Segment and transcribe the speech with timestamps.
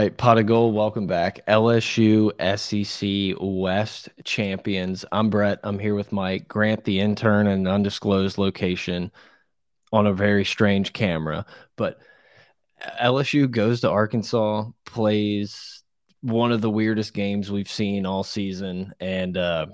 [0.00, 0.74] All right, pot of gold.
[0.74, 5.04] Welcome back, LSU SEC West champions.
[5.12, 5.58] I'm Brett.
[5.62, 9.12] I'm here with Mike Grant, the intern, in an undisclosed location
[9.92, 11.44] on a very strange camera.
[11.76, 11.98] But
[12.98, 15.82] LSU goes to Arkansas, plays
[16.22, 19.66] one of the weirdest games we've seen all season, and uh,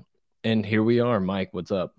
[0.43, 1.21] and here we are.
[1.21, 1.95] Mike, what's up?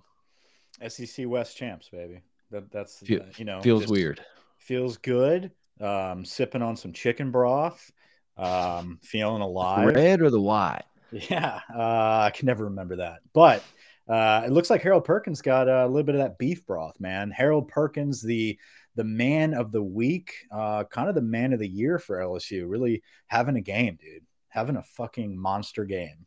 [0.85, 2.23] SEC West champs, baby.
[2.51, 4.19] That that's Fe you know feels weird.
[4.57, 7.91] Feels good um, sipping on some chicken broth,
[8.37, 9.93] um, feeling alive.
[9.93, 10.83] Red or the white?
[11.11, 13.63] Yeah, uh, I can never remember that, but
[14.09, 17.31] uh, it looks like Harold Perkins got a little bit of that beef broth, man.
[17.31, 18.57] Harold Perkins, the
[18.95, 22.65] the man of the week, uh, kind of the man of the year for LSU.
[22.67, 24.25] Really having a game, dude.
[24.49, 26.25] Having a fucking monster game.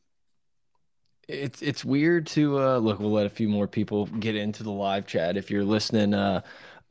[1.27, 3.01] It's it's weird to uh, look.
[3.01, 5.37] We'll let a few more people get into the live chat.
[5.37, 6.43] If you're listening, uh,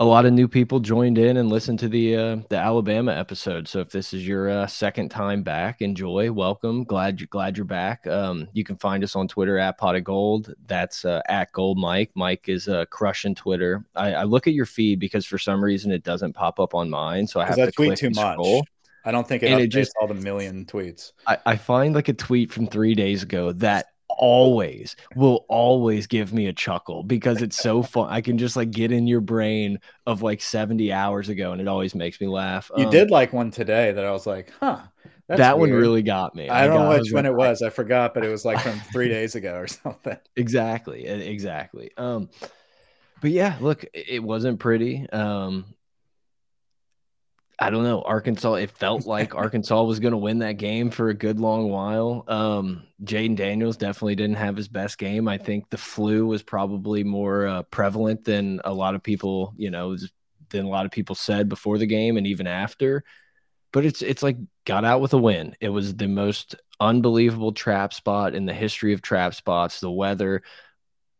[0.01, 3.67] a lot of new people joined in and listened to the uh, the Alabama episode.
[3.67, 6.31] So if this is your uh, second time back, enjoy.
[6.31, 6.85] Welcome.
[6.85, 8.07] Glad you glad you're back.
[8.07, 10.53] Um, you can find us on Twitter at Pot of Gold.
[10.67, 12.11] That's uh, at Gold Mike.
[12.15, 13.85] Mike is uh, crushing Twitter.
[13.95, 16.89] I, I, look at your feed because for some reason it doesn't pop up on
[16.89, 18.35] mine, so I have to tweet too much.
[18.35, 18.63] Scroll.
[19.03, 21.11] I don't think it, and it just all the million tweets.
[21.27, 26.33] I, I find like a tweet from three days ago that always will always give
[26.33, 28.09] me a chuckle because it's so fun.
[28.09, 31.67] I can just like get in your brain of like 70 hours ago and it
[31.67, 32.71] always makes me laugh.
[32.75, 34.79] You um, did like one today that I was like, huh.
[35.27, 35.71] that weird.
[35.71, 36.49] one really got me.
[36.49, 37.61] I, I don't got, know which one like, it was.
[37.61, 40.17] I forgot, but it was like from three days ago or something.
[40.35, 41.05] Exactly.
[41.05, 41.91] Exactly.
[41.97, 42.29] Um,
[43.21, 45.09] but yeah, look, it wasn't pretty.
[45.09, 45.65] Um,
[47.61, 48.01] I don't know.
[48.01, 51.69] Arkansas, it felt like Arkansas was going to win that game for a good long
[51.69, 52.23] while.
[52.27, 55.27] Um, Jayden Daniels definitely didn't have his best game.
[55.27, 59.71] I think the flu was probably more uh, prevalent than a lot of people, you
[59.71, 59.97] know,
[60.49, 63.03] than a lot of people said before the game and even after.
[63.71, 65.55] But it's it's like got out with a win.
[65.61, 69.79] It was the most unbelievable trap spot in the history of trap spots.
[69.79, 70.41] The weather,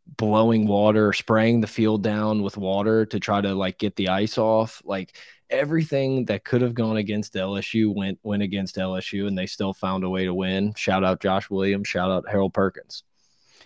[0.08, 4.40] blowing water, spraying the field down with water to try to like get the ice
[4.40, 5.16] off, like
[5.50, 10.04] everything that could have gone against LSU went went against LSU, and they still found
[10.04, 10.74] a way to win.
[10.76, 11.88] Shout out Josh Williams.
[11.88, 13.04] Shout out Harold Perkins.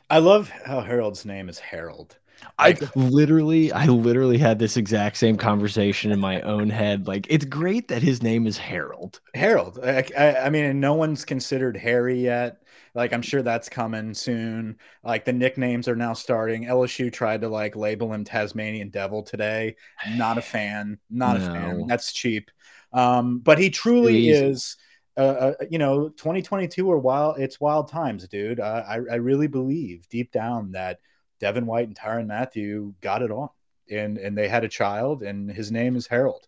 [0.10, 2.18] I love how Harold's name is Harold.
[2.60, 7.08] I literally, I literally had this exact same conversation in my own head.
[7.08, 9.20] Like, it's great that his name is Harold.
[9.34, 9.80] Harold.
[9.84, 12.64] I, I, I mean, no one's considered Harry yet.
[12.96, 14.78] Like I'm sure that's coming soon.
[15.04, 16.66] Like the nicknames are now starting.
[16.66, 19.76] LSU tried to like label him Tasmanian Devil today.
[20.12, 21.00] Not a fan.
[21.10, 21.46] Not no.
[21.46, 21.88] a fan.
[21.88, 22.52] That's cheap.
[22.92, 24.78] Um, but he truly is.
[25.16, 27.40] Uh, uh, you know, 2022 or wild.
[27.40, 28.60] It's wild times, dude.
[28.60, 31.00] Uh, I I really believe deep down that
[31.44, 33.50] Devin White and Tyrann Mathieu got it on,
[33.92, 36.48] and and they had a child, and his name is Harold.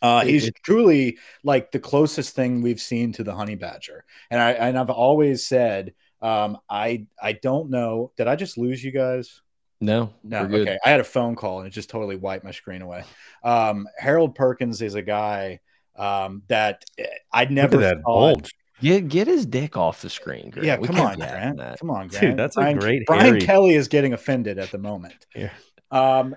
[0.00, 4.52] Uh, he's truly like the closest thing we've seen to the honey badger, and I
[4.52, 5.92] and I've always said
[6.22, 8.12] um, I I don't know.
[8.16, 9.42] Did I just lose you guys?
[9.82, 10.44] No, no.
[10.44, 13.04] Okay, I had a phone call and it just totally wiped my screen away.
[13.42, 15.60] Um, Harold Perkins is a guy
[15.96, 18.54] um, that eh, I'd never that bulge.
[18.80, 20.50] Get get his dick off the screen.
[20.50, 20.66] Grant.
[20.66, 21.78] Yeah, come on, Grant.
[21.78, 22.20] Come on, Grant.
[22.20, 23.06] Dude, that's Brian, a great.
[23.06, 23.40] Brian hairy...
[23.40, 25.26] Kelly is getting offended at the moment.
[25.34, 25.52] Yeah.
[25.90, 26.34] Um,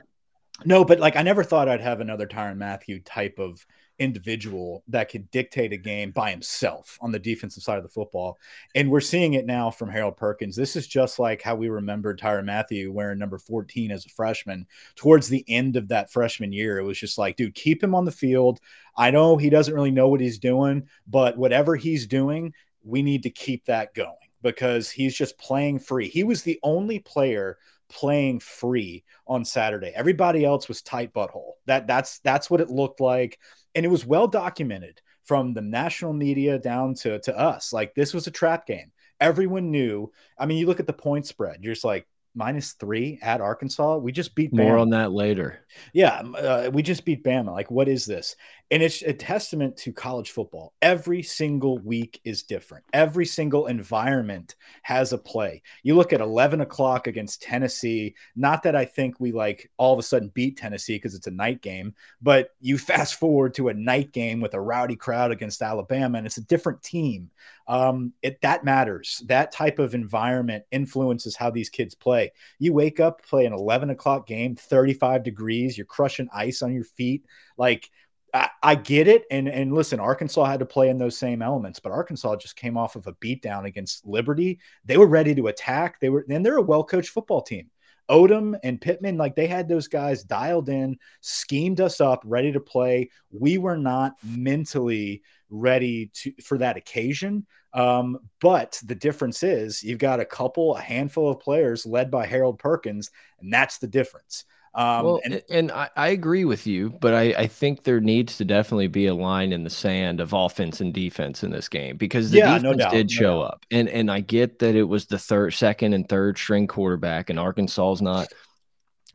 [0.65, 3.65] no, but like I never thought I'd have another Tyrann Mathieu type of
[3.99, 8.37] individual that could dictate a game by himself on the defensive side of the football.
[8.75, 10.55] And we're seeing it now from Harold Perkins.
[10.55, 14.67] This is just like how we remember Tyrann Mathieu wearing number 14 as a freshman.
[14.95, 18.05] Towards the end of that freshman year, it was just like, dude, keep him on
[18.05, 18.59] the field.
[18.95, 22.53] I know he doesn't really know what he's doing, but whatever he's doing,
[22.83, 26.07] we need to keep that going because he's just playing free.
[26.07, 27.57] He was the only player
[27.89, 29.91] playing free on Saturday.
[29.95, 31.53] Everybody else was tight butthole.
[31.65, 33.39] That that's that's what it looked like,
[33.77, 37.71] and it was well documented from the national media down to to us.
[37.71, 38.91] Like this was a trap game.
[39.21, 40.11] Everyone knew.
[40.37, 41.59] I mean, you look at the point spread.
[41.61, 43.97] You're just like minus three at Arkansas.
[43.97, 44.63] We just beat Bama.
[44.63, 45.59] more on that later.
[45.93, 47.51] Yeah, uh, we just beat Bama.
[47.51, 48.35] Like, what is this?
[48.69, 50.73] And it's a testament to college football.
[50.81, 52.83] Every single week is different.
[52.91, 55.61] Every single environment has a play.
[55.83, 58.13] You look at 11 o'clock against Tennessee.
[58.35, 61.31] Not that I think we like all of a sudden beat Tennessee because it's a
[61.31, 65.61] night game, but you fast forward to a night game with a rowdy crowd against
[65.61, 67.31] Alabama, and it's a different team.
[67.69, 69.21] Um, it that matters.
[69.27, 72.31] That type of environment influences how these kids play.
[72.59, 76.85] You wake up, play an 11 o'clock game, 35 degrees, you're crushing ice on your
[76.85, 77.25] feet,
[77.57, 77.89] like
[78.33, 79.25] I, get it.
[79.31, 82.77] And and listen, Arkansas had to play in those same elements, but Arkansas just came
[82.77, 84.59] off of a beatdown against Liberty.
[84.85, 85.99] They were ready to attack.
[85.99, 87.69] They were and they're a well coached football team.
[88.09, 92.59] Odom and Pittman, like they had those guys dialed in, schemed us up, ready to
[92.59, 93.09] play.
[93.31, 97.45] We were not mentally ready to for that occasion.
[97.73, 102.25] Um, but the difference is you've got a couple, a handful of players led by
[102.25, 104.45] Harold Perkins, and that's the difference.
[104.77, 108.37] Um, well, and, and I, I, agree with you, but I, I, think there needs
[108.37, 111.97] to definitely be a line in the sand of offense and defense in this game
[111.97, 115.07] because the yeah, defense no did show up, and and I get that it was
[115.07, 118.27] the third, second, and third string quarterback, and Arkansas's not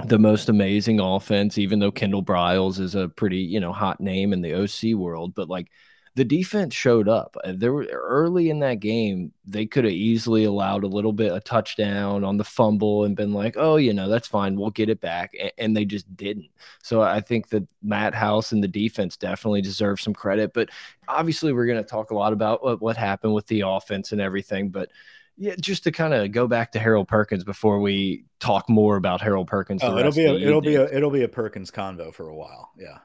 [0.04, 4.32] the most amazing offense, even though Kendall Briles is a pretty you know hot name
[4.32, 5.68] in the OC world, but like
[6.14, 7.36] the defense showed up.
[7.42, 11.32] Uh, there were early in that game, they could have easily allowed a little bit
[11.32, 14.56] a touchdown on the fumble and been like, "Oh, you know, that's fine.
[14.56, 16.50] We'll get it back." And they just didn't.
[16.82, 20.68] So I think that Matt House and the defense definitely deserve some credit, but
[21.08, 24.20] obviously we're going to talk a lot about what, what happened with the offense and
[24.20, 24.90] everything, but
[25.38, 29.20] yeah, just to kind of go back to Harold Perkins before we talk more about
[29.20, 29.82] Harold Perkins.
[29.82, 32.70] Oh, it'll be a, it'll be a it'll be a Perkins convo for a while.
[32.78, 32.98] Yeah.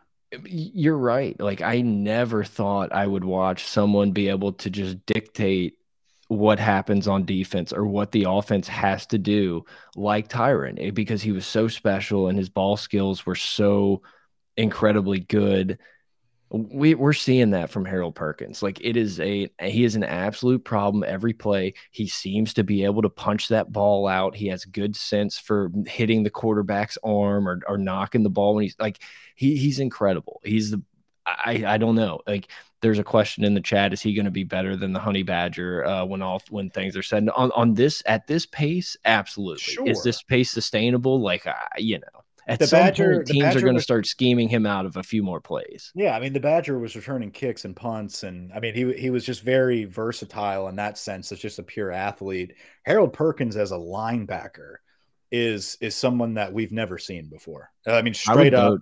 [0.46, 1.40] You're right.
[1.40, 5.78] Like I never thought I would watch someone be able to just dictate
[6.28, 9.64] what happens on defense or what the offense has to do
[9.96, 14.02] like Tyrann eh, because he was so special and his ball skills were so
[14.58, 15.80] incredibly good
[16.50, 18.64] we we're seeing that from Harold Perkins.
[18.64, 21.74] Like it is a he is an absolute problem every play.
[21.92, 24.36] He seems to be able to punch that ball out.
[24.36, 28.64] He has good sense for hitting the quarterback's arm or or knocking the ball when
[28.64, 29.00] he's like
[29.38, 30.42] he he's incredible.
[30.44, 30.82] He's the
[31.26, 32.20] I I don't know.
[32.28, 32.50] Like
[32.82, 35.24] there's a question in the chat: Is he going to be better than the Honey
[35.24, 37.30] Badger uh, when all when things are said?
[37.36, 39.62] On on this at this pace, absolutely.
[39.62, 39.88] Sure.
[39.88, 41.22] Is this pace sustainable?
[41.22, 44.08] Like uh, you know, at the some Badger, point, teams Badger are going to start
[44.08, 45.92] scheming him out of a few more plays.
[45.94, 49.12] Yeah, I mean the Badger was returning kicks and punts, and I mean he he
[49.12, 51.32] was just very versatile in that sense.
[51.32, 52.56] It's just a pure athlete.
[52.86, 54.78] Harold Perkins as a linebacker
[55.32, 57.70] is is someone that we've never seen before.
[57.86, 58.72] I mean, straight I up.
[58.72, 58.82] Vote,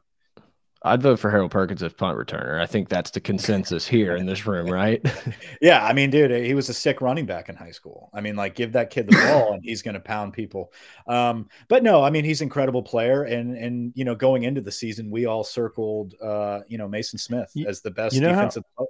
[0.85, 2.61] I'd vote for Harold Perkins as punt returner.
[2.61, 5.03] I think that's the consensus here in this room, right?
[5.61, 8.11] yeah, I mean, dude, he was a sick running back in high school.
[8.13, 10.71] I mean, like, give that kid the ball and he's going to pound people.
[11.07, 14.61] Um, but no, I mean, he's an incredible player, and and you know, going into
[14.61, 18.29] the season, we all circled, uh, you know, Maason Smith as the best you know
[18.29, 18.63] defensive.
[18.77, 18.87] How,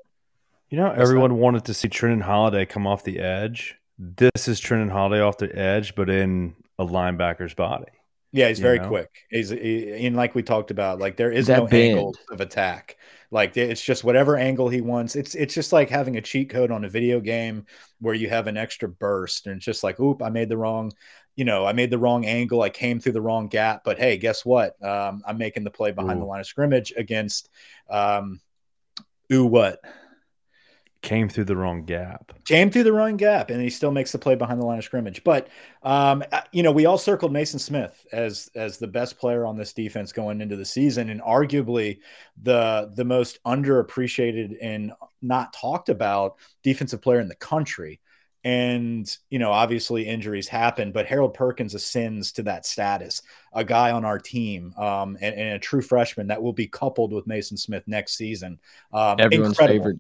[0.70, 1.36] you know, everyone that?
[1.36, 3.78] wanted to see Trenton Holiday come off the edge.
[3.98, 7.95] This is Trenton Holiday off the edge, but in a linebacker's body.
[8.36, 8.90] Yeah, he's very know?
[8.90, 9.10] quick.
[9.30, 11.98] He's he, and like we talked about, like there is that no bend.
[11.98, 12.98] angle of attack.
[13.32, 15.16] Like it's just whatever angle he wants.
[15.16, 17.66] It's it's just like having a cheat code on a video game
[18.02, 20.92] where you have an extra burst, and it's just like, oop, I made the wrong,
[21.38, 22.62] you know, I made the wrong angle.
[22.62, 23.86] I came through the wrong gap.
[23.86, 24.84] But hey, guess what?
[24.84, 26.24] Um, I'm making the play behind Ooh.
[26.24, 27.50] the line of scrimmage against,
[27.90, 28.42] um,
[29.32, 29.80] ooh, what?
[31.06, 32.34] Came through the wrong gap.
[32.46, 34.84] Came through the wrong gap, and he still makes the play behind the line of
[34.84, 35.24] scrimmage.
[35.24, 35.50] But
[35.84, 39.56] um, uh, you know, we all circled Maason Smith as as the best player on
[39.56, 42.00] this defense going into the season, and arguably
[42.42, 48.02] the the most underappreciated and not talked about defensive player in the country.
[48.44, 53.22] And you know, obviously injuries happen, but Harold Perkins ascends to that status.
[53.54, 57.14] A guy on our team, um, and, and, a true freshman that will be coupled
[57.14, 58.60] with Maason Smith next season.
[58.92, 59.80] Um, Everyone's incredible.
[59.80, 60.00] favorite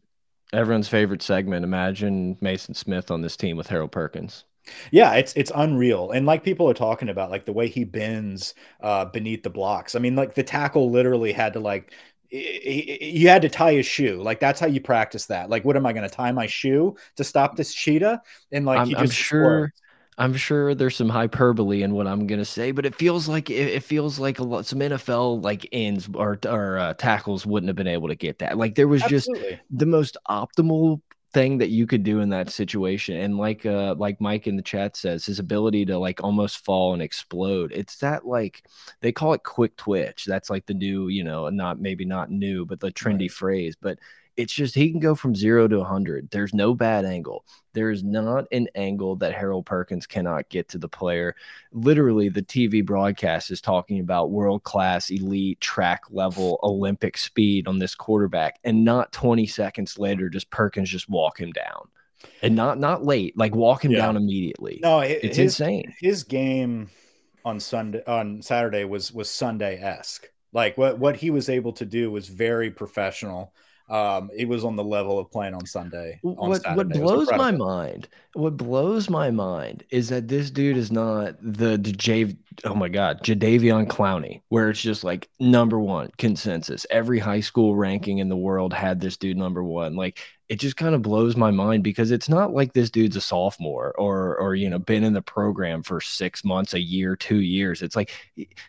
[0.53, 1.63] Everyone's favorite segment.
[1.63, 4.45] Imagine Maason Smith on this team with Harold Perkins.
[4.91, 8.55] Yeah, it's it's unreal, and like people are talking about, like the way he bends
[8.81, 9.95] uh, beneath the blocks.
[9.95, 11.93] I mean, like the tackle literally had to like
[12.31, 14.21] you had to tie his shoe.
[14.21, 15.49] Like that's how you practice that.
[15.49, 18.21] Like, what am I going to tie my shoe to stop this cheetah?
[18.51, 19.71] And like, I'm, I'm sure.
[20.17, 23.67] I'm sure there's some hyperbole in what I'm gonna say, but it feels like it,
[23.67, 27.75] it feels like a lot some NFL like ends or or uh, tackles wouldn't have
[27.75, 28.57] been able to get that.
[28.57, 29.51] Like there was Absolutely.
[29.51, 31.01] just the most optimal
[31.35, 34.61] thing that you could do in that situation and like uh like mike in the
[34.61, 38.63] chat says his ability to like almost fall and explode it's that like
[39.01, 42.65] they call it quick twitch that's like the new you know not maybe not new
[42.65, 43.31] but the trendy right.
[43.33, 43.99] phrase but
[44.37, 46.29] it's just he can go from zero to 100.
[46.29, 47.45] There's no bad angle.
[47.73, 51.35] There is not an angle that Harold Perkins cannot get to the player.
[51.71, 57.79] Literally, the TV broadcast is talking about world class, elite, track level, Olympic speed on
[57.79, 58.59] this quarterback.
[58.63, 61.87] And not 20 seconds later, just Perkins just walk him down.
[62.41, 63.99] And not not late, like walk him yeah.
[63.99, 64.79] down immediately.
[64.81, 65.93] No, it, it's his, insane.
[65.99, 66.89] His game
[67.43, 70.27] on Sunday on Saturday was was Sunday esque.
[70.51, 73.53] Like what what he was able to do was very professional
[73.87, 76.19] um, it was on the level of playing on Sunday.
[76.23, 76.77] On what Saturday.
[76.77, 81.77] what blows my mind, what blows my mind is that this dude is not the,
[81.77, 82.35] the J.
[82.63, 86.87] Oh my God, Jadeveon Clowney, where it's just like number one consensus.
[86.89, 89.95] Every high school ranking in the world had this dude number one.
[89.95, 93.21] Like it just kind of blows my mind because it's not like this dude's a
[93.21, 97.41] sophomore or or you know been in the program for six months, a year, two
[97.41, 97.83] years.
[97.83, 98.11] It's like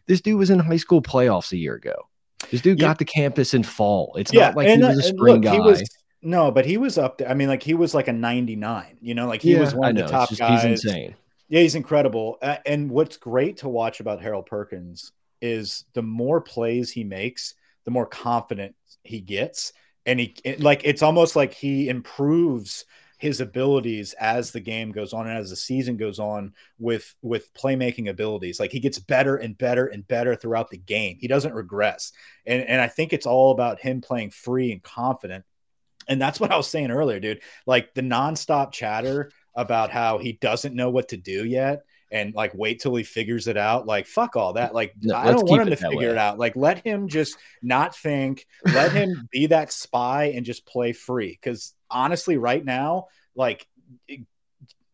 [0.07, 2.07] this dude was in high school playoffs a year ago.
[2.51, 2.89] This dude yeah.
[2.89, 4.15] got to campus in fall.
[4.19, 5.59] It's yeah, not like and, he was a spring look, guy.
[5.59, 5.89] Was,
[6.23, 7.29] no, but he was up there.
[7.29, 9.97] I mean, like he was like a 99, you know, like he yeah, was one
[9.97, 10.63] of the top just, guys.
[10.63, 11.15] He's insane.
[11.49, 12.39] Yeah, he's incredible.
[12.43, 17.55] Uh, and what's great to watch about Harold Perkins is the more plays he makes,
[17.85, 18.75] the more confident
[19.05, 19.73] he gets.
[20.05, 22.85] And he, it, like, it's almost like he improves
[23.19, 27.53] his abilities as the game goes on and as the season goes on with with
[27.55, 31.55] playmaking abilities like he gets better and better and better throughout the game he doesn't
[31.55, 32.13] regress
[32.47, 35.45] and and i think it's all about him playing free and confident
[36.09, 40.33] and that's what i was saying earlier dude like the nonstop chatter about how he
[40.33, 43.87] doesn't know what to do yet and like wait till he figures it out.
[43.87, 44.75] Like fuck all that.
[44.75, 46.13] Like no, I don't want him to figure way.
[46.13, 46.39] it out.
[46.39, 48.47] Like let him just not think.
[48.65, 51.31] Let him be that spy and just play free.
[51.31, 53.67] Because honestly, right now, like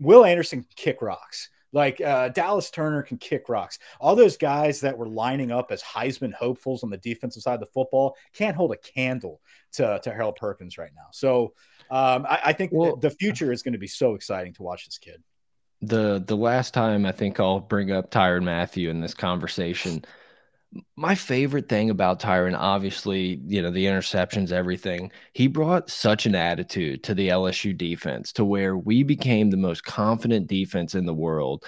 [0.01, 1.49] Will Anderson kick rocks.
[1.75, 3.79] Like uh, Dallas Turner can kick rocks.
[3.99, 7.61] All those guys that were lining up as Heisman hopefuls on the defensive side of
[7.61, 9.41] the football can't hold a candle
[9.73, 11.07] to, to Harold Perkins right now.
[11.13, 11.55] So
[11.91, 14.85] um, I, I, think well, the future is going to be so exciting to watch
[14.85, 15.23] this kid
[15.83, 20.05] the the last time I think I'll bring up Tyrann Mathieu in this conversation.
[20.97, 25.13] My favorite thing about Tyrann, obviously, you know, the interceptions, everything.
[25.35, 29.85] He brought such an attitude to the LSU defense to where we became the most
[29.85, 31.65] confident defense in the world.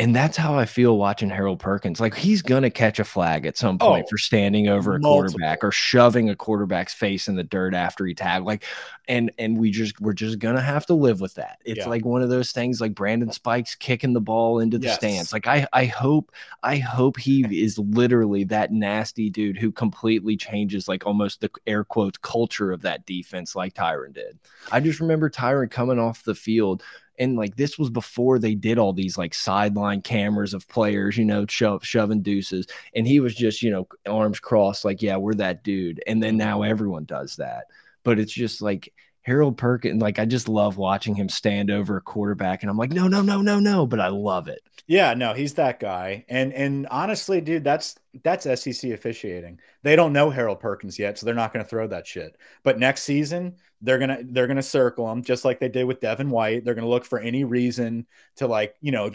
[0.00, 1.98] And that's how I feel watching Harold Perkins.
[1.98, 5.38] Like he's gonna catch a flag at some point oh, for standing over a multiple.
[5.38, 8.46] quarterback or shoving a quarterback's face in the dirt after he tagged.
[8.46, 8.62] Like,
[9.08, 11.58] and and we just we're just gonna have to live with that.
[11.64, 11.88] It's yeah.
[11.88, 14.96] like one of those things like Brandon Spikes kicking the ball into the yes.
[14.98, 15.32] stands.
[15.32, 16.30] Like I I hope
[16.62, 21.82] I hope he is literally that nasty dude who completely changes like almost the air
[21.82, 24.38] quotes culture of that defense like Tyrann did.
[24.70, 26.84] I just remember Tyrann coming off the field
[27.18, 31.24] and like this was before they did all these like sideline cameras of players, you
[31.24, 32.66] know, shove, shoving deuces.
[32.94, 36.02] And he was just, you know, arms crossed, like, yeah, we're that dude.
[36.06, 37.64] And then now everyone does that.
[38.04, 38.92] But it's just like
[39.28, 42.92] Harold Perkins, like I just love watching him stand over a quarterback, and I'm like,
[42.92, 44.62] no, no, no, no, no, but I love it.
[44.86, 46.24] Yeah, no, he's that guy.
[46.30, 49.60] And and honestly, dude, that's that's SEC officiating.
[49.82, 52.38] They don't know Harold Perkins yet, so they're not going to throw that shit.
[52.62, 56.30] But next season, they're gonna they're gonna circle him just like they did with Devin
[56.30, 56.64] White.
[56.64, 58.06] They're gonna look for any reason
[58.36, 59.10] to like you know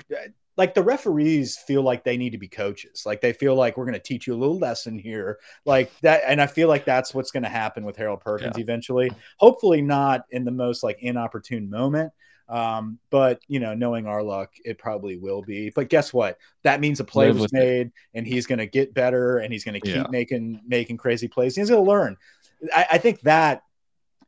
[0.55, 3.03] like the referees feel like they need to be coaches.
[3.05, 6.23] Like they feel like we're going to teach you a little lesson here, like that.
[6.27, 8.63] And I feel like that's what's going to happen with Harold Perkins yeah.
[8.63, 9.11] eventually.
[9.37, 12.13] Hopefully, not in the most like inopportune moment.
[12.49, 15.71] Um, but you know, knowing our luck, it probably will be.
[15.71, 16.37] But guess what?
[16.63, 17.93] That means a play Live was made, it.
[18.13, 20.07] and he's going to get better, and he's going to keep yeah.
[20.09, 21.55] making making crazy plays.
[21.55, 22.17] He's going to learn.
[22.75, 23.63] I, I think that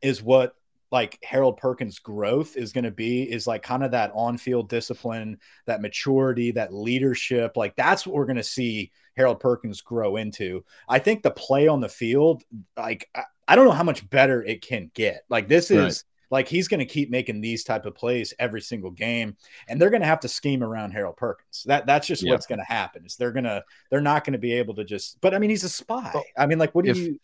[0.02, 0.55] is what
[0.92, 5.38] like Harold Perkins' growth is going to be is like kind of that on-field discipline,
[5.66, 7.56] that maturity, that leadership.
[7.56, 10.64] Like that's what we're going to see Harold Perkins grow into.
[10.88, 12.44] I think the play on the field,
[12.76, 15.24] like I, I don't know how much better it can get.
[15.28, 16.36] Like this is right.
[16.36, 19.36] like he's going to keep making these type of plays every single game,
[19.68, 21.64] and they're going to have to scheme around Harold Perkins.
[21.66, 23.04] That that's just what's going to happen.
[23.06, 25.20] Is they're gonna they're not going to be able to just.
[25.20, 26.12] But I mean, he's a spy.
[26.36, 27.20] I mean, like, what do if, you?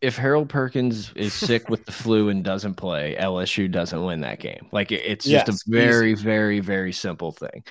[0.00, 4.40] If Harold Perkins is sick with the flu and doesn't play, LSU doesn't win that
[4.40, 4.66] game.
[4.72, 7.64] Like it's just yes, a very, very, very simple thing.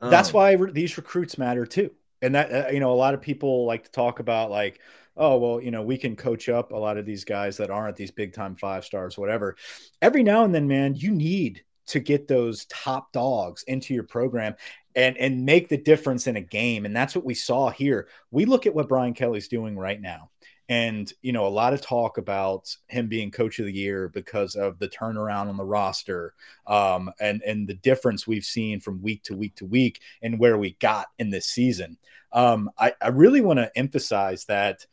[0.00, 1.90] That's um, why re these recruits matter too.
[2.22, 4.80] And that uh, you know, a lot of people like to talk about like,
[5.16, 7.96] oh well, you know, we can coach up a lot of these guys that aren't
[7.96, 9.56] these big time five stars, whatever.
[10.02, 14.54] Every now and then, man, you need to get those top dogs into your program
[14.94, 18.44] and and make the difference in a game and that's what we saw here we
[18.44, 20.30] look at what brian kelly's doing right now
[20.70, 24.54] and you know a lot of talk about him being coach of the year because
[24.54, 26.32] of the turnaround on the roster
[26.68, 30.56] um, and and the difference we've seen from week to week to week and where
[30.56, 31.98] we got in this season.
[32.32, 34.86] Um, I, I really want to emphasize that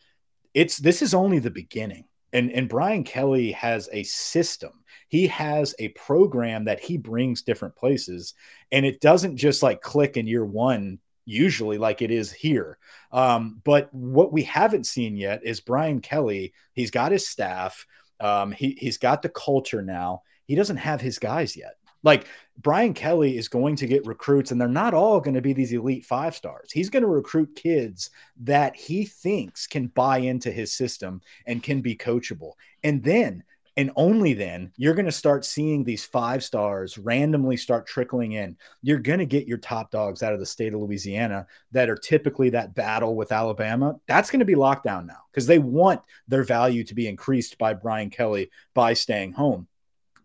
[0.55, 4.71] it's this is only the beginning and and brian kelly has a system.
[5.09, 8.33] He has a program that he brings different places
[8.71, 12.77] and it doesn't just like click in year one usually like it is here.
[13.11, 16.53] Um, but what we haven't seen yet is Brian Kelly.
[16.73, 17.85] He's got his staff.
[18.19, 20.23] Um, he, he's got the culture now.
[20.45, 21.75] He doesn't have his guys yet.
[22.03, 25.53] Like Brian Kelly is going to get recruits, and they're not all going to be
[25.53, 26.71] these elite five stars.
[26.71, 28.09] He's going to recruit kids
[28.41, 32.53] that he thinks can buy into his system and can be coachable.
[32.83, 33.43] And then
[33.77, 38.57] and only then you're going to start seeing these five stars randomly start trickling in.
[38.81, 41.95] You're going to get your top dogs out of the state of Louisiana that are
[41.95, 43.95] typically that battle with Alabama.
[44.07, 47.59] That's going to be locked down now because they want their value to be increased
[47.59, 49.67] by Brian Kelly by staying home.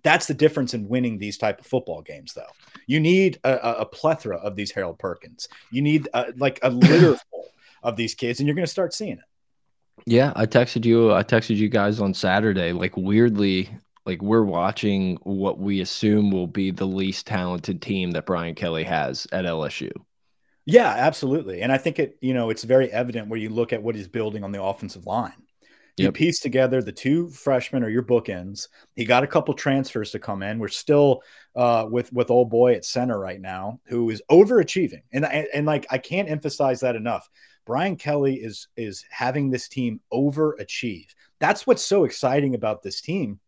[0.03, 2.51] That's the difference in winning these type of football games, though.
[2.87, 5.49] You need a, a plethora of these Harold Perkins.
[5.71, 7.49] You need a, uh, like a litter full
[7.83, 9.25] of these kids, and you're going to start seeing it.
[10.07, 11.13] Yeah, I texted you.
[11.13, 12.73] I texted you guys on Saturday.
[12.73, 13.71] Like weirdly,
[14.05, 18.85] like we're watching what we assume will be the least talented team that Brian Kelly
[18.85, 19.93] has at LSU.
[20.65, 21.61] Yeah, absolutely.
[21.63, 24.09] And I think it, you know, it's very evident where you look at what he's
[24.09, 25.33] building on the offensive line.
[25.99, 26.15] You yep.
[26.15, 28.69] piece together the two freshmen or your bookends.
[28.97, 30.59] He got a couple transfers to come in.
[30.59, 31.21] We're still
[31.55, 35.67] uh, with with old boy at center right now, who is overachieving, and, and and
[35.67, 37.29] like I can't emphasize that enough.
[37.65, 41.09] Brian Kelly is is having this team overachieve.
[41.39, 43.41] That's what's so exciting about this team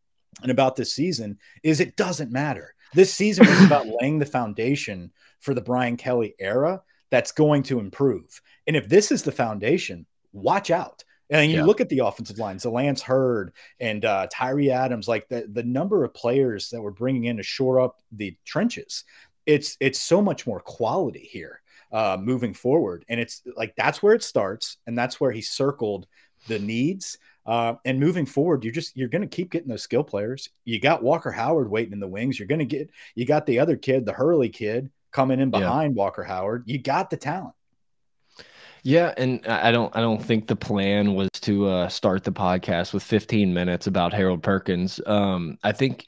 [0.42, 2.74] and about this season is it doesn't matter.
[2.94, 7.80] This season is about laying the foundation for the Brian Kelly era that's going to
[7.80, 8.40] improve.
[8.66, 11.04] And if this is the foundation, watch out.
[11.30, 11.64] And you yeah.
[11.64, 15.62] look at the offensive lines, the Lance Heard and uh, Tyree Adams, like the, the
[15.62, 19.04] number of players that we're bringing in to shore up the trenches.
[19.46, 21.60] It's it's so much more quality here
[21.92, 23.04] uh, moving forward.
[23.08, 26.06] And it's like that's where it starts, and that's where he circled
[26.48, 27.18] the needs.
[27.46, 30.48] Uh, and moving forward, you're just you're going to keep getting those skill players.
[30.64, 32.38] You got Walker Howard waiting in the wings.
[32.38, 35.94] You're going to get you got the other kid, the Hurley kid, coming in behind
[35.94, 35.98] yeah.
[35.98, 36.64] Walker Howard.
[36.66, 37.54] You got the talent.
[38.82, 42.92] Yeah, and I don't I don't think the plan was to uh, start the podcast
[42.92, 45.00] with 15 minutes about Harold Perkins.
[45.06, 46.06] Um, I think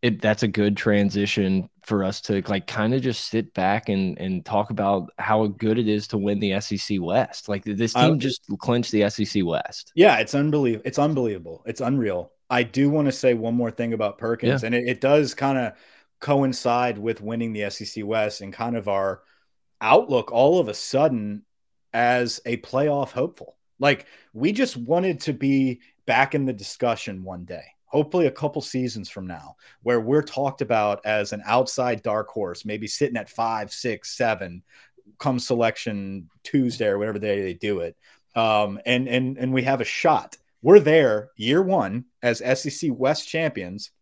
[0.00, 4.18] it that's a good transition for us to like kind of just sit back and
[4.18, 7.48] and talk about how good it is to win the SEC West.
[7.48, 9.92] Like this team just clinched the SEC West.
[9.94, 10.82] Yeah, it's unbelievable.
[10.86, 11.62] It's unbelievable.
[11.66, 12.32] It's unreal.
[12.48, 14.66] I do want to say one more thing about Perkins, yeah.
[14.66, 15.72] and it, it does kind of
[16.20, 19.22] coincide with winning the SEC West and kind of our
[19.80, 21.44] outlook all of a sudden
[21.92, 23.56] as a playoff hopeful.
[23.78, 27.64] Like we just wanted to be back in the discussion one day
[27.94, 29.54] hopefully a couple seasons from now,
[29.84, 34.64] where we're talked about as an outside dark horse, maybe sitting at five, six, seven,
[35.20, 37.96] come selection Tuesday or whatever day they do it.
[38.34, 40.36] Um, and and and we have a shot.
[40.60, 43.92] We're there year one as SEC West champions.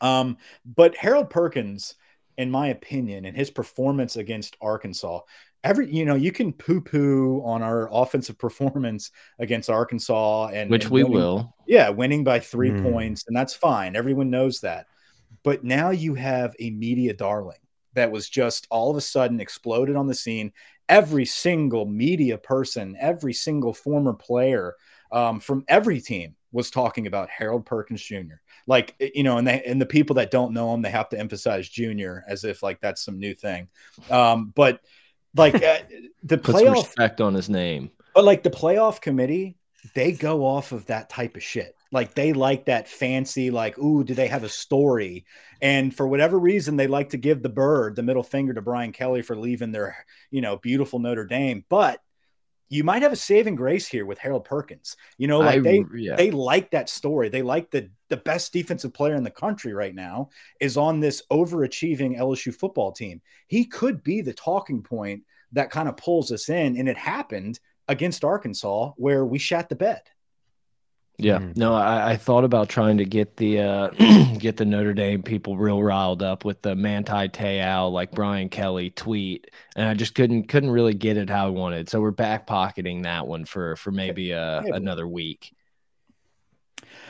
[0.00, 1.96] Um, but Harold Perkins,
[2.38, 5.20] in my opinion, and his performance against Arkansas,
[5.64, 10.84] every you know you can poo poo on our offensive performance against Arkansas and which
[10.84, 12.90] and we will, yeah, winning by three mm.
[12.90, 13.96] points, and that's fine.
[13.96, 14.86] Everyone knows that.
[15.42, 17.58] But now you have a media darling
[17.94, 20.52] that was just all of a sudden exploded on the scene.
[20.88, 24.76] Every single media person, every single former player
[25.12, 28.36] um, from every team was talking about Harold Perkins Jr.
[28.66, 31.18] Like you know, and they and the people that don't know him, they have to
[31.18, 32.18] emphasize Jr.
[32.28, 33.68] as if like that's some new thing.
[34.10, 34.80] Um, but
[35.36, 35.78] like uh,
[36.22, 37.90] the playoff respect on his name.
[38.14, 39.56] But like the playoff committee,
[39.92, 41.76] they go off of that type of shit.
[41.92, 45.26] Like they like that fancy, like, ooh, do they have a story?
[45.60, 48.92] And for whatever reason, they like to give the bird the middle finger to Brian
[48.92, 51.64] Kelly for leaving their, you know, beautiful Notre Dame.
[51.68, 52.00] But
[52.68, 54.96] you might have a saving grace here with Harold Perkins.
[55.18, 56.16] You know, like I, they yeah.
[56.16, 57.28] they like that story.
[57.28, 61.22] They like the the best defensive player in the country right now is on this
[61.30, 63.20] overachieving LSU football team.
[63.46, 67.60] He could be the talking point that kind of pulls us in, and it happened
[67.88, 70.02] against Arkansas where we shat the bed.
[71.16, 71.56] Yeah, mm.
[71.56, 73.88] no, I, I, thought about trying to get the uh,
[74.38, 78.90] get the Notre Dame people real riled up with the Manti Te'o like Brian Kelly
[78.90, 81.88] tweet, and I just couldn't couldn't really get it how I wanted.
[81.88, 85.54] So we're back pocketing that one for for maybe uh, another week.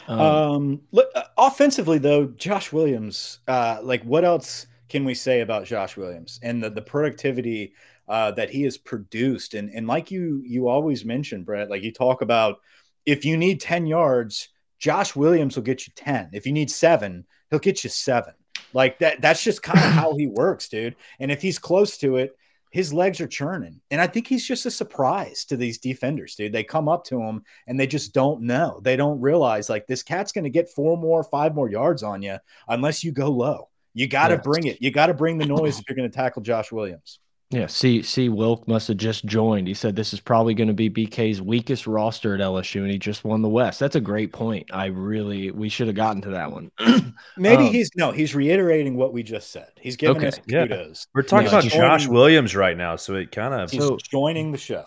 [0.06, 5.40] Um, um look, uh, offensively though, Josh Williams, uh, like what else can we say
[5.40, 7.72] about Josh Williams and the the productivity
[8.08, 9.54] uh, that he has produced?
[9.54, 12.58] And and like you you always mention, Brett, like you talk about
[13.06, 16.30] if you need 10 yards, Josh Williams will get you 10.
[16.32, 18.34] If you need seven, he'll get you seven.
[18.72, 20.96] Like that, that's just kind of how he works, dude.
[21.20, 22.36] And if he's close to it,
[22.70, 23.80] his legs are churning.
[23.92, 26.52] And I think he's just a surprise to these defenders, dude.
[26.52, 28.80] They come up to him and they just don't know.
[28.82, 32.20] They don't realize like this cat's going to get four more, five more yards on
[32.20, 33.68] you unless you go low.
[33.94, 34.40] You got to yeah.
[34.40, 34.82] bring it.
[34.82, 37.20] You got to bring the noise if you're going to tackle Josh Williams.
[37.50, 39.68] Yeah, see, see, Wilk must have just joined.
[39.68, 42.98] He said this is probably going to be BK's weakest roster at LSU, and he
[42.98, 43.78] just won the West.
[43.78, 44.66] That's a great point.
[44.72, 46.70] I really, we should have gotten to that one.
[47.36, 49.68] Maybe um, he's no, he's reiterating what we just said.
[49.80, 50.28] He's giving okay.
[50.28, 51.06] us kudos.
[51.06, 51.10] Yeah.
[51.14, 54.58] We're talking about Josh Williams right now, so it kind of he's so, joining the
[54.58, 54.84] show.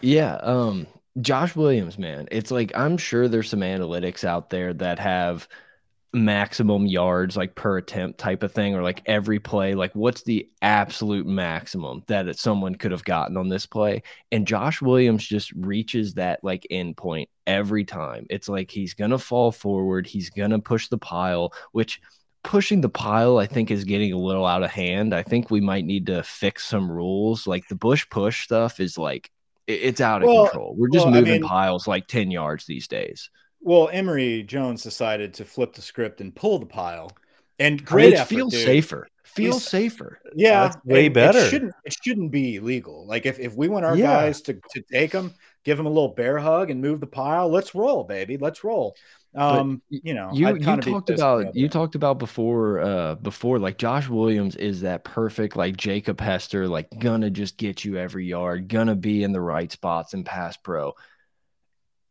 [0.00, 0.86] Yeah, um,
[1.20, 5.48] Josh Williams, man, it's like I'm sure there's some analytics out there that have
[6.14, 10.48] maximum yards like per attempt type of thing or like every play like what's the
[10.62, 14.02] absolute maximum that someone could have gotten on this play?
[14.32, 18.26] And Josh Williams just reaches that like end point every time.
[18.30, 22.00] It's like he's going to fall forward he's going to push the pile which
[22.42, 25.14] pushing the pile I think is getting a little out of hand.
[25.14, 27.46] I think we might need to fix some rules.
[27.46, 29.30] Like the bush push stuff is like
[29.66, 30.74] it's out of well, control.
[30.78, 33.28] We're just well, moving I mean, piles like 10 yards these days
[33.60, 37.12] well, Emory Jones decided to flip the script and pull the pile.
[37.58, 38.64] And great it feels dude.
[38.64, 39.08] safer.
[39.24, 40.20] Feels safer.
[40.34, 41.38] Yeah, That's way better.
[41.38, 43.06] It shouldn't it shouldn't be illegal.
[43.06, 44.06] Like if, if we want our yeah.
[44.06, 47.48] guys to, to take them, give them a little bear hug and move the pile,
[47.48, 48.36] let's roll, baby.
[48.36, 48.96] Let's roll.
[49.34, 53.76] Um, but you know, you, you talked about you talked about before uh before like
[53.76, 58.68] Josh Williams is that perfect like Jacob Hester, like gonna just get you every yard,
[58.68, 60.94] gonna be in the right spots and pass pro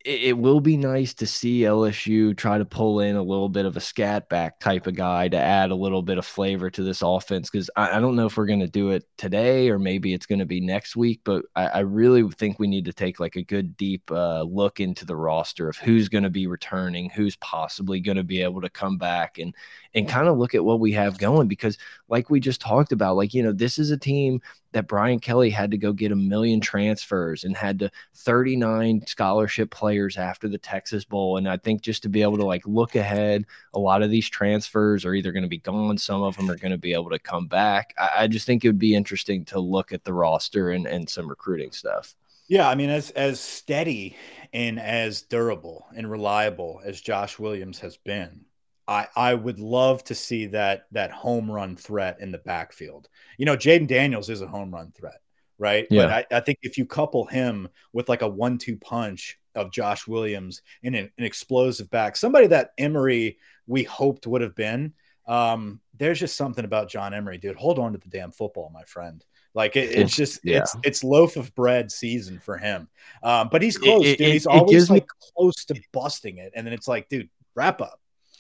[0.08, 3.76] it, will be nice to see LSU try to pull in a little bit of
[3.76, 7.02] a scat back type of guy to add a little bit of flavor to this
[7.02, 7.50] offense.
[7.50, 10.26] Because I, I, don't know if we're going to do it today or maybe it's
[10.26, 13.36] going to be next week, but I, I, really think we need to take like
[13.36, 17.36] a good deep uh, look into the roster of who's going to be returning, who's
[17.38, 19.54] possibly going to be able to come back and
[19.93, 21.48] and kind of look at what we have going.
[21.48, 24.41] Because like we just talked about, like you know, this is a team
[24.74, 29.72] that Brian Kelly had to go get a million transfers and had to 39 scholarship
[29.72, 31.38] players after the Texas Bowl.
[31.38, 34.30] And I think just to be able to like look ahead, a lot of these
[34.30, 37.10] transfers are either going to be gone, some of them are going to be able
[37.10, 37.94] to come back.
[37.98, 41.10] I, I just think it would be interesting to look at the roster and, and
[41.10, 42.16] some recruiting stuff.
[42.48, 44.16] Yeah, I mean, as as steady
[44.54, 48.46] and as durable and reliable as Josh Williams has been,
[48.88, 53.10] I, I would love to see that that home run threat in the backfield.
[53.38, 55.20] You know, Jayden Daniels is a home run threat,
[55.58, 55.88] right?
[55.89, 56.04] Yeah.
[56.04, 60.08] But I, I think if you couple him with like a one-two punch of Josh
[60.08, 64.93] Williams and an, an, explosive back, somebody that Emery we hoped would have been.
[65.28, 67.58] Um, there's just something about John Emery, dude.
[67.58, 69.24] Hold on to the damn football, my friend.
[69.54, 70.60] Like it, it's just yeah.
[70.60, 72.88] it's it's loaf of bread season for him.
[73.24, 74.34] Um, but he's close, it, dude.
[74.34, 78.00] He's always like me- close to busting it, and then it's like, dude, wrap up.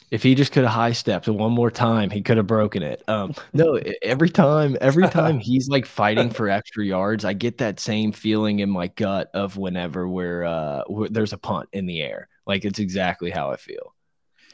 [0.09, 3.03] If he just could have high stepped one more time, he could have broken it.
[3.09, 7.79] Um, no, every time, every time he's like fighting for extra yards, I get that
[7.79, 12.29] same feeling in my gut of whenever we're, uh, there's a punt in the air.
[12.45, 13.93] Like it's exactly how I feel.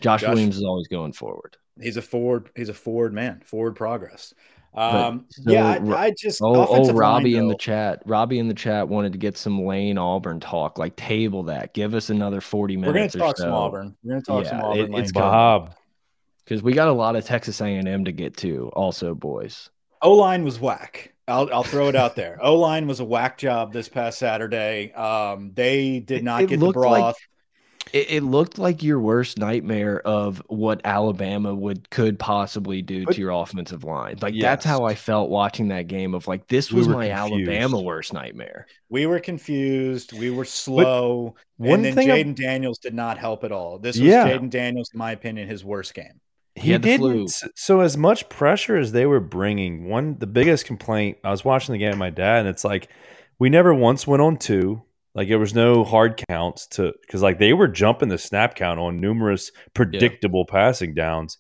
[0.02, 1.58] Josh, Josh Williams is always going forward.
[1.82, 2.50] He's a forward.
[2.56, 3.42] He's a forward man.
[3.46, 4.34] Forward progress.
[4.76, 8.02] Um, so, yeah, I, I just oh, oh Robbie line, in the chat.
[8.06, 10.78] Robbie in the chat wanted to get some Lane Auburn talk.
[10.78, 11.74] Like table that.
[11.74, 13.16] Give us another forty minutes.
[13.16, 13.44] We're gonna talk so.
[13.44, 13.96] some Auburn.
[14.04, 14.94] We're gonna talk yeah, some Auburn.
[14.94, 15.76] It, it's Bob
[16.44, 18.70] because we got a lot of Texas A and M to get to.
[18.74, 19.70] Also, boys.
[20.02, 21.14] O line was whack.
[21.28, 22.38] I'll, I'll throw it out there.
[22.42, 24.92] O line was a whack job this past Saturday.
[24.94, 26.92] Um, they did not it, get the broth.
[26.92, 27.16] Like,
[27.94, 33.14] it, it, looked like your worst nightmare of what Alabama would could possibly do but,
[33.14, 34.18] to your offensive line.
[34.20, 34.42] Like yes.
[34.42, 36.16] that's how I felt watching that game.
[36.16, 37.50] Of like this was we my confused.
[37.50, 38.66] Alabama worst nightmare.
[38.90, 40.12] We were confused.
[40.12, 41.36] We were slow.
[41.60, 43.78] But and then Jayden Daniels did not help at all.
[43.78, 44.28] This was yeah.
[44.28, 46.20] Jayden Daniels, in my opinion, his worst game.
[46.56, 47.32] He, he didn't.
[47.56, 51.20] So as much pressure as they were bringing, one the biggest complaint.
[51.24, 52.90] I was watching the game with my dad, and it's like
[53.38, 54.82] we never once went on two.
[55.16, 58.80] Like there was no hard counts to because like they were jumping the snap count
[58.80, 60.52] on numerous predictable yeah.
[60.52, 61.38] passing downs,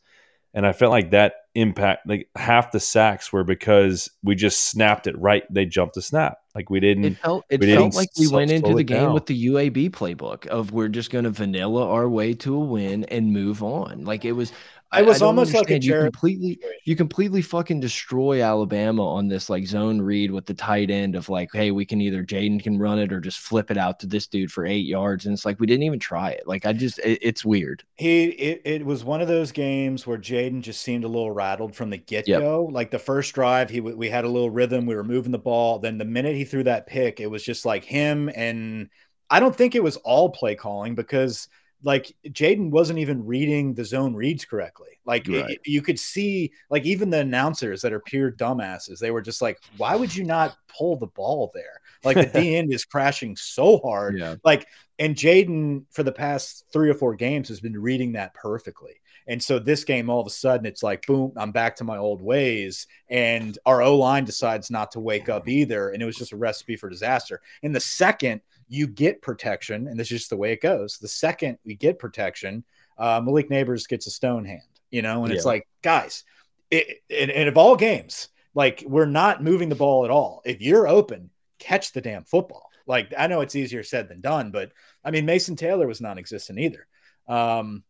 [0.54, 5.08] and I felt like that impact like half the sacks were because we just snapped
[5.08, 5.44] it right.
[5.52, 7.06] They jumped the snap like we didn't.
[7.06, 9.14] It felt it felt like we went into the game down.
[9.14, 13.06] with the UAB playbook of we're just going to vanilla our way to a win
[13.06, 14.06] and move on.
[14.06, 14.52] Like it was
[14.96, 19.66] it was almost like a you completely you completely fucking destroy Alabama on this like
[19.66, 23.00] zone read with the tight end of like, hey, we can either Jayden can run
[23.00, 25.60] it or just flip it out to this dude for eight yards, and it's like
[25.60, 26.48] we didn't even try it.
[26.48, 27.84] Like I just, it, it's weird.
[27.96, 31.76] He it, it was one of those games where Jayden just seemed a little rattled
[31.76, 32.66] from the get go.
[32.66, 32.74] Yep.
[32.74, 35.80] Like the first drive, he we had a little rhythm, we were moving the ball.
[35.80, 38.90] Then the minute he threw that pick, it was just like him and
[39.30, 41.48] I don't think it was all play calling because
[41.84, 45.00] like Jayden wasn't even reading the zone reads correctly.
[45.06, 45.52] Like right.
[45.52, 49.42] it, you could see, like even the announcers that are pure dumbasses, they were just
[49.42, 53.36] like, "Why would you not pull the ball there?" Like the D end is crashing
[53.36, 54.18] so hard.
[54.18, 54.36] Yeah.
[54.44, 54.68] Like,
[54.98, 59.02] and Jayden for the past three or four games has been reading that perfectly.
[59.28, 61.98] And so this game, all of a sudden, it's like, boom, I'm back to my
[61.98, 62.88] old ways.
[63.10, 65.90] And our O line decides not to wake up either.
[65.90, 67.42] And it was just a recipe for disaster.
[67.62, 70.98] In the second, you get protection, and this is just the way it goes.
[70.98, 72.64] The second we get protection,
[72.98, 75.38] uh, Malik Nabers gets a stone hand, you know, and yeah.
[75.38, 76.24] it's like, guys,
[76.72, 80.42] it, it, and of all games, like we're not moving the ball at all.
[80.46, 82.70] If you're open, catch the damn football.
[82.86, 84.72] Like I know it's easier said than done, but
[85.04, 86.88] I mean Mason Taylor was non-existent either.
[87.28, 87.84] Um,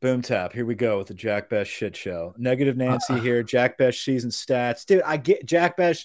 [0.00, 0.52] boom tap.
[0.52, 2.34] Here we go with the Jack Bech shit show.
[2.36, 3.42] Negative Nancy uh, here.
[3.42, 5.02] Jack Bech season stats, dude.
[5.02, 5.96] I get Jack Bech.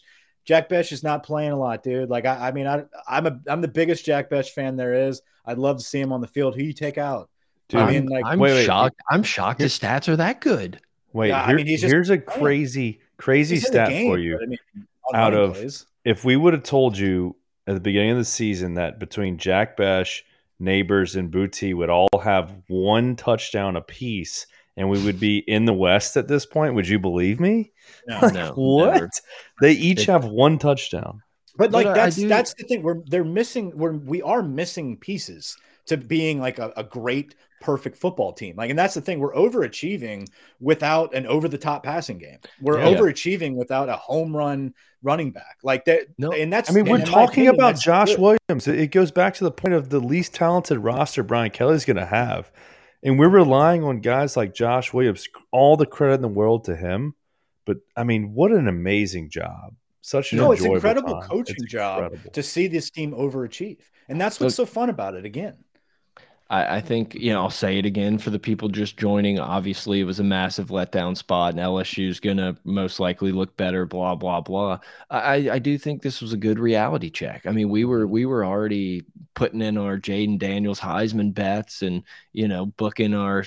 [0.46, 2.10] Jack Bech is not playing a lot, dude.
[2.10, 5.22] Like I, I mean, I, I'm a, I'm the biggest Jack Bech fan there is.
[5.46, 6.56] I'd love to see him on the field.
[6.56, 7.30] Who you take out?
[7.70, 8.96] Dude, I mean, like, I'm wait, shocked.
[9.10, 9.16] Wait.
[9.16, 10.82] I'm shocked his stats are that good.
[11.14, 14.40] Wait, yeah, here, I mean, he's here's a crazy, crazy stat game, for you.
[14.42, 14.60] I mean,
[15.14, 15.86] out of plays.
[16.06, 17.36] if we would have told you
[17.68, 20.08] at the beginning of the season that between Jack Bech,
[20.62, 25.74] Nabers, and Boutte would all have one touchdown apiece, and we would be in the
[25.74, 27.72] West at this point, would you believe me?
[28.08, 28.94] No, like, no what?
[28.94, 29.10] Never.
[29.62, 31.22] They each have one touchdown.
[31.58, 32.82] But like but that's that's the thing.
[32.82, 33.74] We're they're missing.
[33.76, 35.58] We're we are missing pieces
[35.88, 38.56] to being like a, a great perfect football team.
[38.58, 40.28] Like, and that's the thing, we're overachieving
[40.60, 42.40] without an over the top passing game.
[42.62, 42.94] We're yeah.
[42.98, 45.58] overachieving without a home run running back.
[45.64, 46.32] Like that, no.
[46.32, 48.20] and that's I mean, we're talking opinion, about Josh good.
[48.20, 48.68] Williams.
[48.68, 52.06] It goes back to the point of the least talented roster Brian Kelly's going to
[52.06, 52.52] have.
[53.04, 56.76] And we're relying on guys like Josh Williams, all the credit in the world to
[56.76, 57.16] him.
[57.66, 59.76] But I mean, what an amazing job.
[60.02, 61.30] Such an no, it's incredible time.
[61.30, 62.32] coaching it's job incredible.
[62.32, 63.82] to see this team overachieve.
[64.10, 65.58] And that's what's so fun about it again.
[66.52, 69.40] I, I, think, you know, I'll say it again for the people just joining.
[69.40, 73.56] Obviously, it was a massive letdown spot, and LSU is going to most likely look
[73.56, 74.80] better, blah, blah, blah.
[75.10, 77.46] I, I do think this was a good reality check.
[77.46, 82.04] I mean, we were we were already putting in our Jayden Daniels Heisman bets and,
[82.34, 83.46] you know, booking our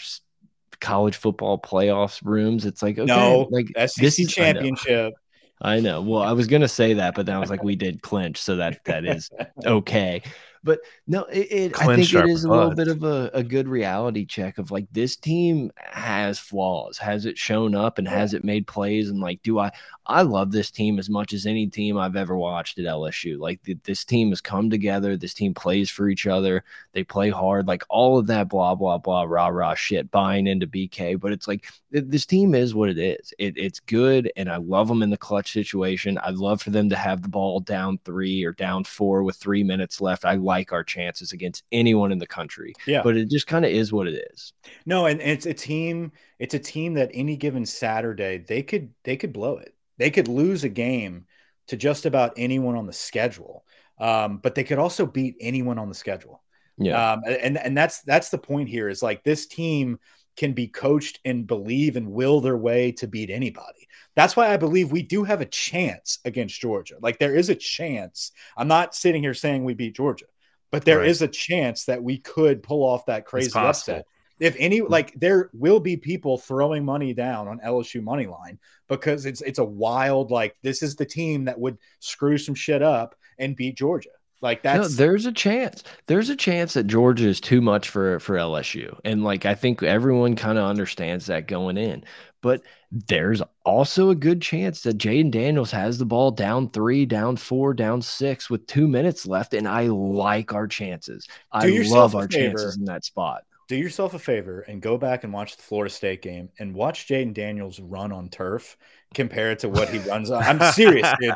[0.80, 2.64] college football playoffs rooms.
[2.64, 5.12] It's like, okay, no, like SEC this is, championship.
[5.60, 6.00] I know.
[6.00, 8.56] Well, I was gonna say that, but then I was like, we did clinch, so
[8.56, 9.30] that that is
[9.66, 10.22] okay.
[10.64, 13.68] But no, it, it I think it is a little bit of a, a good
[13.68, 16.96] reality check of like this team has flaws.
[16.98, 19.10] Has it shown up and has it made plays?
[19.10, 19.70] And like, do I
[20.06, 23.38] I love this team as much as any team I've ever watched at LSU.
[23.38, 25.16] Like th this team has come together.
[25.16, 26.64] This team plays for each other.
[26.92, 27.66] They play hard.
[27.66, 31.18] Like all of that blah blah blah rah rah shit buying into BK.
[31.18, 33.32] But it's like th this team is what it is.
[33.38, 36.18] It, it's good, and I love them in the clutch situation.
[36.18, 39.64] I'd love for them to have the ball down three or down four with three
[39.64, 40.24] minutes left.
[40.24, 42.74] I like our chances against anyone in the country.
[42.86, 44.52] Yeah, but it just kind of is what it is.
[44.86, 46.12] No, and, and it's a team.
[46.38, 50.28] It's a team that any given Saturday they could they could blow it they could
[50.28, 51.26] lose a game
[51.68, 53.64] to just about anyone on the schedule,
[53.98, 56.42] um, but they could also beat anyone on the schedule.
[56.76, 59.98] Yeah, um, and and that's that's the point here is like this team
[60.36, 63.86] can be coached and believe and will their way to beat anybody.
[64.16, 66.96] That's why I believe we do have a chance against Georgia.
[67.00, 68.32] Like there is a chance.
[68.56, 70.26] I'm not sitting here saying we beat Georgia,
[70.74, 71.08] but there right.
[71.08, 74.06] is a chance that we could pull off that crazy upset.
[74.40, 74.90] If any, hmm.
[74.90, 78.58] like there will be people throwing money down on LSU money line
[78.88, 82.82] because it's it's a wild like this is the team that would screw some shit
[82.82, 84.10] up and beat Georgia.
[84.40, 85.84] Like that's no, there's a chance.
[86.06, 89.80] There's a chance that Georgia is too much for for LSU, and like I think
[89.84, 92.04] everyone kind of understands that going in.
[92.44, 92.60] But
[92.92, 97.72] there's also a good chance that Jayden Daniels has the ball down three, down four,
[97.72, 101.26] down six with two minutes left, and I like our chances.
[101.50, 102.58] I love our favor.
[102.58, 105.92] chances in that spot do yourself a favor and go back and watch the Florida
[105.92, 108.76] State game and watch Jayden Daniels run on turf
[109.14, 110.42] compared to what he runs on.
[110.42, 111.34] I'm serious, dude.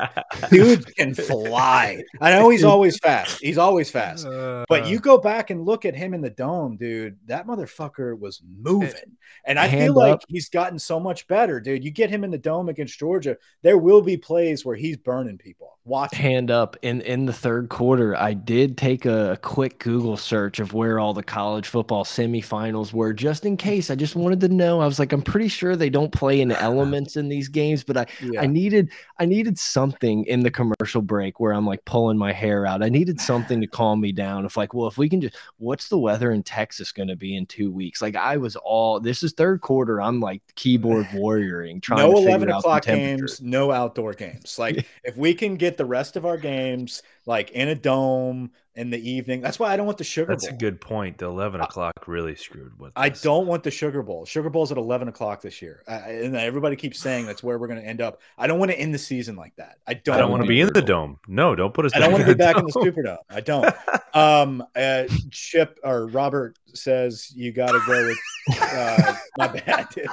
[0.49, 2.03] Dude can fly.
[2.21, 3.39] I know he's always fast.
[3.41, 4.25] He's always fast.
[4.25, 7.17] But you uh, go back and look at him in the dome, dude.
[7.25, 9.17] That motherfucker was moving.
[9.45, 10.23] And I feel like up.
[10.27, 11.83] he's gotten so much better, dude.
[11.83, 15.37] You get him in the dome against Georgia, there will be plays where he's burning
[15.37, 15.77] people.
[15.85, 18.15] Watch hand up in in the third quarter.
[18.15, 22.93] I did take a, a quick Google search of where all the college football semifinals
[22.93, 23.89] were, just in case.
[23.89, 24.81] I just wanted to know.
[24.81, 27.97] I was like, I'm pretty sure they don't play in elements in these games but
[27.97, 28.41] I yeah.
[28.41, 32.65] I needed I needed something in the commercial break where I'm like pulling my hair
[32.65, 32.83] out.
[32.83, 34.45] I needed something to calm me down.
[34.45, 37.35] If like, well, if we can just what's the weather in Texas going to be
[37.35, 38.01] in two weeks?
[38.01, 40.01] Like I was all this is third quarter.
[40.01, 44.57] I'm like keyboard warrioring, trying no to 11 o'clock games, no outdoor games.
[44.57, 48.89] Like if we can get the rest of our games like in a dome in
[48.89, 49.41] the evening.
[49.41, 50.55] That's why I don't want the Sugar That's Bowl.
[50.55, 51.17] a good point.
[51.17, 53.21] The 11 o'clock really screwed with I this.
[53.21, 54.25] don't want the Sugar Bowl.
[54.25, 55.83] Sugar Bowl's at 11 o'clock this year.
[55.85, 58.21] I, and everybody keeps saying that's where we're going to end up.
[58.37, 59.79] I don't want to end the season like that.
[59.85, 61.19] I don't, I don't want to be in the dome.
[61.27, 62.85] No, don't put us I don't want to be back in the dome.
[62.85, 63.17] Superdome.
[63.29, 63.75] I don't.
[64.13, 68.17] Um, uh, Chip or Robert says you got to go with.
[68.61, 70.07] Uh, my bad, dude.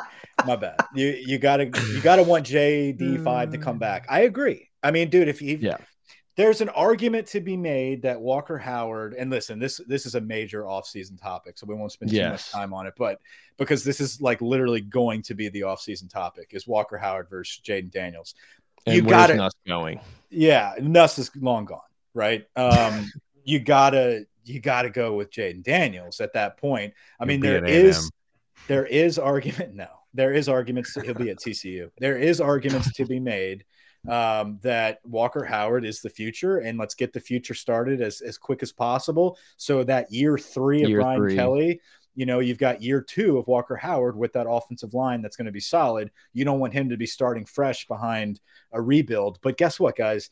[0.44, 0.76] my bad.
[0.94, 4.06] You you got to you got to want JD five to come back.
[4.08, 4.68] I agree.
[4.82, 5.76] I mean, dude, if you Yeah.
[6.36, 10.20] There's an argument to be made that Walker Howard and listen, this this is a
[10.20, 13.20] major offseason topic, so we won't spend too much time on it, but
[13.56, 17.60] because this is like literally going to be the offseason topic is Walker Howard versus
[17.64, 18.34] Jayden Daniels.
[18.86, 19.36] And You got it.
[19.36, 19.98] Nuss going?
[20.30, 21.80] Yeah, Nuss is long gone,
[22.14, 22.46] right?
[22.54, 23.10] Um,
[23.44, 26.92] you gotta you gotta go with Jayden Daniels at that point.
[27.18, 28.10] I He'll mean, there is
[28.68, 29.74] there is argument.
[29.74, 30.94] No, there is arguments.
[30.94, 31.90] He'll be at TCU.
[31.98, 33.64] There is arguments to be made
[34.08, 38.38] um, that Walker Howard is the future, and let's get the future started as as
[38.38, 41.34] quick as possible, so that year three of Year Brian three.
[41.34, 41.80] Kelly.
[42.18, 45.44] You know, you've got year two of Walker Howard with that offensive line that's going
[45.44, 46.10] to be solid.
[46.32, 48.40] You don't want him to be starting fresh behind
[48.72, 49.38] a rebuild.
[49.42, 50.30] But guess what, guys?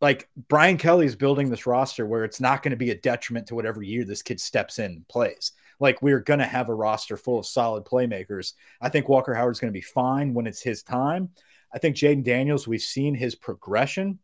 [0.00, 3.48] Like Brian Kelly is building this roster where it's not going to be a detriment
[3.48, 5.50] to whatever year this kid steps in and plays.
[5.80, 8.52] Like we're going to have a roster full of solid playmakers.
[8.80, 11.30] I think Walker Howard's going to be fine when it's his time.
[11.76, 14.18] I think Jayden Daniels, we've seen his progression.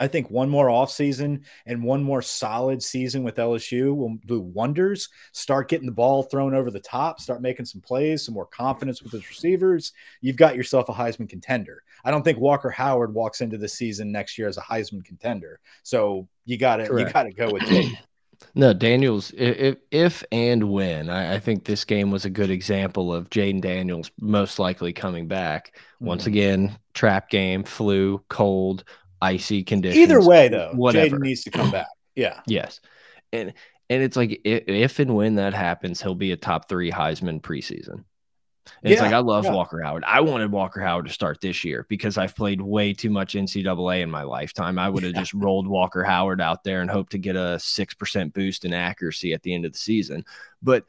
[0.00, 5.08] I think one more offseason and one more solid season with LSU will do wonders.
[5.30, 9.00] Start getting the ball thrown over the top, start making some plays, some more confidence
[9.00, 9.92] with his receivers.
[10.20, 11.84] You've got yourself a Heisman contender.
[12.04, 15.60] I don't think Walker Howard walks into the season next year as a Heisman contender.
[15.84, 17.96] So you got to you got to go with Jayden.
[18.54, 23.12] No, Daniels, if, if and when, I, I think this game was a good example
[23.12, 25.76] of Jayden Daniels most likely coming back.
[26.00, 26.28] Once Mhm.
[26.28, 28.84] again, trap game, flu, cold,
[29.20, 29.98] icy conditions.
[30.02, 30.72] Either way, though.
[30.74, 31.86] Jayden needs to come back.
[32.16, 32.40] Yeah.
[32.48, 32.80] Yes.
[33.32, 33.52] And
[33.88, 37.40] and it's like i- if and when that happens, he'll be a top three Heisman
[37.40, 38.02] preseason.
[38.82, 39.52] And it's like I love yeah.
[39.52, 40.04] Walker Howard.
[40.04, 44.02] I wanted Walker Howard to start this year because I've played way too much NCAA
[44.02, 44.78] in my lifetime.
[44.78, 47.94] I would have just rolled Walker Howard out there and hoped to get a six
[47.94, 50.24] percent boost in accuracy at the end of the season.
[50.62, 50.84] But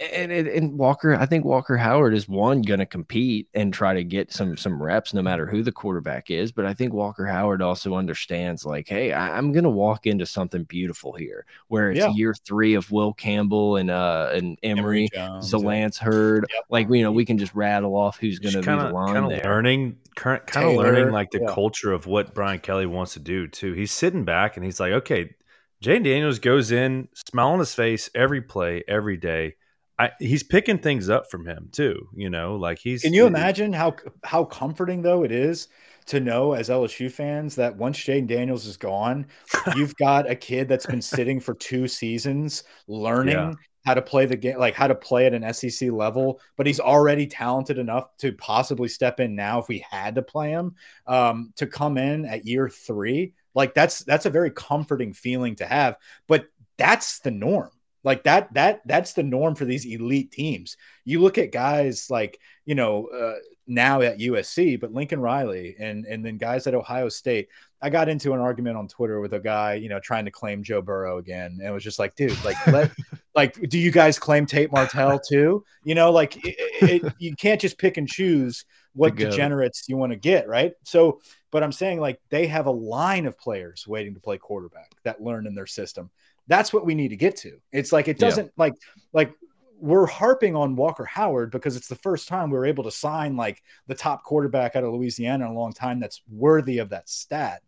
[0.00, 3.94] and, and, and Walker, I think Walker Howard is one going to compete and try
[3.94, 6.52] to get some some reps, no matter who the quarterback is.
[6.52, 10.26] But I think Walker Howard also understands, like, hey, I, I'm going to walk into
[10.26, 12.12] something beautiful here, where it's Yeah.
[12.12, 16.46] year three of Will Campbell and uh and Emery, Jones, Zalance Heard.
[16.52, 16.64] Yep.
[16.70, 19.24] Like, you know, we can just rattle off who's going to be the line kind
[19.24, 19.42] of there.
[19.44, 21.52] learning kind of learning like the yeah.
[21.54, 23.72] culture of what Brian Kelly wants to do too.
[23.72, 25.34] He's sitting back and he's like, okay,
[25.82, 29.54] Jayden Daniels goes in, smile on his face every play, every day.
[29.98, 32.08] I, he's picking things up from him too.
[32.14, 33.02] You know, like he's.
[33.02, 35.68] Can you imagine how how comforting though it is
[36.06, 39.26] to know as LSU fans that once Jayden Daniels is gone,
[39.76, 43.52] you've got a kid that's been sitting for two seasons learning Yeah.
[43.84, 46.80] how to play the game, like how to play at an SEC level, but he's
[46.80, 51.52] already talented enough to possibly step in now if we had to play him um,
[51.56, 53.34] to come in at year three.
[53.54, 55.96] Like that's that's a very comforting feeling to have,
[56.28, 56.46] but
[56.78, 57.70] that's the norm.
[58.08, 60.78] Like that that that's the norm for these elite teams.
[61.04, 63.34] You look at guys like you know uh,
[63.66, 67.48] now at USC, but Lincoln Riley and and then guys at Ohio State.
[67.82, 70.62] I got into an argument on Twitter with a guy, you know, trying to claim
[70.62, 72.90] Joe Burrow again, and it was just like, dude, like let
[73.34, 75.62] like do you guys claim Tate Martell too?
[75.84, 80.12] You know, like it, it, you can't just pick and choose what degenerates you want
[80.12, 80.72] to get, right?
[80.84, 84.92] So, but I'm saying like they have a line of players waiting to play quarterback
[85.02, 86.08] that learn in their system.
[86.48, 87.58] That's what we need to get to.
[87.72, 88.74] It's like it doesn't like
[89.12, 89.32] like
[89.80, 93.36] we're harping on Walker Howard because it's the first time we were able to sign
[93.36, 97.08] like the top quarterback out of Louisiana in a long time that's worthy of that
[97.08, 97.62] stat.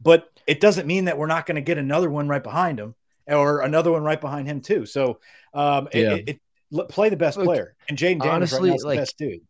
[0.00, 2.94] But it doesn't mean that we're not going to get another one right behind him
[3.26, 4.86] or another one right behind him too.
[4.86, 5.20] So
[5.52, 6.14] um, it, Yeah.
[6.14, 6.40] it, it-
[6.88, 9.40] play the best player, and Jayden Daniels right honestly, the like, best dude.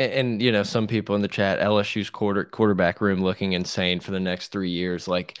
[0.00, 4.00] And, and you know, some people in the chat, LSU's quarter quarterback room looking insane
[4.00, 5.06] for the next three years.
[5.06, 5.38] Like,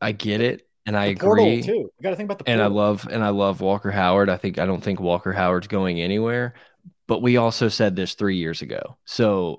[0.00, 1.62] I get it, and I agree.
[1.62, 1.72] too.
[1.72, 4.28] You got to think about the and I love and I love Walker Howard.
[4.28, 6.54] I think I don't think Walker Howard's going anywhere.
[7.06, 8.96] But we also said this three years ago.
[9.04, 9.58] So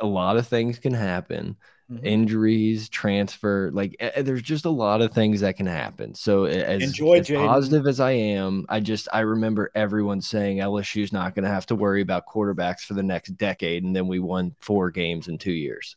[0.00, 1.56] a lot of things can happen.
[1.90, 2.04] Mhm.
[2.04, 6.14] Injuries, transfer, like there's just a lot of things that can happen.
[6.14, 11.14] So as, Enjoy, as positive as I am, I just I remember everyone saying LSU's
[11.14, 14.18] not going to have to worry about quarterbacks for the next decade, and then we
[14.18, 15.96] won four games in two years.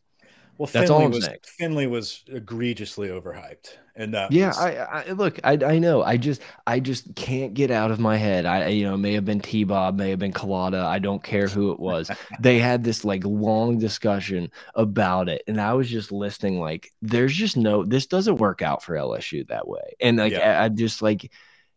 [0.62, 1.40] Well, That's Finley was saying.
[1.42, 4.60] Finley was egregiously overhyped, and that yeah, was...
[4.60, 8.16] I, I look, I, I know, I just, I just can't get out of my
[8.16, 8.46] head.
[8.46, 10.86] I, you know, may have been T Bob, may have been Culotta.
[10.86, 12.12] I don't care who it was.
[12.40, 16.60] they had this like long discussion about it, and I was just listening.
[16.60, 20.62] Like, there's just no, this doesn't work out for LSU that way, and like, yeah.
[20.62, 21.32] I, I just like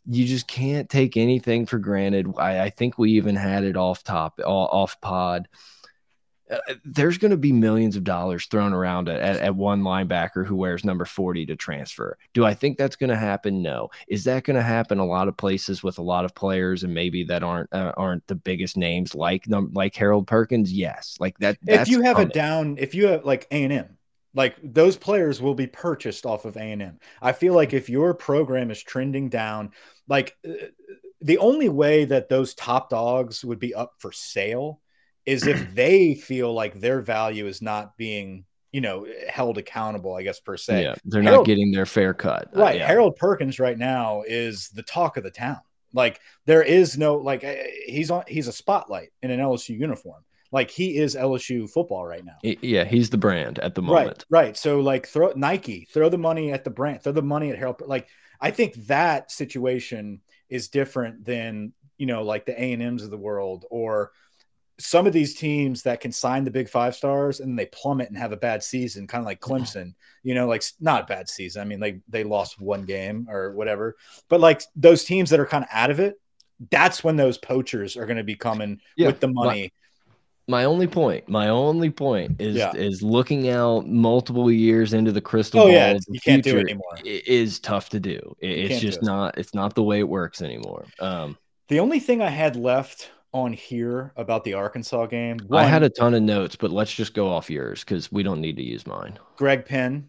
[0.04, 2.26] you just can't take anything for granted.
[2.36, 5.48] I, I think we even had it off top, off pod
[6.84, 10.84] there's going to be millions of dollars thrown around at, at, one linebacker who wears
[10.84, 12.18] number 40 to transfer.
[12.34, 13.62] Do I think that's going to happen?
[13.62, 13.88] No.
[14.08, 16.92] Is that going to happen a lot of places with a lot of players and
[16.92, 20.72] maybe that aren't uh, aren't the biggest names like like Harold Perkins?
[20.72, 21.16] Yes.
[21.18, 21.56] Like that.
[21.66, 22.30] If you have coming.
[22.30, 23.98] a down, if you have like A and M,
[24.34, 26.98] like those players will be purchased off of A and M.
[27.22, 29.70] I feel like if your program is trending down,
[30.08, 30.52] like uh,
[31.22, 34.80] the only way that those top dogs would be up for sale
[35.26, 40.22] is if they feel like their value is not being you know held accountable i
[40.22, 40.82] guess per se.
[40.82, 42.48] Yeah they're harold, not getting their fair cut.
[42.54, 42.86] Uh, right uh, yeah.
[42.86, 45.60] harold perkins right now is the talk of the town.
[45.92, 47.44] Like there is no like
[47.86, 50.24] he's on he's a spotlight in an lsu uniform.
[50.50, 52.38] Like he is lsu football right now.
[52.42, 54.24] Yeah he's the brand at the moment.
[54.28, 54.46] right.
[54.46, 57.58] Right so like throw nike throw the money at the brand throw the money at
[57.58, 58.08] harold like
[58.40, 63.66] i think that situation is different than you know like the a&ms of the world
[63.70, 64.10] or
[64.78, 68.18] some of these teams that can sign the big five stars and they plummet and
[68.18, 71.62] have a bad season, kind of like Clemson, you know, like not bad season.
[71.62, 73.96] I mean, they they lost one game or whatever,
[74.28, 76.20] but like those teams that are kind of out of it,
[76.70, 79.72] that's when those poachers are going to be coming yeah, with the money.
[80.48, 82.72] My, my, only point, my only point is yeah.
[82.74, 85.72] is looking out multiple years into the crystal oh, ball.
[85.72, 86.98] Yeah, you can't do it anymore.
[87.04, 88.36] Is tough to do.
[88.40, 89.08] it's just do it.
[89.08, 89.38] not.
[89.38, 90.86] It's not the way it works anymore.
[90.98, 95.38] Um, the only thing I had left on here about the Arkansas game.
[95.48, 98.22] One, I had a ton of notes, but let's just go off yours because we
[98.22, 99.18] don't need to use mine.
[99.36, 100.08] Greg Penn.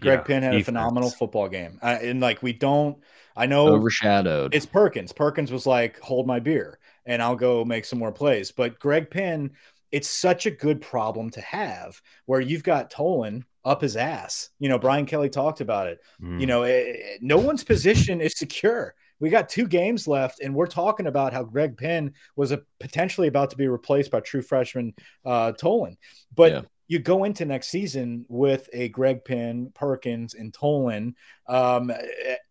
[0.00, 0.62] Greg yeah, Penn had defense.
[0.62, 1.78] a phenomenal football game.
[1.80, 2.98] I, and like we don't
[3.36, 4.54] I know overshadowed.
[4.54, 5.12] It's Perkins.
[5.12, 8.50] Perkins was like, hold my beer and I'll go make some more plays.
[8.50, 9.52] But Greg Penn,
[9.92, 14.50] it's such a good problem to have where you've got Tolan up his ass.
[14.58, 16.00] You know, Brian Kelly talked about it.
[16.20, 16.40] Mm.
[16.40, 20.40] You know, it, eh, it, no one's position is secure we got two games left,
[20.40, 24.20] and we're talking about how Greg Penn was a, potentially about to be replaced by
[24.20, 24.94] true freshman
[25.24, 25.96] uh, Tolan.
[26.34, 26.62] But yeah.
[26.88, 31.14] you go into next season with a Greg Penn, Perkins, and Tolan,
[31.48, 31.92] um,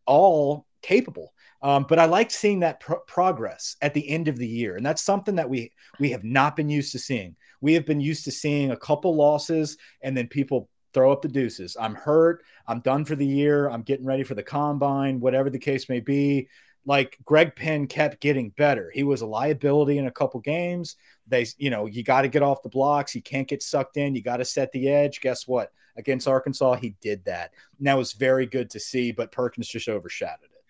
[0.06, 1.34] all capable.
[1.62, 4.86] Um, but I like seeing that pro- progress at the end of the year, and
[4.86, 7.36] that's something that we we have not been used to seeing.
[7.62, 11.28] We have been used to seeing a couple losses and then people throw up the
[11.28, 11.78] deuces.
[11.80, 12.44] I'm hurt.
[12.66, 13.70] I'm done for the year.
[13.70, 16.48] I'm getting ready for the combine, whatever the case may be.
[16.88, 18.90] Like Greg Penn kept getting better.
[18.94, 20.96] He was a liability in a couple games.
[21.28, 23.14] They, you know, you got to get off the blocks.
[23.14, 24.16] You can't get sucked in.
[24.16, 25.22] You got to set the edge.
[25.22, 25.72] Guess what?
[25.98, 27.52] Against Arkansas, he did that.
[27.78, 30.64] And that was very good to see, but Perkins just overshadowed it.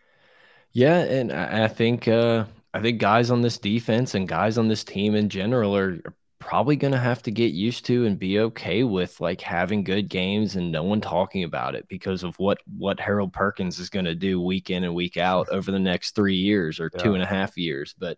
[0.72, 4.84] Yeah, and I think uh, I think guys on this defense and guys on this
[4.84, 8.40] team in general are, are probably going to have to get used to and be
[8.40, 12.60] okay with like having good games and no one talking about it because of what
[12.78, 16.16] what Harold Perkins is going to do week in and week out over the next
[16.16, 17.02] three years or yeah.
[17.02, 17.96] two and a half years.
[17.98, 18.18] But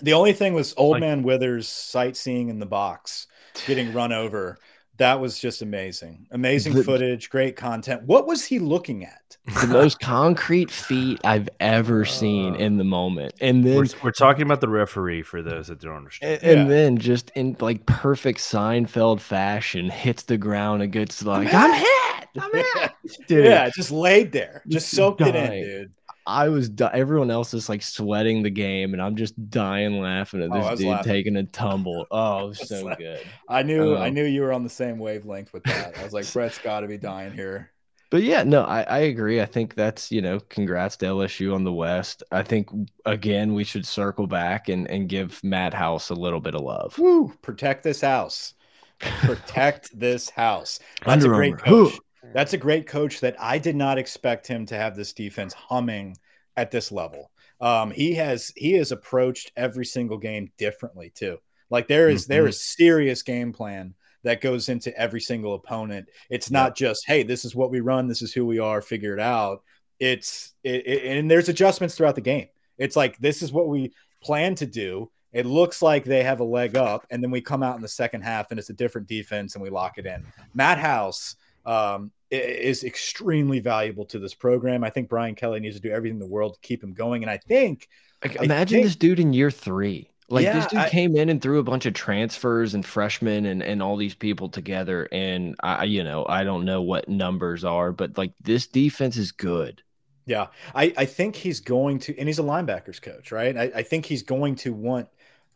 [0.00, 3.26] the only thing was old like, man Withers sightseeing in the box,
[3.66, 4.58] getting run over
[4.98, 6.26] that was just amazing.
[6.30, 8.02] Amazing the, footage, great content.
[8.04, 9.36] What was he looking at?
[9.60, 13.34] The most concrete feat I've ever seen uh, in the moment.
[13.40, 16.40] And then we're, we're, talking about the referee for those that don't understand.
[16.42, 16.74] And, and yeah.
[16.74, 22.28] then just in like perfect Seinfeld fashion, hits the ground and gets like, I'm hit.
[22.40, 22.92] I'm hit.
[23.28, 23.44] Dude.
[23.44, 24.62] Yeah, just laid there.
[24.66, 25.34] Just soaked dying.
[25.34, 25.92] it in, dude.
[26.26, 30.50] I was everyone else is like sweating the game, and I'm just dying laughing at
[30.50, 31.12] oh, this oh, dude laughing.
[31.12, 32.06] taking a tumble.
[32.16, 33.20] Oh, so good.
[33.48, 35.98] I knew um, I knew you were on the same wavelength with that.
[35.98, 37.70] I was like, Brett's got to be dying here.
[38.10, 39.40] But yeah, no, I, I agree.
[39.40, 42.22] I think that's you know, congrats to LSU on the West.
[42.32, 42.68] I think
[43.04, 46.98] again we should circle back and and give Matt House a little bit of love.
[46.98, 47.32] Woo!
[47.42, 48.54] Protect this house.
[49.00, 50.78] Protect this house.
[51.04, 51.98] That's Under a great coach.
[52.32, 56.16] That's a great coach that I did not expect him to have this defense humming
[56.56, 57.30] at this level.
[57.60, 61.38] Um, he has he has approached every single game differently too.
[61.70, 62.32] Like there is, mm-hmm.
[62.32, 66.08] there is serious game plan that goes into every single opponent.
[66.30, 66.88] It's not yeah.
[66.88, 69.62] just hey, this is what we run, this is who we are, figure it out.
[69.98, 72.48] It's it, it, and there's adjustments throughout the game.
[72.76, 75.10] It's like this is what we plan to do.
[75.32, 77.88] It looks like they have a leg up, and then we come out in the
[77.88, 80.24] second half and it's a different defense and we lock it in.
[80.54, 84.84] Matt House um, is extremely valuable to this program.
[84.84, 87.22] I think Brian Kelly needs to do everything in the world to keep him going.
[87.22, 87.88] And I think,
[88.22, 90.10] like, imagine I think, this dude in year three.
[90.28, 93.46] Like yeah, this dude I, came in and threw a bunch of transfers and freshmen
[93.46, 97.64] and and all these people together, and I, you know, I don't know what numbers
[97.64, 99.82] are, but like this defense is good.
[100.24, 103.56] Yeah, I I think he's going to, and he's a linebackers coach, right?
[103.56, 105.08] I, I think he's going to want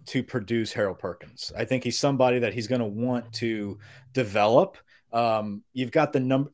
[0.06, 1.52] to produce Harold Perkins.
[1.56, 3.76] I think he's somebody that he's going to want to
[4.12, 4.78] develop.
[5.12, 6.50] Um, you've got the number.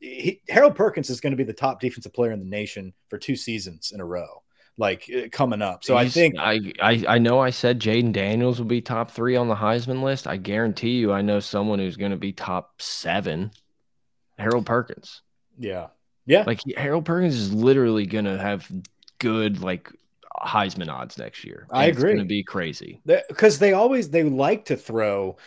[0.49, 3.35] Harold Perkins is going to be the top defensive player in the nation for two
[3.35, 4.43] seasons in a row
[4.77, 5.83] like uh, coming up.
[5.83, 9.11] So He's, I think I, I I know I said Jayden Daniels will be top
[9.11, 10.27] three on the Heisman list.
[10.27, 13.51] I guarantee you, I know someone who's going to be top seven.
[14.37, 15.21] Harold Perkins.
[15.57, 15.87] Yeah,
[16.25, 16.43] yeah.
[16.45, 18.69] Like Harold Perkins is literally going to have
[19.17, 19.91] good like
[20.39, 21.67] Heisman odds next year.
[21.71, 21.91] I agree.
[21.91, 25.37] It's going to be crazy because they always they like to throw.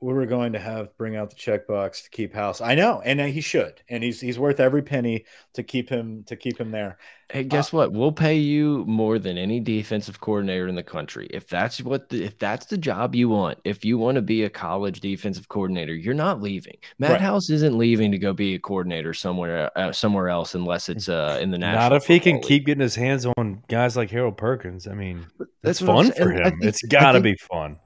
[0.00, 2.60] We were going to have bring out the checkbox to keep house.
[2.60, 5.24] I know, and he should, and he's he's worth every penny
[5.54, 6.98] to keep him to keep him there.
[7.32, 7.92] Hey, guess uh, what?
[7.92, 11.26] We'll pay you more than any defensive coordinator in the country.
[11.30, 14.44] If that's what the, if that's the job you want, if you want to be
[14.44, 16.76] a college defensive coordinator, you're not leaving.
[16.98, 17.20] Matt right.
[17.20, 21.38] House isn't leaving to go be a coordinator somewhere uh, somewhere else unless it's uh,
[21.42, 21.90] in the national.
[21.90, 22.44] Not if he can League.
[22.44, 24.86] keep getting his hands on guys like Harold Perkins.
[24.86, 25.26] I mean,
[25.62, 26.44] that's, fun for him.
[26.44, 27.78] Think, it's got to be fun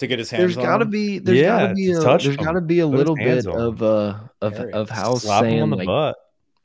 [0.00, 0.54] to get his hands.
[0.54, 2.86] There's got to be there's yeah, got to be a, there's got to be a
[2.86, 5.86] little bit of uh of of House saying like.
[5.86, 6.16] Butt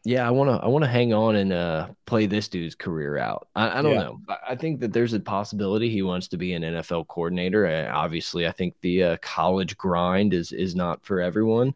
[0.05, 3.17] yeah, I want to I want to hang on and uh, play this dude's career
[3.17, 3.47] out.
[3.55, 4.03] I, I don't yeah.
[4.03, 4.21] know.
[4.47, 7.89] I think that there's a possibility he wants to be an NFL coordinator.
[7.91, 11.73] Obviously, I think the uh, college grind is is not for everyone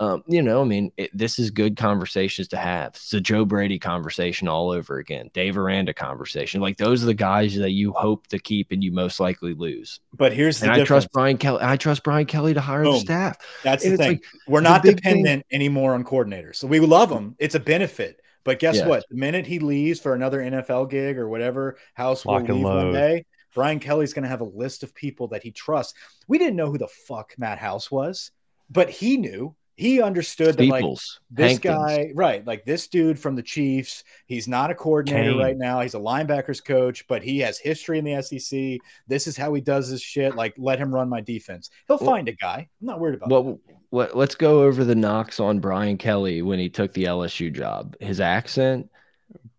[0.00, 2.94] um, you know, I mean, it, this is good conversations to have.
[2.94, 6.60] It's a Joe Brady conversation all over again, Dave Aranda conversation.
[6.60, 9.98] Like those are the guys that you hope to keep and you most likely lose.
[10.14, 11.60] But here's the and I trust Brian Kelly.
[11.62, 12.94] I trust Brian Kelly to hire Boom.
[12.94, 13.38] the staff.
[13.64, 14.10] That's and the thing.
[14.12, 15.56] Like, We're not dependent thing.
[15.56, 16.56] anymore on coordinators.
[16.56, 17.34] So we love them.
[17.38, 18.20] It's a benefit.
[18.44, 19.04] But guess what?
[19.10, 23.26] The minute he leaves for another NFL gig or whatever, House will leave one day.
[23.54, 25.92] Brian Kelly's going to have a list of people that he trusts.
[26.28, 28.30] We didn't know who the fuck Matt House was,
[28.70, 30.84] but he knew he understood that like
[31.30, 31.62] this Hankins.
[31.62, 32.44] guy, right?
[32.44, 35.38] Like this dude from the Chiefs, he's not a coordinator Kane.
[35.38, 35.80] right now.
[35.80, 38.80] He's a linebackers coach, but he has history in the SEC.
[39.06, 40.34] This is how he does his shit.
[40.34, 41.70] Like, let him run my defense.
[41.86, 42.68] He'll well, find a guy.
[42.80, 43.30] I'm not worried about.
[43.30, 43.60] Well,
[43.92, 47.94] let, let's go over the knocks on Brian Kelly when he took the LSU job.
[48.00, 48.90] His accent,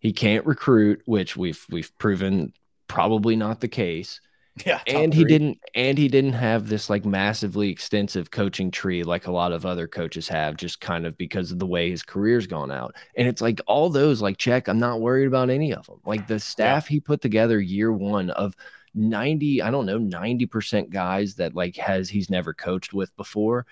[0.00, 2.52] he can't recruit, which we've we've proven
[2.88, 4.20] probably not the case.
[4.66, 9.26] Yeah, and he didn't and he didn't have this like massively extensive coaching tree like
[9.26, 12.46] a lot of other coaches have just kind of because of the way his career's
[12.46, 12.94] gone out.
[13.16, 16.00] And it's like all those like check, I'm not worried about any of them.
[16.04, 16.94] Like the staff yeah.
[16.94, 18.54] he put together year 1 of
[18.94, 23.66] 90, I don't know, 90% guys that like has he's never coached with before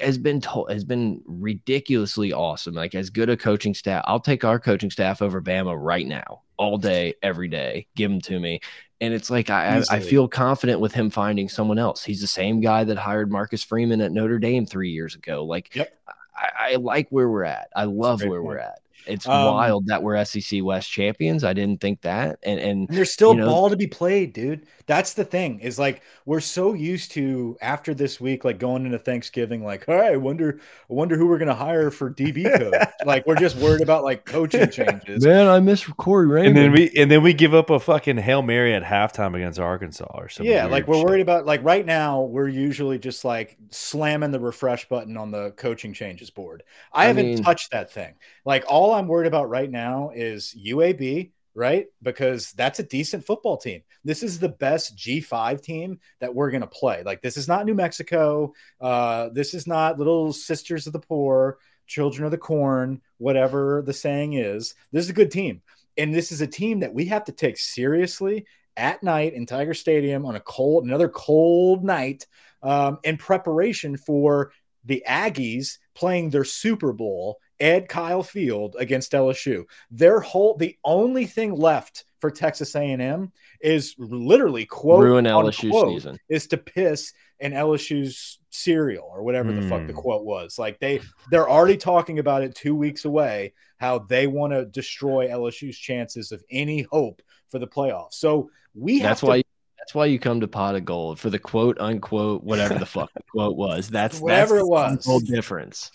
[0.00, 2.74] has been told has been ridiculously awesome.
[2.74, 6.42] Like as good a coaching staff, I'll take our coaching staff over Bama right now,
[6.56, 7.86] all day, every day.
[7.94, 8.60] Give them to me.
[9.00, 12.02] And it's like I, I feel confident with him finding someone else.
[12.02, 15.44] He's the same guy that hired Marcus Freeman at Notre Dame three years ago.
[15.44, 15.98] Like yep.
[16.34, 17.68] I, I like where we're at.
[17.76, 18.44] I love where point.
[18.44, 18.80] we're at.
[19.06, 21.44] It's um, wild that we're SEC West champions.
[21.44, 24.32] I didn't think that, and and, and there's still you know, ball to be played,
[24.32, 24.66] dude.
[24.86, 25.60] That's the thing.
[25.60, 29.96] Is like we're so used to after this week, like going into Thanksgiving, like, all
[29.96, 32.88] right, I wonder, I wonder who we're gonna hire for DB coach.
[33.04, 35.24] like we're just worried about like coaching changes.
[35.24, 36.56] Man, I miss Corey Raymond.
[36.56, 39.58] And then we and then we give up a fucking hail mary at halftime against
[39.58, 40.52] Arkansas or something.
[40.52, 41.06] Yeah, like we're shit.
[41.06, 45.50] worried about like right now we're usually just like slamming the refresh button on the
[45.52, 46.62] coaching changes board.
[46.92, 48.14] I, I haven't mean, touched that thing.
[48.44, 51.86] Like all I'm worried about right now is UAB, right?
[52.02, 53.82] Because that's a decent football team.
[54.04, 57.02] This is the best G5 team that we're going to play.
[57.04, 58.52] Like, this is not New Mexico.
[58.80, 63.92] Uh, this is not Little Sisters of the Poor, Children of the Corn, whatever the
[63.92, 64.74] saying is.
[64.92, 65.62] This is a good team.
[65.96, 69.74] And this is a team that we have to take seriously at night in Tiger
[69.74, 72.26] Stadium on a cold, another cold night
[72.62, 74.52] um, in preparation for
[74.84, 79.64] the Aggies playing their Super Bowl Ed Kyle Field against LSU.
[79.90, 86.18] Their whole the only thing left for Texas A&M is literally quote ruin LSU season
[86.28, 89.62] is to piss in LSU's cereal or whatever mm.
[89.62, 89.98] the fuck the hmm.
[89.98, 90.58] quote was.
[90.58, 91.00] Like they
[91.30, 96.32] they're already talking about it 2 weeks away how they want to destroy LSU's chances
[96.32, 98.14] of any hope for the playoffs.
[98.14, 99.42] So we That's to, why
[99.86, 103.08] that's why you come to pot of gold for the quote unquote whatever the fuck
[103.14, 103.88] the quote was.
[103.88, 105.04] That's whatever that's it was.
[105.04, 105.92] The difference.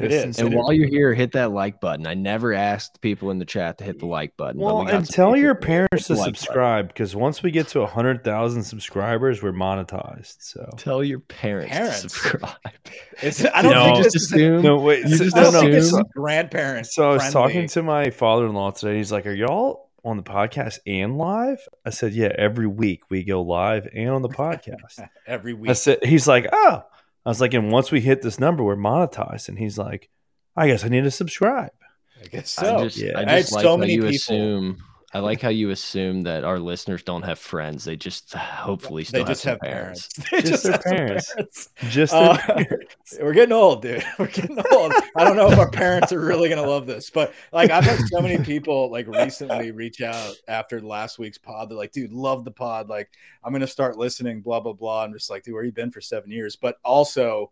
[0.00, 0.38] It is.
[0.40, 2.08] And while you're here, hit that like button.
[2.08, 4.60] I never asked people in the chat to hit the like button.
[4.60, 8.64] Well, we and tell your parents to subscribe because once we get to hundred thousand
[8.64, 10.38] subscribers, we're monetized.
[10.40, 12.02] So tell your parents, parents.
[12.02, 12.56] to subscribe.
[13.22, 14.62] It's, I don't no, think just assume.
[14.62, 15.06] No, wait.
[15.06, 16.94] You just assume grandparents.
[16.94, 18.96] So I was talking to my father-in-law today.
[18.96, 21.60] He's like, "Are y'all on the podcast and live?
[21.84, 25.06] I said, Yeah, every week we go live and on the podcast.
[25.26, 25.70] every week.
[25.70, 26.84] I said, He's like, Oh,
[27.24, 29.48] I was like, And once we hit this number, we're monetized.
[29.48, 30.08] And he's like,
[30.56, 31.70] I guess I need to subscribe.
[32.22, 32.78] I guess so.
[32.78, 33.18] I just, yeah.
[33.18, 34.08] I just I like so how you people.
[34.08, 34.82] assume
[35.12, 37.84] I like how you assume that our listeners don't have friends.
[37.84, 40.08] They just hopefully still they just have, have parents.
[40.08, 40.30] parents.
[40.30, 41.32] They just, just their parents.
[41.34, 41.68] parents.
[41.88, 43.18] Just their uh, parents.
[43.20, 44.04] We're getting old, dude.
[44.20, 44.92] We're getting old.
[45.16, 47.98] I don't know if our parents are really gonna love this, but like I've had
[48.06, 51.68] so many people like recently reach out after last week's pod.
[51.68, 52.88] They're like, dude, love the pod.
[52.88, 53.10] Like,
[53.42, 55.02] I'm gonna start listening, blah, blah, blah.
[55.02, 56.54] I'm just like, dude, where you been for seven years?
[56.54, 57.50] But also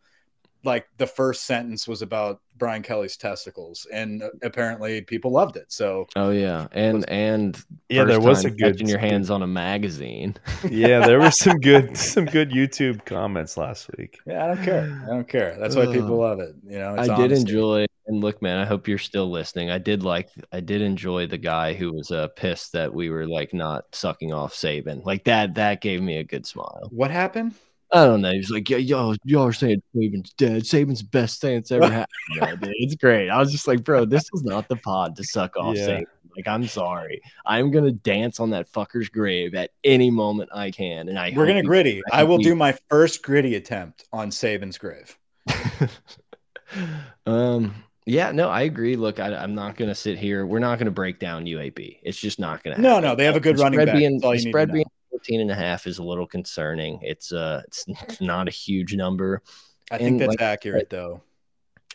[0.65, 5.67] like the first sentence was about Brian Kelly's testicles, and apparently people loved it.
[5.73, 9.47] So, oh yeah, and and yeah, there was a good in your hands on a
[9.47, 10.37] magazine.
[10.71, 14.19] yeah, there were some good some good YouTube comments last week.
[14.27, 15.03] Yeah, I don't care.
[15.05, 15.57] I don't care.
[15.59, 16.55] That's why people love it.
[16.67, 17.87] You know, I did enjoy.
[18.09, 19.71] And look, man, I hope you're still listening.
[19.71, 23.27] I did like, I did enjoy the guy who was uh, pissed that we were
[23.27, 25.05] like not sucking off Saban.
[25.05, 26.89] Like that, that gave me a good smile.
[26.91, 27.53] What happened?
[27.91, 28.32] I don't know.
[28.32, 30.62] He's like, yeah, y'all, y'all are saying Saban's dead.
[30.62, 32.09] Saban's best thing that's ever happened.
[32.36, 33.30] yeah, dude, it's great.
[33.30, 35.86] I was just like, bro, this is not the pod to suck off yeah.
[35.86, 36.07] Saban.
[36.36, 37.20] Like, I'm sorry.
[37.47, 41.09] I'm gonna dance on that fucker's grave at any moment I can.
[41.09, 42.01] And I we're gonna griddy.
[42.12, 45.18] I will do my first griddy attempt on Saban's grave.
[47.26, 47.74] um.
[48.07, 48.97] Yeah, no, I agree.
[48.97, 50.47] Look, I, am not going to sit here.
[50.47, 51.99] We're not going to break down UAB.
[52.03, 52.82] It's just not going to.
[52.82, 53.03] Happen.
[53.03, 53.95] No, no, they have a good running back.
[53.95, 54.86] Being, spread being
[55.19, 57.01] 14 and a half is a little concerning.
[57.03, 57.87] It's uh it's
[58.21, 59.43] not a huge number.
[59.91, 61.23] I and think that's like, accurate though.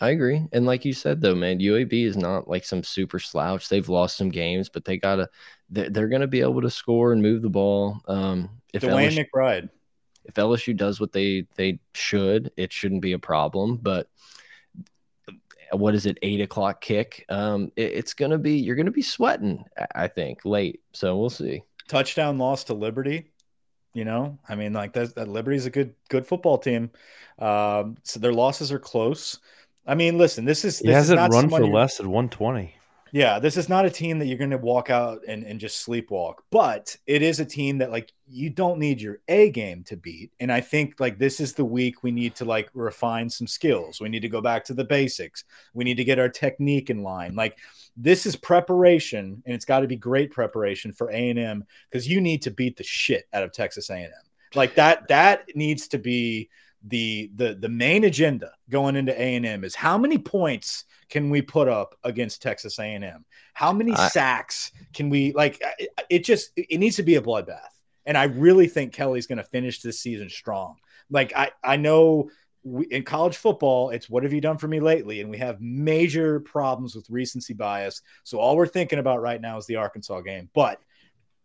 [0.02, 0.46] I agree.
[0.52, 3.70] And like you said though, man, UAB is not like some super slouch.
[3.70, 5.30] They've lost some games, but they gotta
[5.70, 8.02] they're, they're gonna be able to score and move the ball.
[8.08, 9.70] Um if DeWayne LSU, McBride.
[10.26, 13.78] If LSU does what they they should, it shouldn't be a problem.
[13.78, 14.10] But
[15.72, 17.26] what is it, eight o'clock kick?
[17.30, 19.64] Um, it, it's gonna be you're gonna be sweating,
[19.96, 20.82] I think, late.
[20.92, 23.32] So we'll see touchdown loss to Liberty.
[23.94, 26.90] You know, I mean, like that, that Liberty's a good good football team.
[27.38, 29.40] Um, so their losses are close.
[29.86, 32.76] I mean, listen, this is this he hasn't is run for less than 120.
[33.14, 35.88] Yeah, this is not a team that you're going to walk out and, and just
[35.88, 39.96] sleepwalk, but it is a team that like you don't need your A game to
[39.96, 40.32] beat.
[40.40, 44.02] And I think like this is the week we need to like refine some skills.
[44.02, 45.44] We need to go back to the basics.
[45.76, 47.36] We need to get our technique in line.
[47.36, 47.60] Like
[47.96, 52.08] this is preparation, and it's got to be great preparation for A and M because
[52.08, 54.32] you need to beat the shit out of Texas A and M.
[54.56, 56.50] Like that, that needs to be
[56.86, 61.68] the the the main agenda going into A&M is how many points can we put
[61.68, 63.26] up against Texas A&M?
[63.54, 67.22] How many I, sacks can we like it, it just it needs to be a
[67.22, 67.60] bloodbath.
[68.06, 70.76] And I really think Kelly's going to finish this season strong.
[71.10, 72.30] Like I I know
[72.64, 75.22] we, in college football, it's what have you done for me lately?
[75.22, 78.02] And we have major problems with recency bias.
[78.24, 80.50] So all we're thinking about right now is the Arkansas game.
[80.54, 80.80] But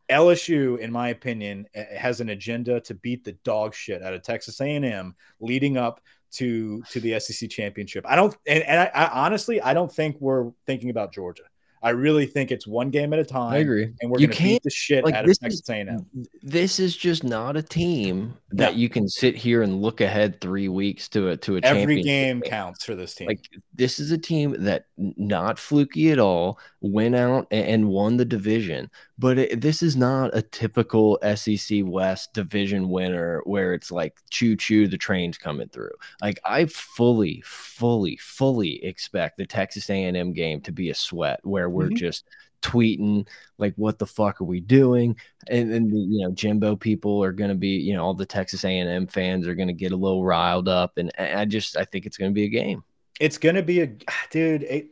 [0.09, 4.61] LSU, in my opinion, has an agenda to beat the dog shit out of Texas
[4.61, 6.01] A&M leading up
[6.31, 8.05] to to the SEC championship.
[8.07, 11.45] I don't, and, and I, I honestly, I don't think we're thinking about Georgia.
[11.83, 13.53] I really think it's one game at a time.
[13.53, 13.93] I agree.
[14.01, 16.07] And we're going to beat the shit like, out of Texas A&M.
[16.43, 18.79] This is just not a team that no.
[18.79, 22.41] you can sit here and look ahead three weeks to a to a every game
[22.41, 23.29] counts for this team.
[23.29, 28.25] Like this is a team that not fluky at all went out and won the
[28.25, 34.16] division, but it, this is not a typical SEC West division winner where it's like
[34.31, 35.91] choo choo the train's coming through.
[36.23, 41.69] Like I fully, fully, fully expect the Texas A&M game to be a sweat where
[41.69, 41.99] we're mm -hmm.
[41.99, 42.25] just
[42.62, 43.27] tweeting
[43.59, 45.16] like what the fuck are we doing
[45.49, 48.64] and then you know jimbo people are going to be you know all the texas
[48.64, 52.05] a&m fans are going to get a little riled up and i just i think
[52.05, 52.83] it's going to be a game
[53.21, 53.87] it's going to be a
[54.31, 54.91] dude it,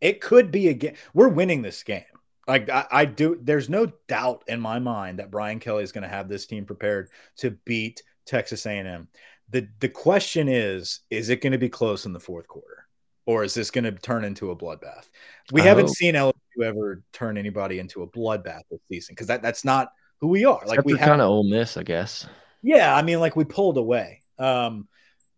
[0.00, 2.11] it could be a game we're winning this game
[2.46, 6.02] like I, I do there's no doubt in my mind that brian kelly is going
[6.02, 9.08] to have this team prepared to beat texas a&m
[9.50, 12.82] the the question is is it going to be close in the fourth quarter
[13.26, 15.08] or is this going to turn into a bloodbath?
[15.52, 15.96] We I haven't hope.
[15.96, 16.32] seen LSU
[16.64, 20.60] ever turn anybody into a bloodbath this season because that, that's not who we are.
[20.66, 22.26] Like we kind of Ole Miss, I guess.
[22.62, 24.22] Yeah, I mean, like we pulled away.
[24.38, 24.88] Um,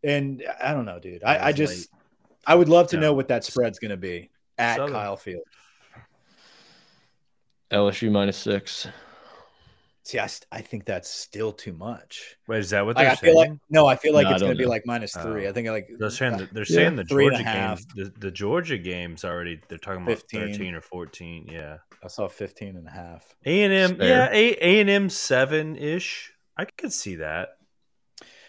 [0.02, 1.24] and I don't know, dude.
[1.24, 2.00] I, I just late.
[2.46, 3.00] I would love to yeah.
[3.00, 4.92] know what that spread's going to be at Southern.
[4.92, 5.44] Kyle Field.
[7.75, 8.89] LSU minus six.
[10.05, 12.37] See, I, I think that's still too much.
[12.47, 13.35] Wait, is that what they're like, saying?
[13.35, 15.47] Like, no, I feel like no, it's going to be like minus three.
[15.47, 19.25] Uh, I think like they're saying they're saying the Georgia game, the, the, Georgia games
[19.25, 19.61] already.
[19.66, 20.41] They're talking about 15.
[20.41, 21.49] thirteen or fourteen.
[21.51, 23.35] Yeah, I saw 15 and a half.
[23.47, 26.35] A and M, yeah, A and M seven ish.
[26.55, 27.57] I could see that.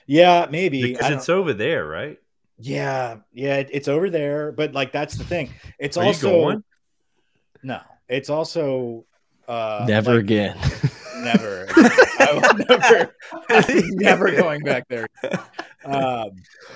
[0.07, 2.19] Yeah, maybe because it's over there, right?
[2.57, 4.51] Yeah, yeah, it's over there.
[4.51, 5.53] But like that's the thing.
[5.79, 6.61] It's Are also
[7.63, 7.79] no.
[8.07, 9.05] It's also
[9.47, 10.57] Uh, never like, again.
[11.17, 11.67] never.
[11.75, 13.15] I will never.
[13.95, 15.07] never going back there.
[15.83, 16.31] Um,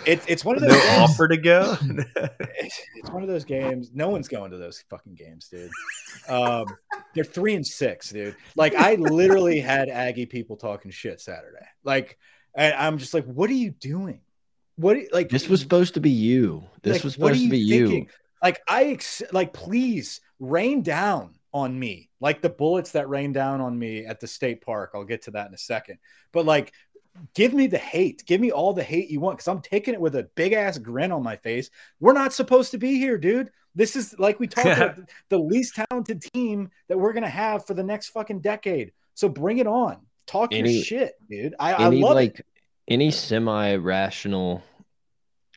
[0.06, 0.72] it, it's one of those.
[0.72, 1.78] No offer to go.
[1.82, 3.92] it's, it's, one of those games.
[3.94, 5.72] No one's going to those fucking games, dude.
[6.28, 6.66] Um,
[7.14, 8.36] they're three and six, dude.
[8.56, 11.66] Like I literally had Aggie people talking shit Saturday.
[11.84, 12.18] Like,
[12.56, 14.22] and I'm just like, what are you doing?
[14.76, 16.64] What like this was supposed to be you.
[16.84, 18.04] This like, was supposed to be thinking?
[18.04, 18.08] you.
[18.42, 22.10] Like I ex- like please rain down on me.
[22.20, 24.92] Like the bullets that rain down on me at the state park.
[24.94, 26.00] I'll get to that in a second.
[26.32, 26.74] But like
[27.34, 28.24] give me the hate.
[28.26, 30.78] Give me all the hate you want because I'm taking it with a big ass
[30.78, 31.70] grin on my face.
[32.00, 33.52] We're not supposed to be here, dude.
[33.76, 37.74] This is like we talked about the least talented team that we're gonna have for
[37.74, 38.92] the next fucking decade.
[39.14, 39.98] So bring it on.
[40.26, 41.56] Talk any, your shit, dude.
[41.60, 42.46] I, any, I love like, it.
[42.88, 44.64] Any semi-rational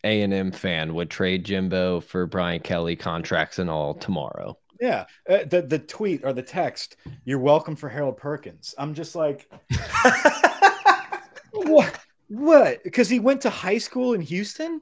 [0.05, 4.59] A and M fan would trade Jimbo for Brian Kelly contracts and all tomorrow.
[4.83, 6.97] Yeah, uh, the the tweet or the text.
[7.24, 8.74] You're welcome for Harold Perkins.
[8.76, 9.49] I'm just like.
[11.53, 11.97] what?
[12.26, 12.83] What?
[12.83, 14.80] Because he went to high school in Houston.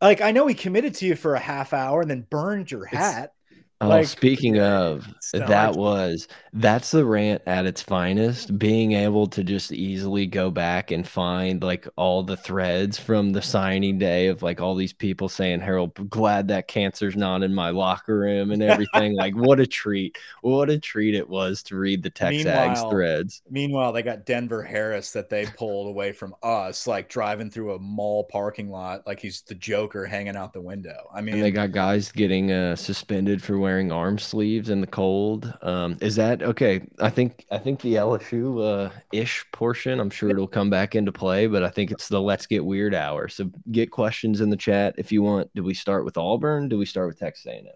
[0.00, 2.86] Like I know he committed to you for a half hour and then burned your
[2.86, 3.34] hat.
[3.82, 8.58] Oh, like, speaking of, that was that's the rant at its finest.
[8.58, 13.42] Being able to just easily go back and find like all the threads from the
[13.42, 17.68] signing day of like all these people saying, Harold, glad that cancer's not in my
[17.68, 19.14] locker room and everything.
[19.18, 20.16] like, what a treat.
[20.40, 23.42] What a treat it was to read the TexAgs threads.
[23.50, 27.78] Meanwhile, they got Denver Harris that they pulled away from us, like driving through a
[27.78, 31.10] mall parking lot, like he's the Joker hanging out the window.
[31.14, 34.86] I mean, and they got guys getting uh, suspended for wearing arm sleeves in the
[34.86, 35.52] cold.
[35.60, 36.86] Um, is that okay?
[37.00, 39.98] I think I think the LSU uh, ish portion.
[39.98, 42.94] I'm sure it'll come back into play, but I think it's the let's get weird
[42.94, 43.26] hour.
[43.26, 45.50] So get questions in the chat if you want.
[45.56, 46.68] Do we start with Auburn?
[46.68, 47.66] Do we start with Texas A&M?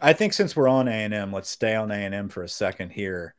[0.00, 3.34] I think since we're on A&M, let's stay on A&M for a second here.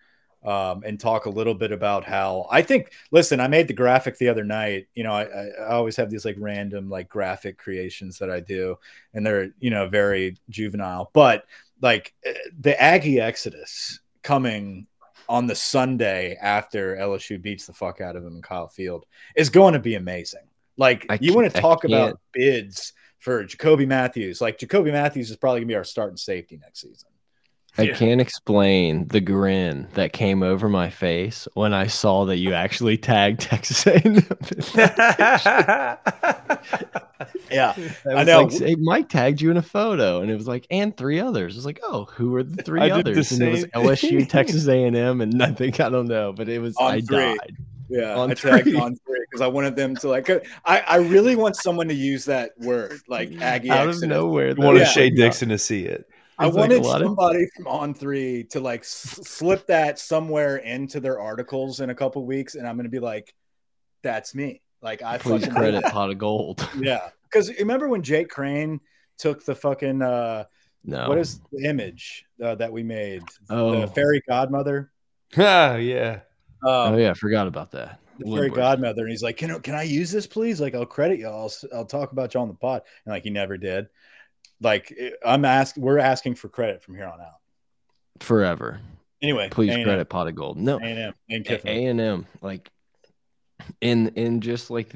[0.45, 2.91] Um, and talk a little bit about how I think.
[3.11, 4.87] Listen, I made the graphic the other night.
[4.93, 8.77] You know, I, I, always have these like random like graphic creations that I do,
[9.13, 11.11] and they're you know very juvenile.
[11.13, 11.45] But
[11.81, 14.85] like eh, the Aggie Exodus coming
[15.29, 19.49] on the Sunday after LSU beats the fuck out of them in Kyle Field is
[19.49, 20.47] going to be amazing.
[20.77, 24.41] Like I you want to talk about bids for Jacoby Matthews.
[24.41, 27.09] Like Jacoby Matthews is probably gonna be our starting safety next season.
[27.77, 27.95] I yeah.
[27.95, 32.97] can't explain the grin that came over my face when I saw that you actually
[32.97, 34.15] tagged Texas A&M.
[37.51, 38.43] yeah, I know.
[38.43, 41.55] Like, hey, Mike tagged you in a photo, and it was like, and three others.
[41.55, 43.29] I was like, oh, who are the three I others?
[43.29, 45.73] The and it was LSU, Texas A&M, and nothing.
[45.81, 47.17] I don't know, but it was on I three.
[47.17, 47.57] died.
[47.89, 50.29] Yeah, on I tagged on three because I wanted them to like.
[50.65, 54.49] I I really want someone to use that word like Aggie out of nowhere.
[54.49, 54.85] You wanted yeah.
[54.85, 56.07] Shea Dixon to see it.
[56.39, 57.49] I wanted like somebody of...
[57.55, 62.55] from On Three to like slip that somewhere into their articles in a couple weeks,
[62.55, 63.33] and I'm going to be like,
[64.01, 66.67] "That's me." Like I please credit pot of gold.
[66.77, 68.81] Yeah, because remember when Jake Crane
[69.17, 70.45] took the fucking uh,
[70.83, 73.23] no, what is the image uh, that we made?
[73.49, 74.91] Oh, the fairy godmother.
[75.37, 76.21] Oh yeah.
[76.63, 77.99] Um, oh yeah, I forgot about that.
[78.19, 80.61] The fairy godmother, and he's like, "Can can I use this, please?
[80.61, 81.27] Like, I'll credit you.
[81.27, 83.87] I'll I'll talk about y'all on the pod." And like, he never did
[84.63, 87.39] like I'm asking, we're asking for credit from here on out.
[88.19, 88.79] Forever.
[89.21, 89.83] Anyway, please A&M.
[89.83, 90.57] credit pot of gold.
[90.57, 92.69] No, A&M, A and M, like
[93.79, 94.91] in in just like.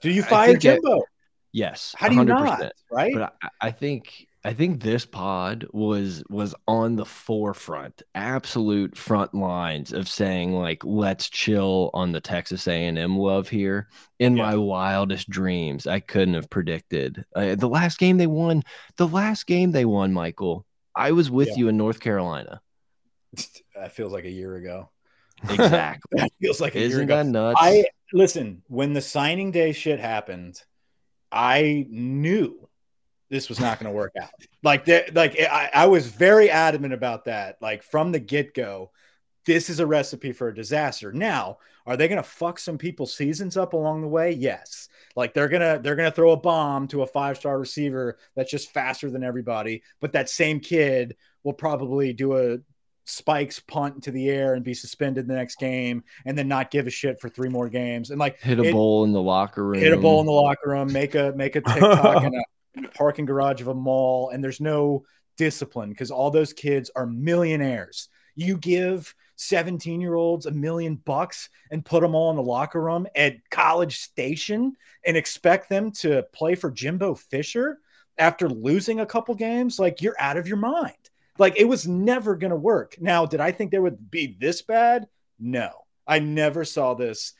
[0.00, 0.98] Do you fire Jimbo?
[0.98, 1.04] That,
[1.52, 1.94] yes.
[1.98, 2.26] How do you 100%.
[2.26, 2.72] not?
[2.90, 3.12] Right.
[3.12, 9.34] But I, I think I think this pod was was on the forefront, absolute front
[9.34, 13.88] lines of saying like, let's chill on the Texas A&M love here.
[14.20, 14.44] In yeah.
[14.44, 18.62] my wildest dreams, I couldn't have predicted uh, the last game they won.
[18.96, 20.64] The last game they won, Michael.
[20.94, 21.54] I was with yeah.
[21.56, 22.60] you in North Carolina.
[23.74, 24.90] That feels like a year ago.
[25.48, 26.00] Exactly.
[26.20, 27.16] that feels like a Isn't year ago.
[27.16, 27.58] that nuts?
[27.60, 30.60] I listen when the signing day shit happened.
[31.30, 32.67] I knew
[33.30, 34.30] this was not going to work out.
[34.62, 37.56] Like that, like I, I was very adamant about that.
[37.60, 38.90] Like from the get go,
[39.44, 41.12] this is a recipe for a disaster.
[41.12, 44.32] Now, are they going to fuck some people's seasons up along the way?
[44.32, 44.88] Yes.
[45.16, 48.72] Like they're gonna they're gonna throw a bomb to a five star receiver that's just
[48.72, 52.58] faster than everybody, but that same kid will probably do a
[53.04, 56.86] spikes punt into the air and be suspended the next game and then not give
[56.86, 59.64] a shit for three more games and like hit a it, bowl in the locker
[59.64, 62.42] room hit a bowl in the locker room make a make a tiktok and a
[62.94, 65.04] parking garage of a mall and there's no
[65.36, 68.08] discipline because all those kids are millionaires.
[68.34, 72.80] You give 17 year olds a million bucks and put them all in the locker
[72.80, 74.76] room at College Station
[75.06, 77.78] and expect them to play for Jimbo Fisher
[78.18, 80.94] after losing a couple games, like you're out of your mind.
[81.38, 82.96] Like it was never going to work.
[83.00, 85.06] Now, did I think there would be this bad?
[85.38, 85.70] No,
[86.06, 87.32] I never saw this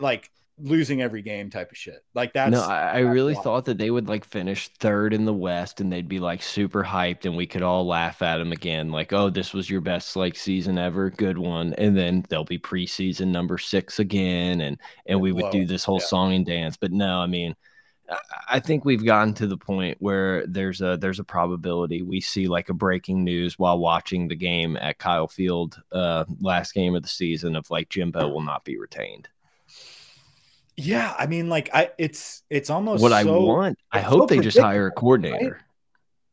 [0.00, 2.04] like losing every game type of shit.
[2.14, 3.44] Like that's no, I, I really wild.
[3.44, 6.84] thought that they would like finish third in the West and they'd be like super
[6.84, 8.90] hyped and we could all laugh at them again.
[8.90, 11.74] Like, oh, this was your best like season ever, good one.
[11.74, 16.00] And then they'll be preseason number six again, and and we would do this whole
[16.00, 16.06] yeah.
[16.06, 16.76] song and dance.
[16.76, 17.54] But no, I mean.
[18.50, 22.48] I think we've gotten to the point where there's a there's a probability we see
[22.48, 27.02] like a breaking news while watching the game at Kyle Field, uh, last game of
[27.02, 29.30] the season of like Jimbo will not be retained.
[30.76, 33.78] Yeah, I mean, like I, it's it's almost what so, I want.
[33.92, 35.52] I hope so they just hire a coordinator.
[35.52, 35.60] Right?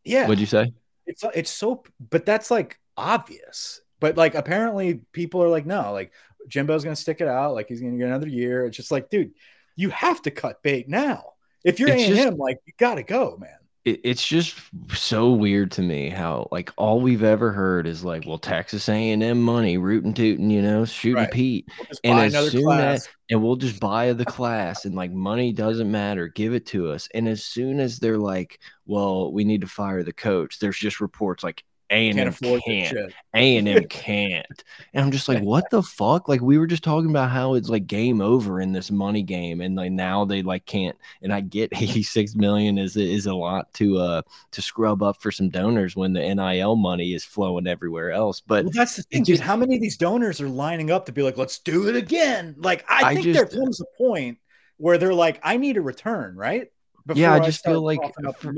[0.04, 0.74] Yeah, what'd you say?
[1.06, 3.82] It's it's so, but that's like obvious.
[4.00, 6.12] But like apparently people are like, no, like
[6.48, 8.66] Jimbo's gonna stick it out, like he's gonna get another year.
[8.66, 9.34] It's just like, dude,
[9.76, 11.34] you have to cut bait now.
[11.64, 14.58] If you're A and M, like you gotta go, man it, it's just
[14.90, 19.42] so weird to me how like all we've ever heard is like, well, Texas A&M
[19.42, 21.32] money, rootin' tootin', you know, shooting right.
[21.32, 23.02] Pete, we'll and as soon class.
[23.02, 26.92] as and we'll just buy the class, and like money doesn't matter, give it to
[26.92, 27.08] us.
[27.14, 31.02] And as soon as they're like, well, we need to fire the coach, there's just
[31.02, 33.14] reports like a and M can't.
[33.34, 34.64] A and M can't.
[34.94, 36.30] And I'm just like, what the fuck?
[36.30, 39.62] Like we were just talking about how it's like game over in this money game,
[39.62, 40.98] and like now they like can't.
[41.22, 44.22] And I get 86 million is is a lot to uh
[44.52, 48.40] to scrub up for some donors when the NIL money is flowing everywhere else.
[48.40, 49.46] But well, that's the thing, just, dude.
[49.46, 52.56] How many of these donors are lining up to be like, let's do it again?
[52.58, 54.38] Like I, I think just, there comes a point
[54.78, 56.72] where they're like, I need a return, right?
[57.06, 58.54] Before yeah, I just I feel like for, for,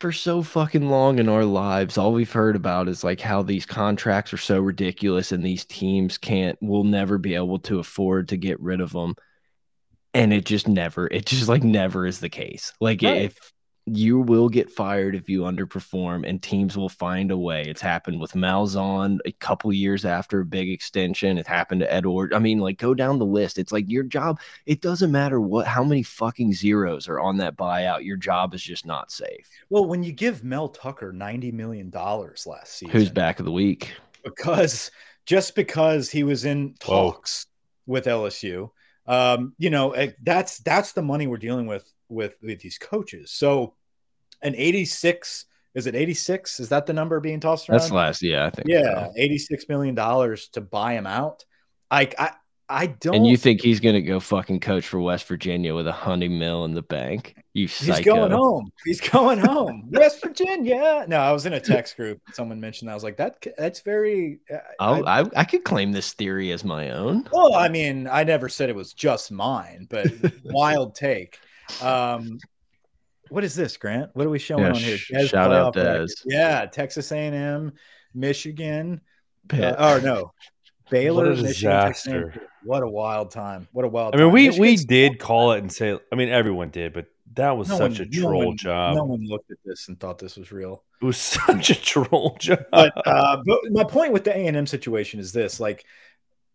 [0.00, 3.66] for so fucking long in our lives, all we've heard about is like how these
[3.66, 8.36] contracts are so ridiculous and these teams can't, will never be able to afford to
[8.36, 9.14] get rid of them.
[10.14, 12.72] And it just never, it just like never is the case.
[12.80, 13.22] Like right.
[13.22, 13.52] if
[13.96, 17.62] you will get fired if you underperform and teams will find a way.
[17.62, 21.38] It's happened with Malzahn a couple years after a big extension.
[21.38, 22.34] It happened to Edward.
[22.34, 23.58] I mean, like go down the list.
[23.58, 27.56] It's like your job, it doesn't matter what how many fucking zeros are on that
[27.56, 28.04] buyout.
[28.04, 29.48] Your job is just not safe.
[29.70, 32.92] Well, when you give Mel Tucker 90 million dollars last season.
[32.92, 33.92] Who's back of the week?
[34.24, 34.90] Because
[35.26, 37.46] just because he was in talks
[37.84, 37.94] Whoa.
[37.94, 38.70] with LSU,
[39.06, 43.30] um, you know, eh, that's that's the money we're dealing with with with these coaches.
[43.30, 43.74] So
[44.42, 48.46] an 86 is it 86 is that the number being tossed around that's last yeah
[48.46, 49.12] i think yeah so.
[49.16, 51.44] 86 million dollars to buy him out
[51.90, 52.30] I, I
[52.70, 53.14] I don't.
[53.14, 56.28] And you think he's going to go fucking coach for West Virginia with a honey
[56.28, 57.34] mill in the bank?
[57.54, 57.94] You psycho.
[57.94, 58.70] He's going home.
[58.84, 59.88] He's going home.
[59.90, 61.06] West Virginia.
[61.08, 62.20] No, I was in a text group.
[62.34, 62.92] Someone mentioned that.
[62.92, 63.42] I was like, that.
[63.56, 64.40] That's very.
[64.80, 67.26] Oh, I, I, I could claim this theory as my own.
[67.32, 70.06] Well, I mean, I never said it was just mine, but
[70.44, 71.38] wild take.
[71.82, 72.38] Um,
[73.28, 74.10] what is this, Grant?
[74.14, 74.96] What are we showing yeah, on here?
[74.96, 76.10] Dez shout out Dez.
[76.24, 77.72] Yeah, Texas A&M,
[78.14, 79.00] Michigan.
[79.52, 80.32] Uh, oh no,
[80.90, 82.34] Baylor, what a disaster.
[82.64, 83.68] What a wild time!
[83.72, 84.14] What a wild.
[84.14, 85.98] I mean, we we did call it and say.
[86.12, 88.96] I mean, everyone did, but that was no such one, a troll no one, job.
[88.96, 90.82] No one looked at this and thought this was real.
[91.00, 91.16] It was
[91.46, 92.60] such a troll job.
[92.70, 95.84] But, uh, but my point with the A and M situation is this: like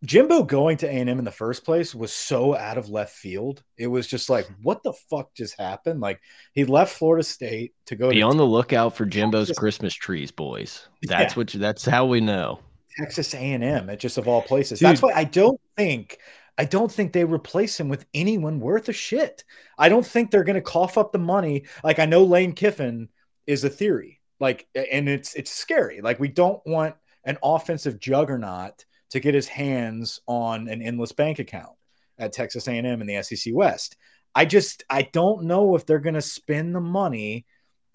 [0.04, 3.64] Jimbo going to A&M in the first place was so out of left field.
[3.78, 6.02] It was just like, what the fuck just happened?
[6.02, 6.20] Like
[6.54, 8.10] he left Florida State to go.
[8.10, 9.60] Be to on the lookout for Jimbo's Texas.
[9.60, 10.88] Christmas trees, boys.
[11.04, 11.38] That's yeah.
[11.38, 11.54] what.
[11.54, 12.60] You, that's how we know.
[12.98, 14.80] Texas A&M, it just of all places.
[14.80, 14.90] Dude.
[14.90, 16.20] That's why I don't think.
[16.58, 19.44] I don't think they replace him with anyone worth a shit.
[19.80, 21.64] I don't think they're going to cough up the money.
[21.84, 23.10] Like I know Lane Kiffin
[23.48, 24.22] is a theory.
[24.40, 26.02] Like, and it's it's scary.
[26.02, 31.38] Like we don't want an offensive juggernaut to get his hands on an endless bank
[31.38, 31.74] account
[32.18, 33.96] at Texas A&M in the SEC West.
[34.34, 37.46] I just I don't know if they're going to spend the money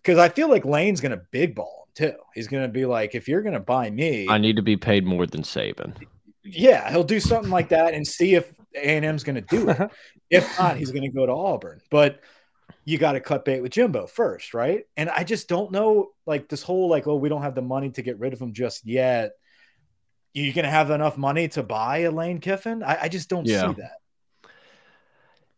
[0.00, 2.18] because I feel like Lane's going to big ball him too.
[2.34, 4.76] He's going to be like, if you're going to buy me, I need to be
[4.76, 5.96] paid more than Saban.
[6.44, 9.90] Yeah, he'll do something like that and see if A&M's going to do it.
[10.30, 11.80] if not, he's going to go to Auburn.
[11.90, 12.20] But
[12.84, 14.84] you got to cut bait with Jimbo first, right?
[14.96, 17.90] And I just don't know, like this whole like, oh, we don't have the money
[17.90, 19.32] to get rid of him just yet
[20.34, 22.82] you going to have enough money to buy a Lane Kiffin?
[22.82, 23.68] I, I just don't yeah.
[23.68, 23.92] see that.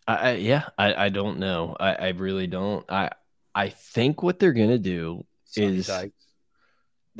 [0.09, 1.77] I, yeah, I, I don't know.
[1.79, 2.85] I, I really don't.
[2.91, 3.11] I
[3.55, 6.14] I think what they're gonna do Sonny is Dykes.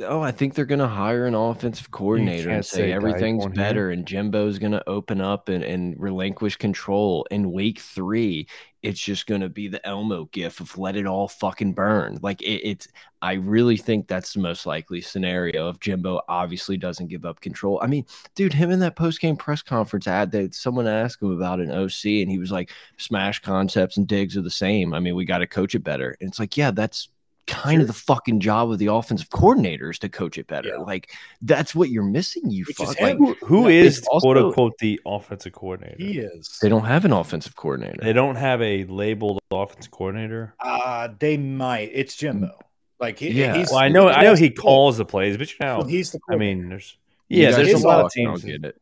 [0.01, 3.89] Oh, I think they're going to hire an offensive coordinator and say, say everything's better,
[3.89, 3.91] here.
[3.91, 7.27] and Jimbo's going to open up and, and relinquish control.
[7.29, 8.47] In week three,
[8.83, 12.17] it's just going to be the Elmo gif of let it all fucking burn.
[12.21, 12.87] Like it, it's,
[13.21, 17.79] I really think that's the most likely scenario if Jimbo obviously doesn't give up control.
[17.83, 21.31] I mean, dude, him in that post game press conference ad that someone asked him
[21.31, 24.95] about an OC, and he was like, smash concepts and digs are the same.
[24.95, 26.17] I mean, we got to coach it better.
[26.19, 27.09] And it's like, yeah, that's
[27.47, 27.81] kind sure.
[27.81, 30.69] of the fucking job of the offensive coordinators to coach it better.
[30.69, 30.77] Yeah.
[30.77, 31.11] Like
[31.41, 32.49] that's what you're missing.
[32.49, 32.99] You Which fuck.
[32.99, 35.95] Like, who, who yeah, is also, quote unquote the offensive coordinator?
[35.97, 36.57] He is.
[36.61, 38.01] They don't have an offensive coordinator.
[38.01, 40.53] They don't have a labeled offensive coordinator.
[40.59, 41.91] Uh they might.
[41.93, 42.57] It's Jimbo.
[42.99, 43.55] Like he, yeah.
[43.55, 44.09] He's, well, I know.
[44.09, 46.19] I know he calls the plays, but you know, well, he's the.
[46.29, 46.97] I mean, there's
[47.29, 48.43] yeah, there's a lot of teams.
[48.43, 48.79] Get it.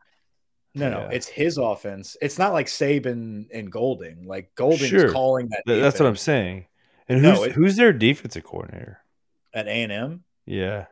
[0.76, 1.10] No, no, yeah.
[1.12, 2.18] it's his offense.
[2.22, 4.28] It's not like Saban and Golding.
[4.28, 5.12] Like Golding's sure.
[5.12, 5.64] calling that.
[5.66, 5.84] Defense.
[5.84, 6.66] That's what I'm saying.
[7.10, 8.99] And who's no, it, who's their defensive coordinator
[9.53, 10.24] at A and M?
[10.45, 10.86] Yeah,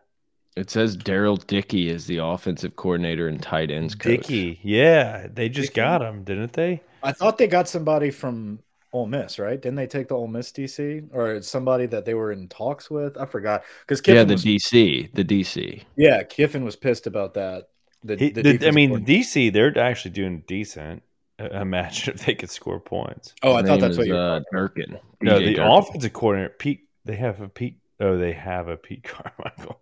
[0.55, 4.21] it says Darrell Dickey is the offensive coordinator and tight ends coach.
[4.21, 5.81] Dickey, yeah, they just Dickey.
[5.81, 6.81] got him, didn't they?
[7.03, 8.59] I thought they got somebody from
[8.93, 9.61] Ole Miss, right?
[9.61, 13.17] Didn't they take the Ole Miss DC or somebody that they were in talks with?
[13.17, 15.83] I forgot because yeah, the was, DC, the DC.
[15.95, 17.69] Yeah, Kiffin was pissed about that.
[18.03, 21.03] The, he, the I mean, DC, they're actually doing decent.
[21.39, 23.33] Imagine if they could score points.
[23.43, 24.99] Oh, His I thought that's is, what you're uh, Durkin.
[25.21, 25.63] No, the Durkin.
[25.63, 26.87] offensive coordinator Pete.
[27.05, 27.79] They have a Pete.
[27.99, 29.03] Oh, they have a Pete
[29.35, 29.79] Carmichael.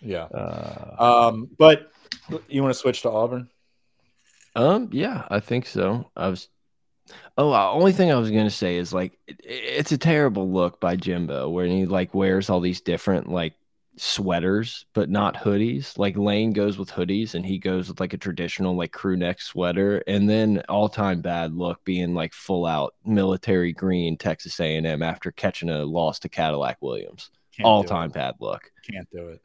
[0.00, 0.24] Yeah.
[0.24, 1.90] Uh, um, but
[2.48, 3.48] you want to switch to Auburn?
[4.54, 6.10] Um, yeah, I think so.
[6.16, 6.48] I was.
[7.36, 10.80] Oh, uh, only thing I was gonna say is like it, it's a terrible look
[10.80, 13.54] by Jimbo where he like wears all these different like
[13.96, 15.98] sweaters, but not hoodies.
[15.98, 19.40] Like Lane goes with hoodies and he goes with like a traditional like crew neck
[19.40, 20.02] sweater.
[20.06, 25.30] And then all time bad look being like full out military green Texas A&M after
[25.30, 27.30] catching a loss to Cadillac Williams.
[27.62, 28.70] all time bad look.
[28.90, 29.44] Can't do it.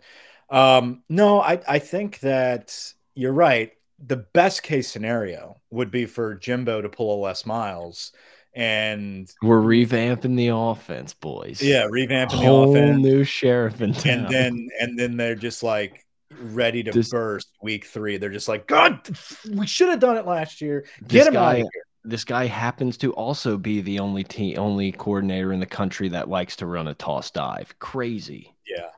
[0.50, 3.74] Um, no, I, I think that you're right.
[4.00, 8.12] The best case scenario would be for Jimbo to pull a Les Miles
[8.58, 11.62] and we're revamping the offense, boys.
[11.62, 13.03] Yeah, revamping Whole the offense.
[13.03, 14.26] New sheriff in town.
[14.26, 16.08] And then and then they're just like
[16.41, 18.18] ready to this, burst week three.
[18.18, 19.08] They're just like, God,
[19.53, 20.86] we should have done it last year.
[21.08, 21.84] Get him guy, out of here.
[22.03, 26.28] This guy happens to also be the only team, only coordinator in the country that
[26.28, 27.78] likes to run a toss dive.
[27.78, 28.55] Crazy.
[28.68, 28.89] Yeah,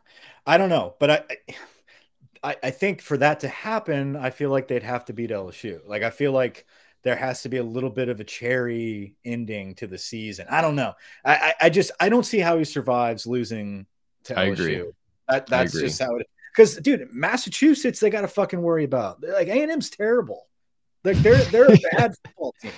[0.48, 1.24] I don't know, but I.
[2.42, 5.82] I, I think for that to happen, I feel like they'd have to beat LSU.
[5.86, 6.66] Like I feel like
[7.04, 10.48] there has to be a little bit of a cherry ending to the season.
[10.50, 10.94] I don't know.
[11.24, 13.86] I, I, I just I don't see how he survives losing
[14.26, 14.38] to LSU.
[14.38, 14.84] I agree.
[15.28, 15.88] That, that's agree.
[15.88, 16.28] just how it.
[16.54, 19.24] Because dude, Massachusetts they got to fucking worry about.
[19.24, 20.48] Like A and M's terrible.
[21.04, 22.72] Like they're they're a bad football team.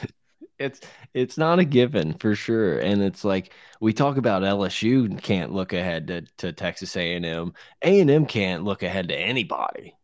[0.59, 0.79] It's
[1.13, 5.73] it's not a given for sure, and it's like we talk about LSU can't look
[5.73, 7.53] ahead to, to Texas A and M.
[7.81, 9.95] A and M can't look ahead to anybody.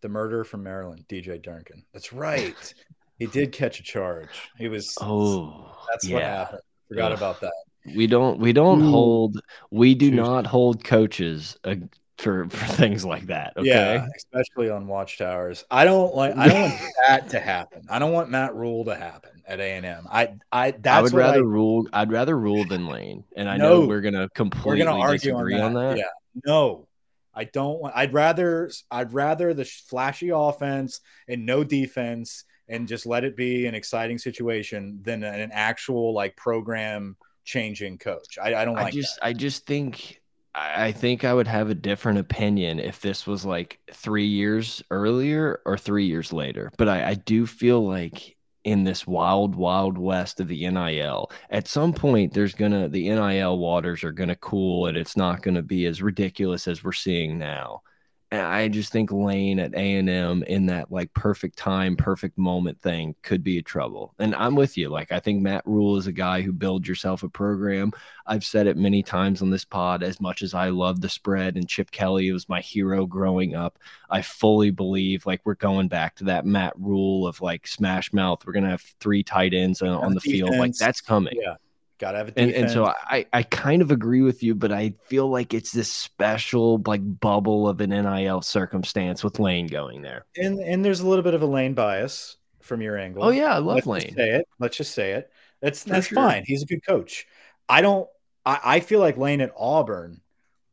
[0.00, 1.84] The murder from Maryland, DJ Durkin.
[1.92, 2.74] That's right.
[3.18, 4.28] He did catch a charge.
[4.56, 4.96] He was.
[5.00, 6.14] Oh, that's yeah.
[6.14, 6.62] what happened.
[6.88, 7.16] Forgot yeah.
[7.16, 7.52] about that.
[7.94, 8.38] We don't.
[8.38, 8.90] We don't Ooh.
[8.90, 9.40] hold.
[9.70, 11.76] We do not hold coaches uh,
[12.18, 13.54] for for things like that.
[13.56, 13.68] Okay?
[13.68, 15.64] Yeah, especially on watchtowers.
[15.70, 16.36] I don't like.
[16.36, 17.86] I don't want that to happen.
[17.88, 20.06] I don't want Matt Rhule to happen at A and M.
[20.10, 21.88] I I that's I would rather I, Rhule.
[21.92, 23.24] I'd rather Rhule than Lane.
[23.36, 25.80] And I no, know we're gonna completely we're gonna argue disagree on that.
[25.80, 25.98] on that.
[25.98, 26.04] Yeah.
[26.46, 26.86] No,
[27.34, 27.96] I don't want.
[27.96, 28.70] I'd rather.
[28.90, 34.18] I'd rather the flashy offense and no defense and just let it be an exciting
[34.18, 38.38] situation than an actual like program changing coach.
[38.40, 39.26] I, I don't like I just that.
[39.26, 40.20] I just think
[40.54, 45.60] I think I would have a different opinion if this was like three years earlier
[45.64, 46.72] or three years later.
[46.76, 51.68] But I, I do feel like in this wild, wild west of the NIL, at
[51.68, 55.86] some point there's gonna the NIL waters are gonna cool and it's not gonna be
[55.86, 57.82] as ridiculous as we're seeing now.
[58.30, 62.78] I just think Lane at A and M in that like perfect time, perfect moment
[62.78, 64.14] thing could be a trouble.
[64.18, 64.90] And I'm with you.
[64.90, 67.90] Like I think Matt Rhule is a guy who builds yourself a program.
[68.26, 70.02] I've said it many times on this pod.
[70.02, 73.78] As much as I love the spread and Chip Kelly was my hero growing up,
[74.10, 78.44] I fully believe like we're going back to that Matt Rhule of like smash mouth.
[78.46, 80.54] We're gonna have three tight ends on, on the field.
[80.54, 81.38] Like that's coming.
[81.40, 81.54] Yeah.
[81.98, 82.54] Got to have a defense.
[82.54, 85.72] And, and so I, I kind of agree with you, but I feel like it's
[85.72, 90.24] this special like bubble of an NIL circumstance with Lane going there.
[90.36, 93.24] And and there's a little bit of a Lane bias from your angle.
[93.24, 94.14] Oh yeah, I love Let's Lane.
[94.14, 94.48] say it.
[94.60, 95.30] Let's just say it.
[95.60, 96.16] That's that's sure.
[96.16, 96.44] fine.
[96.46, 97.26] He's a good coach.
[97.68, 98.08] I don't.
[98.46, 100.20] I, I feel like Lane at Auburn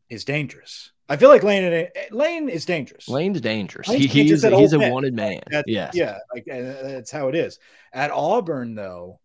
[0.09, 0.91] is dangerous.
[1.07, 3.07] I feel like Lane Lane is dangerous.
[3.07, 3.87] Lane's dangerous.
[3.87, 5.41] Lane's he, he's, he's a wanted man.
[5.49, 5.95] That's, yes.
[5.95, 7.59] Yeah, like uh, that's how it is.
[7.93, 9.19] At Auburn, though,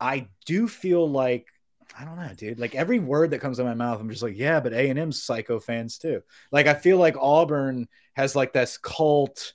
[0.00, 1.46] I do feel like
[1.98, 2.60] I don't know, dude.
[2.60, 4.88] Like every word that comes out of my mouth, I'm just like, yeah, but A
[4.88, 6.22] and M's psycho fans too.
[6.52, 9.52] Like I feel like Auburn has like this cult.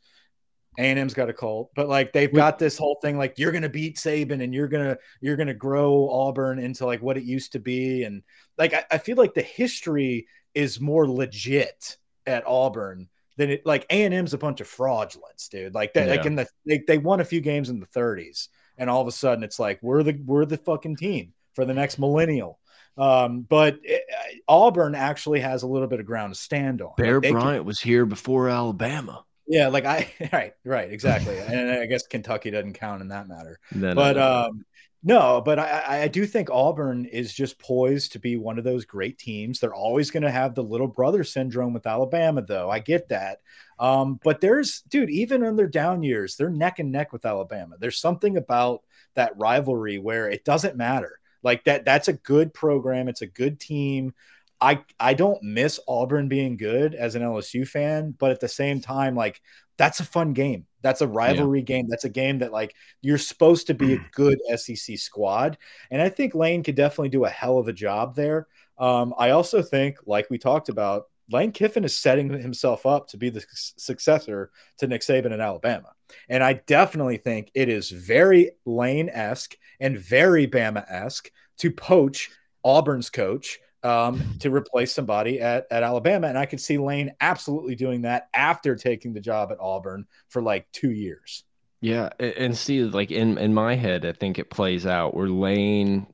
[0.78, 3.54] A and M's got a cult, but like they've got this whole thing like you're
[3.54, 7.54] gonna beat Saban and you're gonna you're gonna grow Auburn into like what it used
[7.54, 8.24] to be, and
[8.58, 13.66] like I, I feel like the history is more legit at Auburn than it.
[13.66, 15.74] Like A and M's a bunch of fraudulence, dude.
[15.74, 16.16] Like that, yeah.
[16.16, 19.08] like in the they, they won a few games in the 30s and all of
[19.08, 22.60] a sudden it's like we're the we're the fucking team for the next millennial.
[22.98, 24.04] Um, but it,
[24.48, 26.94] Auburn actually has a little bit of ground to stand on.
[26.98, 29.26] Bear like Bryant can, was here before Alabama.
[29.48, 31.38] Yeah, like I right, right, exactly.
[31.38, 33.60] and I guess Kentucky doesn't count in that matter.
[33.72, 34.66] but um,
[35.08, 38.86] no, but I, I do think Auburn is just poised to be one of those
[38.86, 39.60] great teams.
[39.60, 42.72] They're always going to have the little brother syndrome with Alabama, though.
[42.72, 43.41] I get that.
[43.78, 47.76] Um, but there's, dude, even in their down years, they're neck and neck with Alabama.
[47.80, 48.82] There's something about
[49.14, 51.20] that rivalry where it doesn't matter.
[51.43, 53.08] Like that, that's a good program.
[53.08, 54.16] It's a good team.
[54.60, 58.80] I I don't miss Auburn being good as an LSU fan, but at the same
[58.80, 59.41] time, like
[59.78, 60.66] that's a fun game.
[60.82, 61.66] That's a rivalry yeah.
[61.66, 61.88] game.
[61.90, 65.58] That's a game that like you're supposed to be a good SEC squad,
[65.92, 68.48] and I think Lane could definitely do a hell of a job there.
[68.78, 73.18] Um, I also think, like we talked about, Lane Kiffin is setting himself up to
[73.18, 75.90] be the successor to Nick Saban in Alabama.
[76.30, 82.30] And I definitely think it is very Lane esque and very Bama esque to poach
[82.64, 86.28] Auburn's coach um, to replace somebody at, at Alabama.
[86.28, 90.42] And I could see Lane absolutely doing that after taking the job at Auburn for
[90.42, 91.44] like two years.
[91.82, 92.10] Yeah.
[92.20, 96.08] And see, like in, in my head, I think it plays out where Lane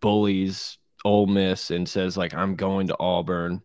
[0.00, 3.62] bullies Ole Miss and says, like, I'm going to Auburn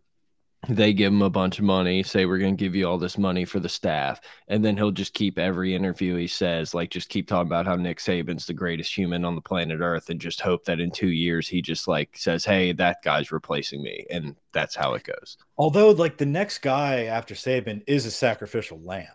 [0.68, 3.16] they give him a bunch of money, say we're going to give you all this
[3.16, 7.08] money for the staff, and then he'll just keep every interview he says, like just
[7.08, 10.40] keep talking about how Nick Saban's the greatest human on the planet Earth, and just
[10.40, 14.36] hope that in two years he just like says, "Hey, that guy's replacing me," and
[14.52, 15.38] that's how it goes.
[15.56, 19.06] Although, like the next guy after Saban is a sacrificial lamb.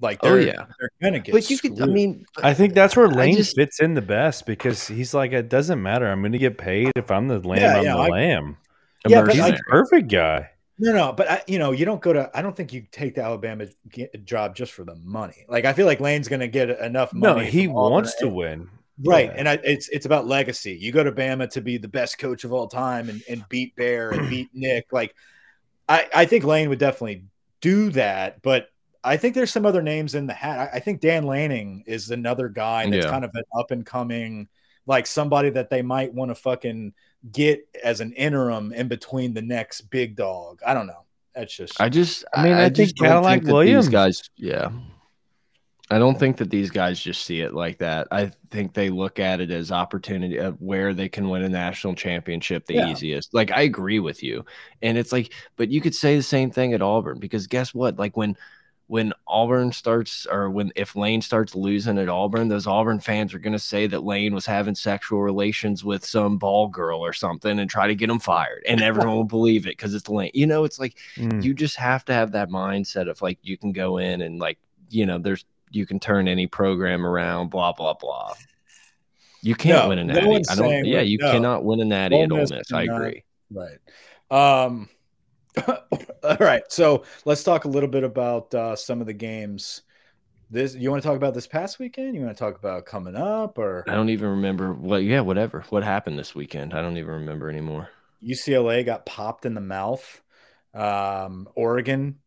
[0.00, 1.32] Like, oh yeah, they're gonna get.
[1.32, 4.46] But you could, I mean, I think that's where Lane just, fits in the best
[4.46, 6.06] because he's like, it doesn't matter.
[6.06, 7.60] I'm going to get paid if I'm the lamb.
[7.60, 8.56] Yeah, I'm yeah, the I, lamb.
[9.06, 10.50] Yeah, he's a perfect guy.
[10.78, 12.30] No, no, but I, you know, you don't go to.
[12.32, 13.66] I don't think you take the Alabama
[14.24, 15.44] job just for the money.
[15.48, 17.40] Like I feel like Lane's going to get enough money.
[17.40, 18.70] No, he wants to win,
[19.04, 19.26] right?
[19.26, 19.34] Yeah.
[19.36, 20.78] And I, it's it's about legacy.
[20.80, 23.74] You go to Bama to be the best coach of all time and, and beat
[23.74, 24.92] Bear and beat Nick.
[24.92, 25.16] Like
[25.88, 27.24] I, I think Lane would definitely
[27.60, 28.68] do that, but
[29.02, 30.70] I think there's some other names in the hat.
[30.72, 33.10] I, I think Dan Lanning is another guy that's yeah.
[33.10, 34.48] kind of an up and coming,
[34.86, 36.92] like somebody that they might want to fucking
[37.30, 40.60] get as an interim in between the next big dog.
[40.66, 41.04] I don't know.
[41.34, 41.80] That's just.
[41.80, 42.24] I just.
[42.34, 44.30] I mean, I, I think Cadillac Williams these guys.
[44.36, 44.70] Yeah.
[45.90, 48.08] I don't think that these guys just see it like that.
[48.10, 51.94] I think they look at it as opportunity of where they can win a national
[51.94, 52.90] championship the yeah.
[52.90, 53.32] easiest.
[53.32, 54.44] Like I agree with you.
[54.82, 57.98] And it's like, but you could say the same thing at Auburn because guess what?
[57.98, 58.36] Like when
[58.88, 63.38] when Auburn starts or when if Lane starts losing at Auburn, those Auburn fans are
[63.38, 67.58] going to say that Lane was having sexual relations with some ball girl or something
[67.58, 70.30] and try to get him fired, and everyone will believe it because it's Lane.
[70.32, 71.42] You know, it's like mm.
[71.42, 74.58] you just have to have that mindset of like you can go in and like
[74.88, 78.32] you know there's you can turn any program around, blah blah blah.
[79.42, 80.26] You can't no, win a natty.
[80.26, 80.84] No I don't.
[80.86, 81.30] Yeah, you no.
[81.30, 82.72] cannot win a natty at Ole Miss.
[82.72, 83.22] I agree.
[83.50, 83.78] Right.
[84.30, 84.88] Um
[86.24, 89.82] All right, so let's talk a little bit about uh, some of the games.
[90.50, 92.14] This you want to talk about this past weekend?
[92.14, 95.02] You want to talk about coming up, or I don't even remember what.
[95.02, 95.64] Yeah, whatever.
[95.68, 96.72] What happened this weekend?
[96.72, 97.90] I don't even remember anymore.
[98.22, 100.22] UCLA got popped in the mouth.
[100.74, 102.18] Um, Oregon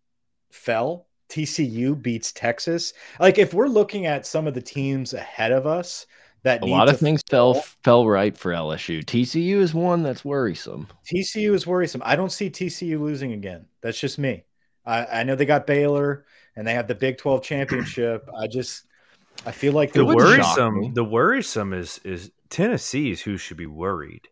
[0.52, 1.08] fell.
[1.30, 2.94] TCU beats Texas.
[3.20, 6.06] Like if we're looking at some of the teams ahead of us,
[6.44, 7.54] that a lot of things fall.
[7.54, 9.04] fell fell right for LSU.
[9.04, 10.88] TCU is one that's worrisome.
[11.06, 12.02] TCU is worrisome.
[12.04, 13.66] I don't see TCU losing again.
[13.82, 14.44] That's just me.
[14.86, 16.26] I, I know they got Baylor
[16.56, 18.28] and they have the Big Twelve championship.
[18.38, 18.86] I just
[19.46, 24.28] I feel like the worrisome the worrisome is is Tennessee is who should be worried.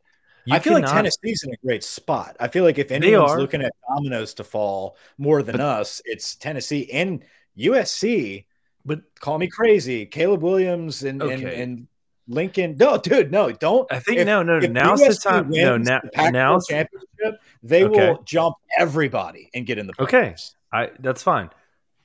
[0.45, 0.87] You I feel cannot...
[0.87, 2.35] like Tennessee's in a great spot.
[2.39, 6.35] I feel like if anyone's looking at dominoes to fall more than but, us, it's
[6.35, 7.23] Tennessee and
[7.57, 8.45] USC.
[8.85, 11.33] But call me crazy, Caleb Williams and okay.
[11.33, 11.87] and, and
[12.29, 12.75] Lincoln.
[12.79, 13.91] No, dude, no, don't.
[13.91, 14.59] I think if, no, no.
[14.59, 15.49] Now's the time.
[15.49, 18.09] No, now, now championship, they okay.
[18.11, 19.93] will jump everybody and get in the.
[19.93, 20.03] Playoffs.
[20.03, 20.35] Okay,
[20.71, 21.49] I that's fine.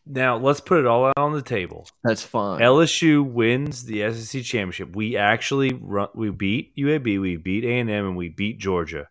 [0.07, 1.87] Now let's put it all out on the table.
[2.03, 2.61] That's fine.
[2.61, 4.97] LSU wins the SEC championship.
[4.97, 9.09] We actually run, we beat UAB, we beat A and M, and we beat Georgia.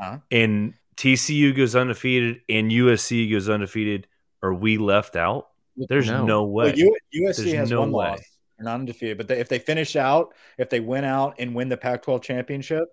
[0.00, 0.18] Huh?
[0.30, 4.06] And TCU goes undefeated, and USC goes undefeated.
[4.42, 5.48] Are we left out?
[5.76, 6.74] There's no, no way.
[6.76, 8.06] Well, USC There's has no one way.
[8.10, 8.20] loss.
[8.56, 9.18] They're not undefeated.
[9.18, 12.22] But they, if they finish out, if they win out and win the Pac 12
[12.22, 12.88] championship,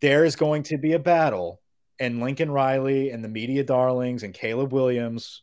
[0.00, 1.60] there is going to be a battle.
[1.98, 5.42] And Lincoln Riley and the media darlings and Caleb Williams.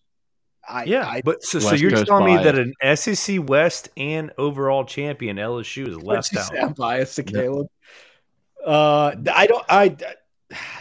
[0.68, 4.86] I, yeah, I, but so, so you're telling me that an SEC West and overall
[4.86, 6.58] champion LSU is left out.
[6.58, 7.68] I'm biased to Caleb.
[8.66, 9.66] Uh, I don't.
[9.68, 9.98] I,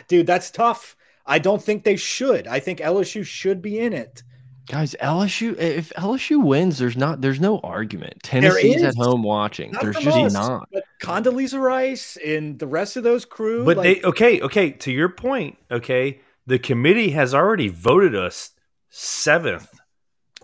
[0.09, 0.97] dude, that's tough.
[1.27, 2.47] I don't think they should.
[2.47, 4.23] I think LSU should be in it.
[4.67, 8.23] Guys, LSU if LSU wins, there's not there's no argument.
[8.23, 9.73] Tennessee's at home watching.
[9.73, 10.69] Not there's just not.
[10.73, 13.65] But Condoleezza Rice and the rest of those crew.
[13.65, 14.71] But like, they okay, okay.
[14.71, 18.53] To your point, okay, the committee has already voted us
[18.89, 19.69] seventh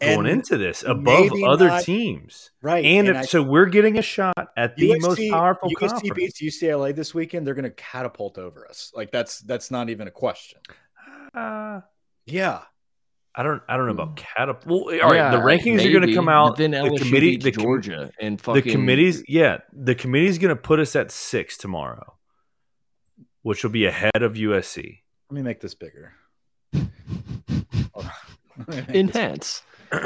[0.01, 2.85] going into this above other not, teams, right?
[2.85, 5.89] And, and if, I, so we're getting a shot at the USC, most powerful USC
[5.89, 6.15] conference.
[6.15, 7.47] beats UCLA this weekend.
[7.47, 8.93] They're going to catapult over us.
[8.95, 10.61] Like that's that's not even a question.
[11.35, 11.83] Uh,
[12.27, 12.63] yeah.
[13.39, 13.63] I don't.
[13.69, 14.67] I don't know about catapult.
[14.67, 15.19] Well, all right.
[15.19, 16.57] Yeah, the rankings maybe, are going to come out.
[16.57, 18.65] Then LSU the committee, the Georgia, and fucking...
[18.65, 19.23] the committees.
[19.29, 22.17] Yeah, the committee's going to put us at six tomorrow,
[23.43, 25.03] which will be ahead of USC.
[25.31, 26.15] Let me make this bigger.
[28.89, 29.63] Enhance.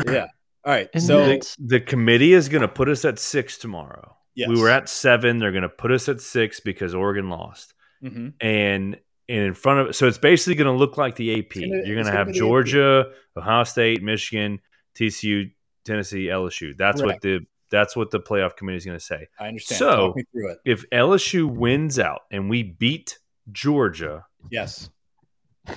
[0.06, 0.26] yeah.
[0.66, 0.90] All right.
[1.00, 4.14] So the, the committee is going to put us at six tomorrow.
[4.34, 4.50] Yes.
[4.50, 5.38] We were at seven.
[5.38, 7.72] They're going to put us at six because Oregon lost.
[8.04, 8.28] Mm-hmm.
[8.42, 8.96] And and
[9.28, 11.54] in front of so it's basically going to look like the AP.
[11.54, 14.60] Gonna, You're going to have Georgia, Ohio State, Michigan,
[14.94, 15.52] TCU,
[15.84, 16.76] Tennessee, LSU.
[16.76, 17.40] That's what the
[17.70, 19.28] that's what the playoff committee is going to say.
[19.40, 19.78] I understand.
[19.78, 20.14] So
[20.64, 23.18] if LSU wins out and we beat
[23.50, 24.90] Georgia, yes,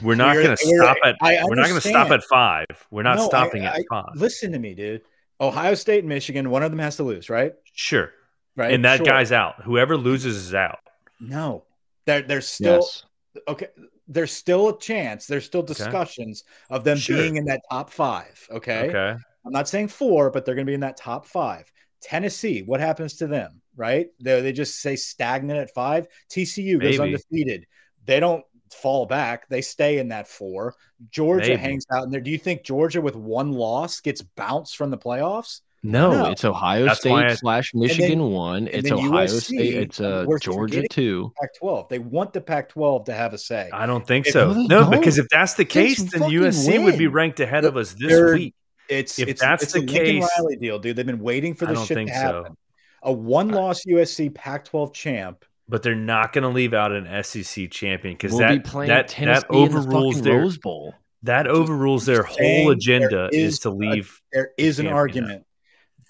[0.01, 1.15] we're not going to stop at.
[1.21, 2.65] we're not going to stop at five.
[2.91, 4.09] We're not no, stopping I, at five.
[4.15, 5.01] Listen to me, dude.
[5.39, 7.53] Ohio State and Michigan, one of them has to lose, right?
[7.73, 8.11] Sure.
[8.55, 8.73] Right.
[8.73, 9.05] And that sure.
[9.05, 9.63] guy's out.
[9.63, 10.79] Whoever loses is out.
[11.19, 11.63] No,
[12.05, 13.03] They're, they're still yes.
[13.47, 13.67] Okay.
[14.07, 15.25] There's still a chance.
[15.25, 16.75] There's still discussions okay.
[16.75, 17.17] of them sure.
[17.17, 18.47] being in that top five.
[18.51, 18.89] Okay.
[18.89, 19.15] Okay.
[19.45, 21.71] I'm not saying four, but they're going to be in that top five.
[22.01, 23.61] Tennessee, what happens to them?
[23.75, 24.07] Right?
[24.19, 26.07] They, they just say stagnant at five.
[26.29, 26.91] TCU Maybe.
[26.91, 27.65] goes undefeated.
[28.05, 29.47] They don't fall back.
[29.47, 30.75] They stay in that four.
[31.09, 31.61] Georgia Maybe.
[31.61, 32.21] hangs out in there.
[32.21, 35.61] Do you think Georgia with one loss gets bounced from the playoffs?
[35.85, 36.31] No, no.
[36.31, 38.67] it's Ohio That's State I, slash Michigan then, one.
[38.67, 39.73] It's Ohio USC, State.
[39.75, 41.31] It's uh, Georgia two.
[41.39, 41.89] Pac-12.
[41.89, 43.69] They want the Pac-12 to have a say.
[43.71, 44.53] I don't think if, so.
[44.53, 46.83] No, no because if that's the case, then USC win.
[46.85, 48.55] would be ranked ahead of us this week.
[48.89, 50.95] It's if it's, that's it's the a case, Riley deal, dude.
[50.95, 52.43] They've been waiting for this shit to happen.
[52.51, 52.57] So.
[53.03, 58.13] A one-loss USC Pac-12 champ but they're not going to leave out an SEC champion
[58.13, 60.93] because we'll that be that, that overrules the their Rose Bowl.
[61.23, 64.21] That overrules their whole agenda is, is, to leave.
[64.31, 65.43] A, there is an argument.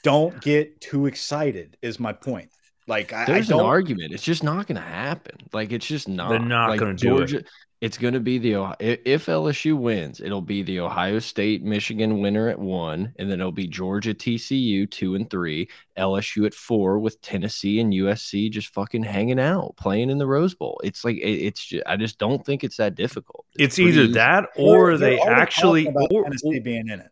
[0.06, 1.77] Don't get too excited.
[1.82, 2.49] Is my point.
[2.88, 4.14] Like there's I an argument.
[4.14, 5.36] It's just not going to happen.
[5.52, 6.30] Like it's just not.
[6.30, 7.48] They're not like, going to do it.
[7.82, 12.48] It's going to be the if LSU wins, it'll be the Ohio State Michigan winner
[12.48, 15.68] at one, and then it'll be Georgia TCU two and three,
[15.98, 20.53] LSU at four with Tennessee and USC just fucking hanging out, playing in the Rose
[20.53, 20.80] Bowl.
[20.84, 23.45] It's like it's just I just don't think it's that difficult.
[23.56, 24.14] It's, it's either easy.
[24.14, 27.11] that or they actually or, Tennessee being in it.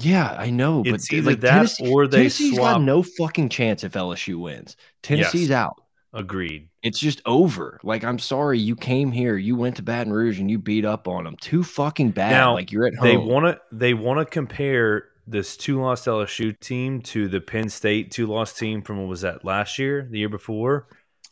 [0.00, 2.76] Yeah, I know, but it's either like, that Tennessee, or they Tennessee's swap.
[2.76, 4.76] got no fucking chance if LSU wins.
[5.02, 5.56] Tennessee's yes.
[5.56, 5.82] out.
[6.12, 6.68] Agreed.
[6.84, 7.80] It's just over.
[7.82, 11.08] Like, I'm sorry, you came here, you went to Baton Rouge, and you beat up
[11.08, 11.36] on them.
[11.40, 12.30] Too fucking bad.
[12.30, 13.08] Now, like you're at home.
[13.08, 13.60] They want to.
[13.72, 18.56] They want to compare this two lost LSU team to the Penn State two lost
[18.56, 20.86] team from what was that last year, the year before.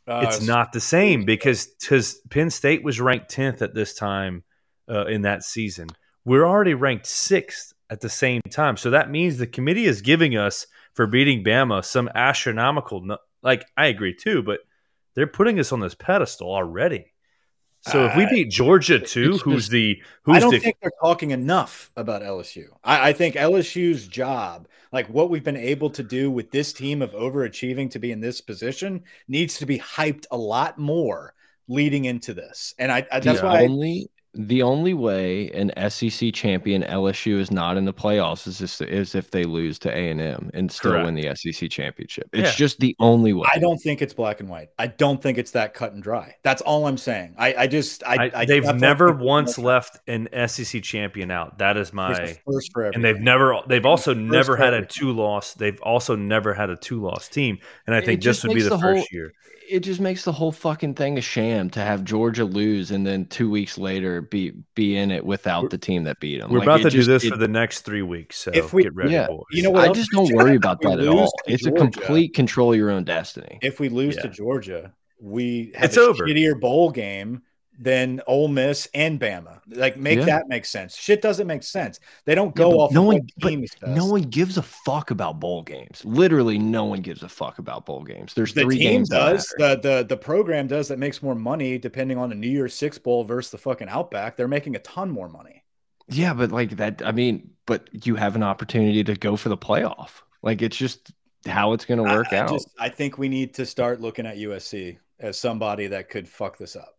[0.09, 4.43] Uh, it's not the same because because Penn State was ranked tenth at this time
[4.91, 5.89] uh, in that season.
[6.25, 10.37] We're already ranked sixth at the same time, so that means the committee is giving
[10.37, 13.19] us for beating Bama some astronomical.
[13.43, 14.61] Like I agree too, but
[15.15, 17.13] they're putting us on this pedestal already.
[17.83, 20.91] So if we uh, beat Georgia too, who's the who's I don't the, think they're
[21.01, 22.65] talking enough about LSU.
[22.83, 27.01] I, I, think LSU's job, like what we've been able to do with this team
[27.01, 31.33] of overachieving to be in this position, needs to be hyped a lot more
[31.69, 32.75] leading into this.
[32.77, 37.79] And I, I that's why only the only way an SEC champion LSU is not
[37.79, 40.93] in the playoffs is just, is if they lose to A and M and still
[40.93, 41.07] Correct.
[41.07, 42.29] win the SEC championship.
[42.33, 42.55] It's yeah.
[42.55, 43.49] just the only way.
[43.53, 44.69] I don't think it's black and white.
[44.79, 46.37] I don't think it's that cut and dry.
[46.43, 47.35] That's all I'm saying.
[47.39, 51.59] I, I just I, I they've never once left an SEC champion out.
[51.59, 55.55] That is my first for And they've never they've also never had a two loss.
[55.55, 57.59] They've also never had a two loss team.
[57.87, 59.33] And I think this would be the, the first whole, year
[59.69, 63.27] it just makes the whole fucking thing a sham to have Georgia lose and then
[63.27, 66.51] two weeks later be be in it without the team that beat them.
[66.51, 68.39] We're like, about to just, do this it, for the next three weeks.
[68.39, 69.45] So if we, get ready, yeah, boys.
[69.51, 69.89] You know what?
[69.89, 71.33] I just don't worry about that at all.
[71.47, 73.59] It's Georgia, a complete control your own destiny.
[73.63, 74.23] If we lose yeah.
[74.23, 76.27] to Georgia, we have it's a over.
[76.27, 77.43] shittier bowl game
[77.79, 79.61] than Ole Miss and Bama.
[79.69, 80.25] Like make yeah.
[80.27, 80.97] that make sense.
[80.97, 82.01] Shit doesn't make sense.
[82.25, 82.93] They don't go yeah, off.
[82.93, 83.27] No one,
[83.87, 86.05] no one gives a fuck about bowl games.
[86.05, 88.35] Literally, no one gives a fuck about bowl games.
[88.35, 89.09] There's the three team games.
[89.11, 92.75] Does the the the program does that makes more money depending on the New Year's
[92.75, 94.37] Six bowl versus the fucking Outback.
[94.37, 95.63] They're making a ton more money.
[96.09, 97.03] Yeah, but like that.
[97.05, 100.23] I mean, but you have an opportunity to go for the playoff.
[100.43, 101.13] Like it's just
[101.47, 102.51] how it's going to work I, I out.
[102.51, 106.59] Just, I think we need to start looking at USC as somebody that could fuck
[106.59, 106.96] this up.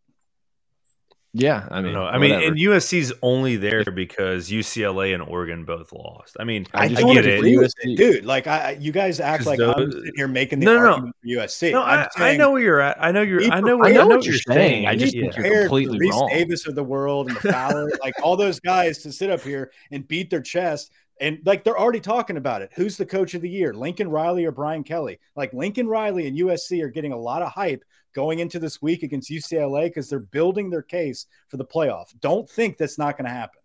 [1.34, 5.92] Yeah, I mean, I, I mean, and USC's only there because UCLA and Oregon both
[5.92, 6.38] lost.
[6.40, 7.96] I mean, I, I get it, USC.
[7.96, 8.26] dude.
[8.26, 11.42] Like, I, you guys act like those, I'm sitting here making the no, argument no.
[11.42, 11.72] for USC.
[11.74, 12.98] No, I, saying, I, know where you're at.
[13.04, 13.44] I know you're.
[13.52, 13.84] I know.
[13.84, 14.86] I know, what you're saying.
[14.86, 14.88] saying.
[14.88, 16.30] I just think you're completely Rece wrong.
[16.30, 19.72] Davis of the world and the Fowler, like all those guys, to sit up here
[19.92, 22.72] and beat their chest and like they're already talking about it.
[22.76, 23.74] Who's the coach of the year?
[23.74, 25.20] Lincoln Riley or Brian Kelly?
[25.36, 27.84] Like Lincoln Riley and USC are getting a lot of hype
[28.18, 32.08] going into this week against UCLA because they're building their case for the playoff.
[32.20, 33.60] Don't think that's not going to happen.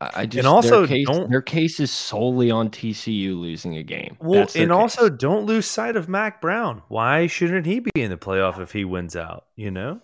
[0.00, 4.16] I just and also their case, their case is solely on TCU losing a game.
[4.18, 4.70] Well, and case.
[4.70, 6.80] also don't lose sight of Mack Brown.
[6.88, 9.44] Why shouldn't he be in the playoff if he wins out?
[9.54, 10.00] You know.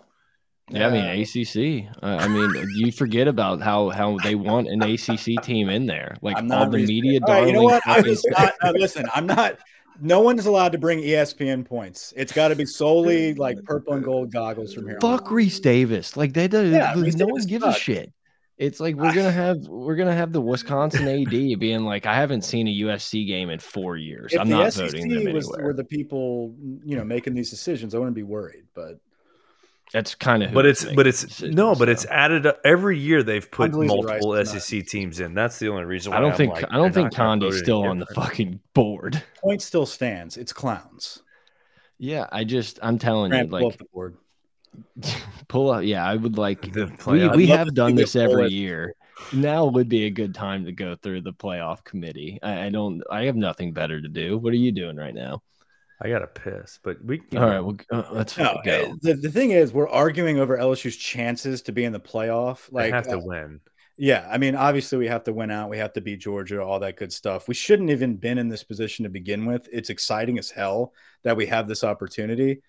[0.69, 1.91] Yeah, I mean ACC.
[2.03, 6.15] I mean, you forget about how how they want an ACC team in there.
[6.21, 7.19] Like all the media.
[7.27, 7.81] Right, you know what?
[7.87, 8.53] I was not.
[8.61, 9.57] Uh, listen, I'm not.
[10.01, 12.13] No one's allowed to bring ESPN points.
[12.15, 14.99] It's got to be solely like purple and gold goggles from here.
[15.01, 16.17] Fuck Rece Davis.
[16.17, 16.69] Like they do.
[16.69, 17.77] Yeah, no one gives sucks.
[17.77, 18.13] a shit.
[18.57, 21.29] It's like we're gonna have we're gonna have the Wisconsin AD
[21.59, 24.33] being like, I haven't seen a USC game in four years.
[24.33, 25.67] If I'm not SEC voting them was, anywhere.
[25.67, 27.93] Were the people you know making these decisions?
[27.93, 28.99] I wouldn't be worried, but
[29.93, 31.91] that's kind of, but it's but it's no, but so.
[31.91, 33.23] it's added up every year.
[33.23, 35.33] They've put multiple SEC teams in.
[35.33, 36.11] That's the only reason.
[36.13, 39.23] I don't think like, I don't think Condi's still on the fucking board.
[39.41, 40.35] Point still stands.
[40.35, 41.23] It's clowns.
[41.97, 45.15] Yeah, I just I'm telling Grant, you, like pull up,
[45.47, 45.83] pull up.
[45.83, 46.65] Yeah, I would like.
[47.07, 48.93] We, we have done this every year.
[49.33, 52.39] Now would be a good time to go through the playoff committee.
[52.43, 53.01] I, I don't.
[53.09, 54.37] I have nothing better to do.
[54.37, 55.41] What are you doing right now?
[55.99, 57.21] I got to piss, but we.
[57.33, 57.47] All know.
[57.47, 58.71] right, well, uh, let's no, go.
[58.71, 62.71] Eh, the, the thing is, we're arguing over LSU's chances to be in the playoff.
[62.71, 63.59] Like, they have to uh, win.
[63.97, 65.71] Yeah, I mean, obviously, we have to win out.
[65.71, 67.47] We have to beat Georgia, all that good stuff.
[67.47, 69.67] We shouldn't even been in this position to begin with.
[69.71, 70.93] It's exciting as hell
[71.23, 72.61] that we have this opportunity.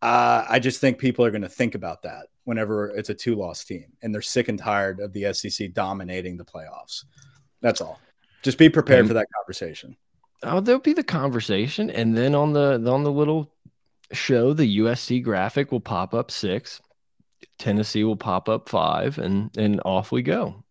[0.00, 3.64] Uh, I just think people are going to think about that whenever it's a two-loss
[3.64, 7.04] team, and they're sick and tired of the SEC dominating the playoffs.
[7.60, 8.00] That's all.
[8.42, 9.96] Just be prepared and, for that conversation.
[10.42, 13.52] Oh, there'll be the conversation, and then on the on the little
[14.12, 16.80] show, the USC graphic will pop up six,
[17.58, 20.64] Tennessee will pop up five, and and off we go.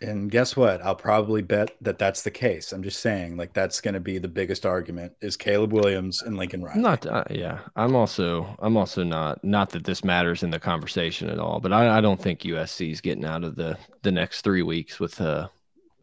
[0.00, 0.82] And guess what?
[0.84, 2.72] I'll probably bet that that's the case.
[2.72, 6.36] I'm just saying, like that's going to be the biggest argument is Caleb Williams and
[6.36, 6.80] Lincoln Riley.
[6.80, 7.60] Not, uh, yeah.
[7.76, 11.72] I'm also, I'm also not, not that this matters in the conversation at all, but
[11.72, 15.20] I, I don't think USC is getting out of the the next three weeks with
[15.20, 15.48] uh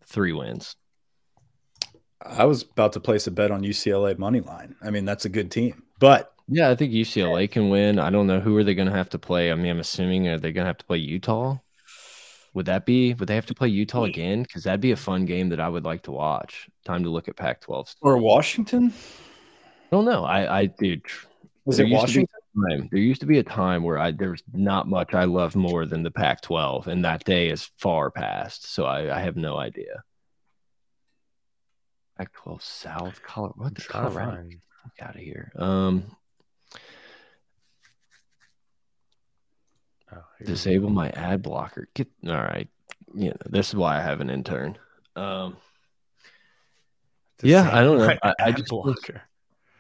[0.06, 0.76] three wins.
[2.22, 4.76] I was about to place a bet on UCLA money line.
[4.82, 8.00] I mean, that's a good team, but yeah, I think UCLA can win.
[8.00, 9.52] I don't know who are they going to have to play.
[9.52, 11.58] I mean, I'm assuming are they going to have to play Utah?
[12.56, 13.14] Would that be?
[13.14, 14.42] Would they have to play Utah again?
[14.42, 16.68] Because that'd be a fun game that I would like to watch.
[16.84, 18.92] Time to look at Pac-12 or Washington.
[19.92, 20.26] I don't know.
[20.26, 21.04] I, I dude,
[21.66, 22.28] was it Washington?
[22.68, 25.56] Time, there used to be a time where I there was not much I loved
[25.56, 28.74] more than the Pac-12, and that day is far past.
[28.74, 30.04] So I, I have no idea.
[32.20, 33.54] Pac-12 South, Colorado.
[33.56, 34.50] What the Colorado?
[34.84, 35.54] Fuck out of here.
[35.56, 36.04] Um,
[40.12, 41.88] oh, disable my ad blocker.
[41.94, 42.68] Get all right.
[43.16, 44.78] Yeah, this is why I have an intern.
[45.16, 45.56] Um,
[47.42, 48.18] yeah, I don't know.
[48.22, 49.22] I, I just blocker.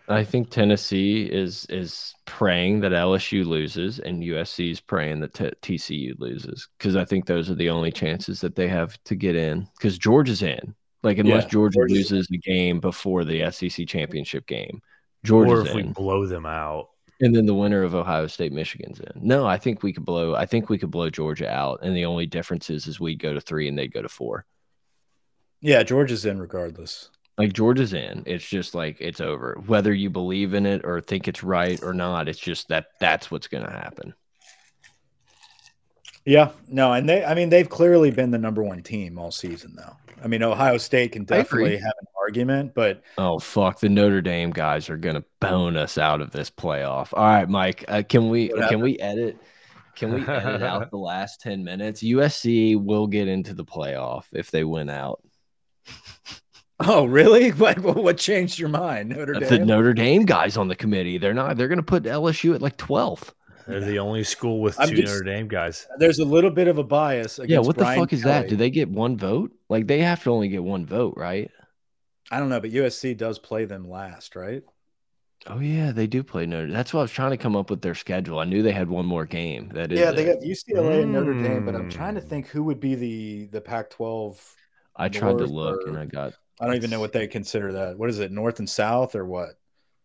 [0.07, 6.17] I think Tennessee is is praying that LSU loses and USC is praying that TCU
[6.19, 9.67] loses because I think those are the only chances that they have to get in
[9.77, 10.73] because Georgia's in.
[11.03, 14.81] Like unless yeah, Georgia loses the game before the SEC championship game,
[15.23, 15.51] Georgia.
[15.51, 16.89] Or if we blow them out,
[17.21, 19.11] and then the winner of Ohio State Michigan's in.
[19.15, 20.35] No, I think we could blow.
[20.35, 23.33] I think we could blow Georgia out, and the only difference is, is we'd go
[23.33, 24.45] to three and they'd go to four.
[25.61, 27.09] Yeah, Georgia's in regardless.
[27.37, 28.23] Like Georgia's in.
[28.25, 29.61] It's just like it's over.
[29.65, 33.31] Whether you believe in it or think it's right or not, it's just that that's
[33.31, 34.13] what's going to happen.
[36.25, 39.73] Yeah, no, and they, I mean, they've clearly been the number one team all season,
[39.75, 39.95] though.
[40.23, 44.51] I mean, Ohio State can definitely have an argument, but oh fuck, the Notre Dame
[44.51, 47.13] guys are gonna bone us out of this playoff.
[47.13, 49.37] All right, Mike, uh, can we can we edit?
[49.95, 52.03] Can we edit out the last ten minutes?
[52.03, 55.21] USC will get into the playoff if they win out.
[56.79, 57.49] Oh, really?
[57.59, 59.09] What, what changed your mind?
[59.09, 59.49] Notre Dame?
[59.49, 61.17] The Notre Dame guys on the committee.
[61.17, 61.57] They're not.
[61.57, 63.33] They're going to put LSU at like 12th.
[63.69, 65.87] They're the only school with two just, Notre Dame guys.
[65.97, 67.39] There's a little bit of a bias.
[67.45, 68.33] yeah, what Brian the fuck is Kelly.
[68.33, 68.49] that?
[68.49, 69.51] Do they get one vote?
[69.69, 71.51] Like they have to only get one vote, right?
[72.31, 74.63] I don't know, but USC does play them last, right?
[75.47, 76.71] Oh yeah, they do play Notre.
[76.71, 78.39] That's why I was trying to come up with their schedule.
[78.39, 79.69] I knew they had one more game.
[79.73, 81.03] That is, yeah, they got UCLA mm.
[81.03, 84.37] and Notre Dame, but I'm trying to think who would be the the Pac-12.
[84.95, 86.33] I tried to look, or, and I got.
[86.59, 87.97] I don't even know what they consider that.
[87.97, 89.51] What is it, North and South, or what?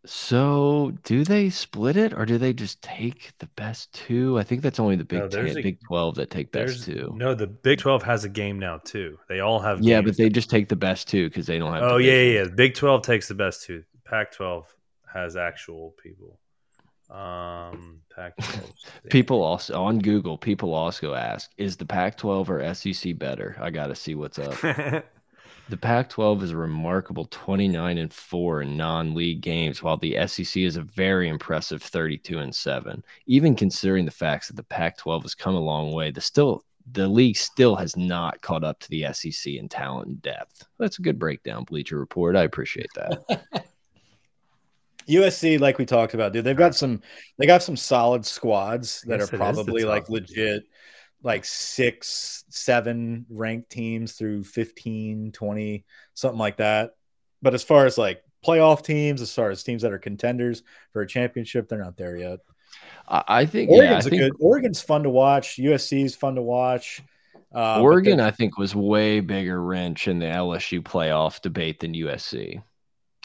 [0.07, 4.39] So, do they split it or do they just take the best two?
[4.39, 7.15] I think that's only the Big no, 10, a, Big 12 that take best two.
[7.17, 9.19] No, the Big 12 has a game now too.
[9.29, 11.83] They all have Yeah, but they just take the best two because they don't have
[11.83, 12.49] Oh, yeah, yeah, yeah.
[12.55, 13.83] Big 12 takes the best two.
[14.05, 14.67] Pac 12
[15.13, 16.39] has actual people.
[17.11, 18.73] Um, Pac 12.
[19.11, 23.57] people also on Google, people also ask, is the Pac 12 or SEC better?
[23.61, 25.05] I got to see what's up.
[25.71, 30.17] The Pac 12 is a remarkable 29 and 4 in non league games, while the
[30.27, 33.03] SEC is a very impressive 32 and 7.
[33.27, 36.65] Even considering the facts that the Pac 12 has come a long way, the still
[36.93, 40.67] the league still has not caught up to the SEC in talent and depth.
[40.79, 42.37] That's a good breakdown, Bleacher Report.
[42.37, 43.45] I appreciate that.
[45.09, 47.01] USC, like we talked about, dude, they've got some
[47.39, 50.65] they got some solid squads that are probably like legit
[51.25, 56.93] like six, seven ranked teams through 15, 20, something like that.
[57.43, 61.03] But as far as like playoff teams, as far as teams that are contenders for
[61.03, 62.41] a championship, they're not there yet.
[63.09, 64.33] I think Oregon's yeah, I think, good.
[64.41, 65.57] Oregon's fun to watch.
[65.57, 67.03] USC is fun to watch.
[67.55, 72.63] Uh, Oregon, I think, was way bigger wrench in the LSU playoff debate than USC.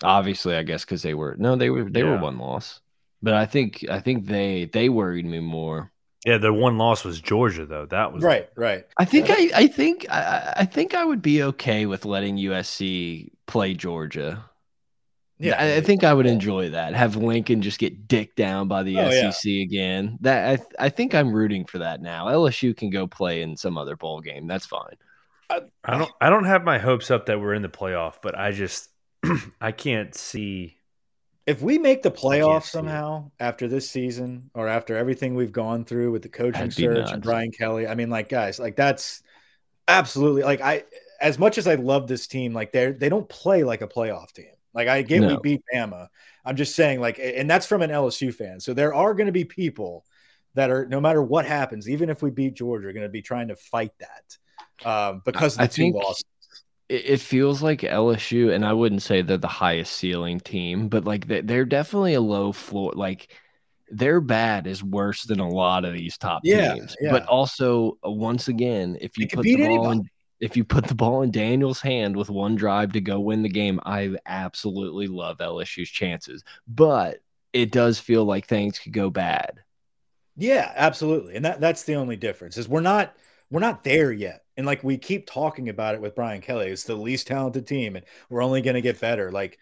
[0.04, 2.12] Obviously, I guess because they were no, they were they yeah.
[2.12, 2.80] were one loss,
[3.22, 5.92] but I think I think they they worried me more.
[6.26, 7.86] Yeah, the one loss was Georgia though.
[7.86, 8.86] That was right, right.
[8.98, 13.30] I think I, I think I, I think I would be okay with letting USC
[13.48, 14.44] play Georgia.
[15.38, 16.94] Yeah, I, I think I would enjoy that.
[16.94, 19.64] Have Lincoln just get dicked down by the oh, SEC yeah.
[19.64, 20.18] again.
[20.20, 22.26] That I I think I'm rooting for that now.
[22.28, 24.46] LSU can go play in some other bowl game.
[24.46, 24.98] That's fine.
[25.50, 28.38] I, I don't I don't have my hopes up that we're in the playoff, but
[28.38, 28.90] I just
[29.62, 30.79] I can't see
[31.50, 36.12] if we make the playoffs somehow after this season or after everything we've gone through
[36.12, 39.24] with the coaching search and Brian Kelly, I mean, like guys, like that's
[39.88, 40.84] absolutely like I
[41.20, 44.32] as much as I love this team, like they're they don't play like a playoff
[44.32, 44.54] team.
[44.76, 45.30] Like I get no.
[45.30, 46.10] we beat Bama.
[46.46, 48.60] I'm just saying, like, and that's from an LSU fan.
[48.60, 50.06] So there are going to be people
[50.54, 53.24] that are no matter what happens, even if we beat Georgia, are going to be
[53.24, 56.26] trying to fight that um, because the I two think, losses
[56.90, 61.28] it feels like LSU, and I wouldn't say they're the highest ceiling team, but like
[61.28, 62.94] they're definitely a low floor.
[62.96, 63.32] Like
[63.92, 66.96] their bad is worse than a lot of these top yeah, teams.
[67.00, 67.12] Yeah.
[67.12, 70.10] But also, uh, once again, if you put the ball in,
[70.40, 73.50] if you put the ball in Daniels' hand with one drive to go win the
[73.50, 76.44] game, I absolutely love LSU's chances.
[76.68, 77.20] But
[77.54, 79.60] it does feel like things could go bad.
[80.38, 83.14] Yeah, absolutely, and that that's the only difference is we're not
[83.52, 84.44] we're not there yet.
[84.58, 87.96] And like we keep talking about it with Brian Kelly, it's the least talented team,
[87.96, 89.32] and we're only going to get better.
[89.32, 89.58] Like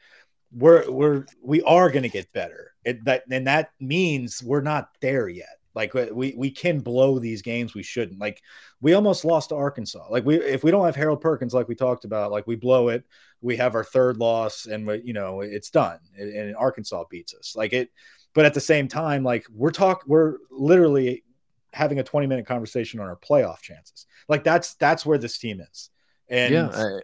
[0.52, 2.74] we're we're we are going to get better.
[2.84, 5.58] It, that and that means we're not there yet.
[5.76, 8.20] Like we we can blow these games we shouldn't.
[8.20, 8.42] Like
[8.82, 10.08] we almost lost to Arkansas.
[10.10, 12.90] Like we if we don't have Harold Perkins, like we talked about, like we blow
[12.90, 13.04] it,
[13.42, 16.00] we have our third loss, and we, you know it's done.
[16.18, 17.56] And Arkansas beats us.
[17.56, 17.92] Like it.
[18.34, 21.24] But at the same time, like we're talk, we're literally
[21.74, 24.06] having a 20 minute conversation on our playoff chances.
[24.28, 25.90] Like that's that's where this team is.
[26.30, 27.00] And yeah, I,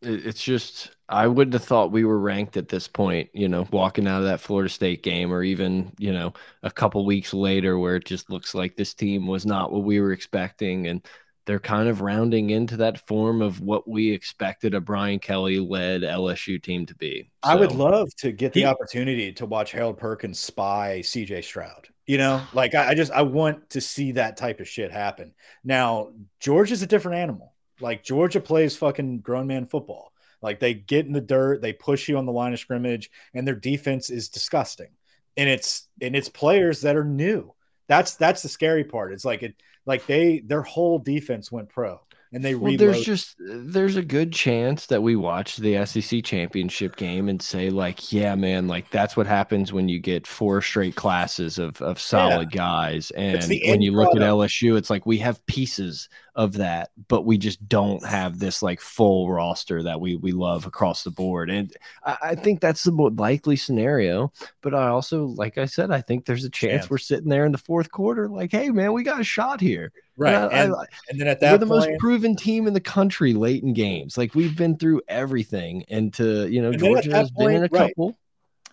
[0.00, 4.06] it's just I wouldn't have thought we were ranked at this point, you know, walking
[4.06, 7.96] out of that Florida State game or even, you know, a couple weeks later where
[7.96, 11.04] it just looks like this team was not what we were expecting and
[11.46, 16.02] they're kind of rounding into that form of what we expected a Brian Kelly led
[16.02, 17.30] LSU team to be.
[17.42, 21.42] So, I would love to get the he, opportunity to watch Harold Perkins spy CJ
[21.42, 21.88] Stroud.
[22.08, 25.34] You know, like I, I just I want to see that type of shit happen.
[25.62, 27.52] Now, Georgia's a different animal.
[27.82, 30.10] Like Georgia plays fucking grown man football.
[30.40, 33.46] Like they get in the dirt, they push you on the line of scrimmage, and
[33.46, 34.88] their defense is disgusting.
[35.36, 37.52] And it's and it's players that are new.
[37.88, 39.12] That's that's the scary part.
[39.12, 39.54] It's like it
[39.84, 42.00] like they their whole defense went pro
[42.32, 46.96] and they well, there's just there's a good chance that we watch the SEC championship
[46.96, 50.94] game and say like yeah man like that's what happens when you get four straight
[50.94, 52.56] classes of of solid yeah.
[52.56, 57.26] guys and when you look at LSU it's like we have pieces of that but
[57.26, 61.50] we just don't have this like full roster that we we love across the board
[61.50, 64.32] and I, I think that's the more likely scenario
[64.62, 67.50] but I also like I said I think there's a chance, we're sitting there in
[67.50, 70.34] the fourth quarter like hey man we got a shot here Right.
[70.34, 73.34] And, I, and, then at that we're the point, most proven team in the country
[73.34, 74.18] late in games.
[74.18, 75.84] Like we've been through everything.
[75.88, 77.90] And to, you know, Georgia has point, been in a right.
[77.90, 78.18] couple.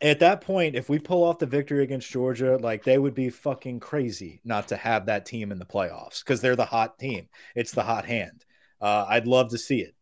[0.02, 3.30] At that point, if we pull off the victory against Georgia, like they would be
[3.30, 7.28] fucking crazy not to have that team in the playoffs because they're the hot team.
[7.56, 8.46] It's the hot hand.
[8.82, 9.96] Uh, I'd love to see it.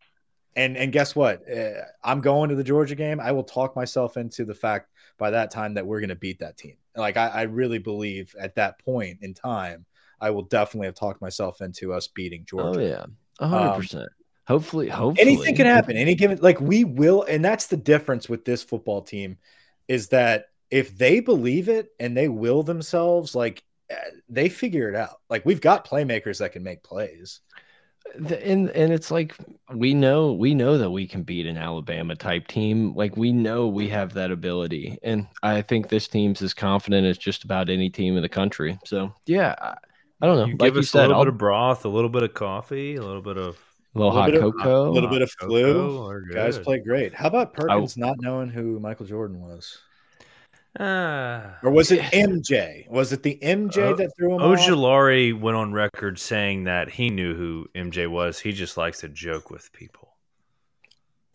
[0.56, 1.50] And and guess what?
[1.50, 3.20] Uh, I'm going to the Georgia game.
[3.20, 6.40] I will talk myself into the fact by that time that we're going to beat
[6.40, 6.76] that team.
[6.96, 9.86] Like I, I really believe at that point in time
[10.22, 12.80] I will definitely have talked myself into us beating Georgia.
[12.80, 14.10] Oh yeah, hundred um, percent.
[14.48, 15.98] Hopefully, hopefully anything can happen.
[15.98, 19.38] Any given like we will, and that's the difference with this football team
[19.88, 23.96] is that if they believe it and they will themselves, like eh,
[24.30, 25.20] they figure it out.
[25.30, 27.42] Like we've got playmakers that can make plays.
[28.16, 29.36] And and it's like
[29.74, 32.94] we know we know that we can beat an Alabama type team.
[32.94, 37.18] Like we know we have that ability, and I think this team's as confident as
[37.18, 38.78] just about any team in the country.
[38.86, 39.78] So yeah, I,
[40.22, 40.46] I don't know.
[40.46, 42.34] You like give us said, a little I'll, bit of broth, a little bit of
[42.34, 43.58] coffee, a little bit of
[43.96, 46.24] a little, a hot cocoa, a little bit of flu.
[46.32, 47.14] Guys play great.
[47.14, 49.80] How about Perkins I, not knowing who Michael Jordan was?
[50.80, 52.90] Uh, or was it MJ?
[52.90, 54.42] Was it the MJ uh, that threw him?
[54.42, 58.40] Ojulari went on record saying that he knew who MJ was.
[58.40, 60.13] He just likes to joke with people.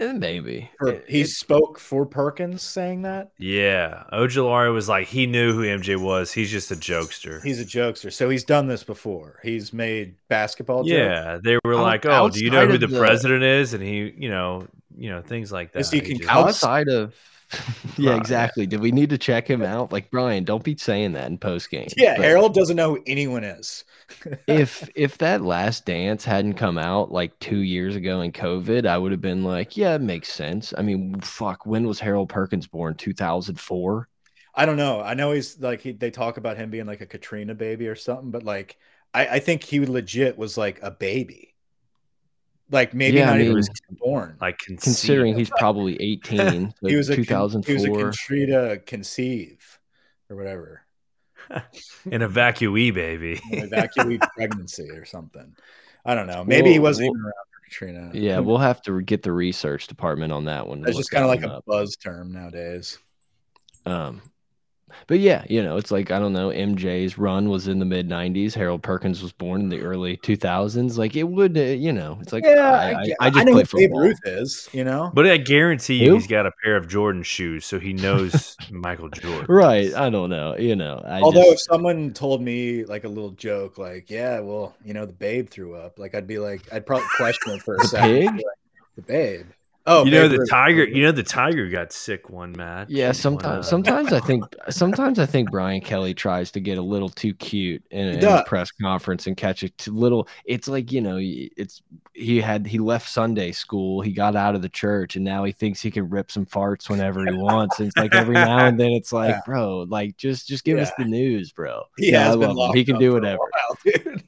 [0.00, 0.70] Eh, maybe
[1.08, 3.32] he it, spoke for Perkins, saying that.
[3.36, 6.32] Yeah, Ojulari was like he knew who MJ was.
[6.32, 7.42] He's just a jokester.
[7.42, 9.40] He's a jokester, so he's done this before.
[9.42, 10.86] He's made basketball.
[10.86, 11.44] Yeah, jokes.
[11.44, 14.28] they were like, "Oh, do you know who the, the, president is?" And he, you
[14.28, 15.80] know, you know things like that.
[15.80, 17.14] Is he, he outside of
[17.96, 18.66] yeah, exactly.
[18.66, 19.92] Did we need to check him out?
[19.92, 21.88] Like Brian, don't be saying that in post game.
[21.96, 23.84] Yeah, but Harold doesn't know who anyone is.
[24.46, 28.98] if if that last dance hadn't come out like two years ago in COVID, I
[28.98, 30.74] would have been like, yeah, it makes sense.
[30.76, 32.94] I mean, fuck, when was Harold Perkins born?
[32.94, 34.08] Two thousand four.
[34.54, 35.00] I don't know.
[35.00, 37.94] I know he's like he, they talk about him being like a Katrina baby or
[37.94, 38.76] something, but like
[39.14, 41.47] I, I think he legit was like a baby.
[42.70, 43.64] Like maybe yeah, not I mean, even
[43.98, 44.36] born.
[44.40, 44.82] Like conceived.
[44.82, 46.74] considering he's probably 18.
[46.82, 47.74] he was a 2004.
[47.74, 49.78] He was a Katrina conceive
[50.28, 50.82] or whatever.
[51.50, 51.62] An
[52.20, 53.40] evacuee baby.
[53.52, 55.56] An evacuee pregnancy or something.
[56.04, 56.44] I don't know.
[56.44, 58.10] Maybe well, he wasn't even around for Katrina.
[58.12, 60.84] Yeah, we'll have to get the research department on that one.
[60.86, 61.62] It's just kind of like up.
[61.66, 62.98] a buzz term nowadays.
[63.86, 64.20] Um,
[65.06, 66.48] but yeah, you know, it's like I don't know.
[66.48, 68.54] MJ's run was in the mid '90s.
[68.54, 70.98] Harold Perkins was born in the early 2000s.
[70.98, 73.52] Like it would, uh, you know, it's like yeah, I, I, I just I know
[73.52, 73.78] play football.
[73.78, 77.22] Babe Ruth is, you know, but I guarantee you, he's got a pair of Jordan
[77.22, 79.46] shoes, so he knows Michael Jordan.
[79.48, 79.94] Right?
[79.94, 80.56] I don't know.
[80.56, 84.74] You know, although just, if someone told me like a little joke, like yeah, well,
[84.84, 87.76] you know, the Babe threw up, like I'd be like, I'd probably question it for
[87.76, 88.36] a second.
[88.36, 88.44] Like,
[88.96, 89.46] the Babe.
[89.90, 90.86] Oh, you know the tiger.
[90.86, 92.88] You know the tiger got sick one match.
[92.90, 93.66] Yeah, sometimes.
[93.66, 94.44] Sometimes I think.
[94.68, 98.44] Sometimes I think Brian Kelly tries to get a little too cute in, in a
[98.44, 100.28] press conference and catch a little.
[100.44, 101.82] It's like you know, it's
[102.12, 104.02] he had he left Sunday school.
[104.02, 106.90] He got out of the church, and now he thinks he can rip some farts
[106.90, 107.78] whenever he wants.
[107.78, 109.40] And it's like every now and then, it's like, yeah.
[109.46, 110.82] bro, like just just give yeah.
[110.82, 111.82] us the news, bro.
[111.96, 113.38] He yeah, has been locked He can do whatever.
[113.38, 113.78] While,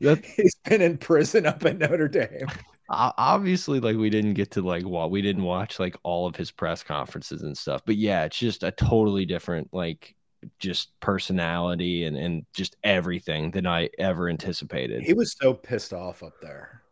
[0.00, 0.24] dude.
[0.36, 2.48] He's been in prison up at Notre Dame
[2.90, 6.50] obviously like we didn't get to like what we didn't watch like all of his
[6.50, 10.16] press conferences and stuff but yeah it's just a totally different like
[10.58, 15.02] just personality and and just everything than i ever anticipated.
[15.02, 16.82] He was so pissed off up there.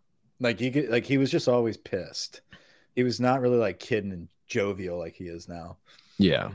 [0.40, 2.42] Like he like he was just always pissed.
[2.94, 5.78] He was not really like kidding and jovial like he is now.
[6.18, 6.50] Yeah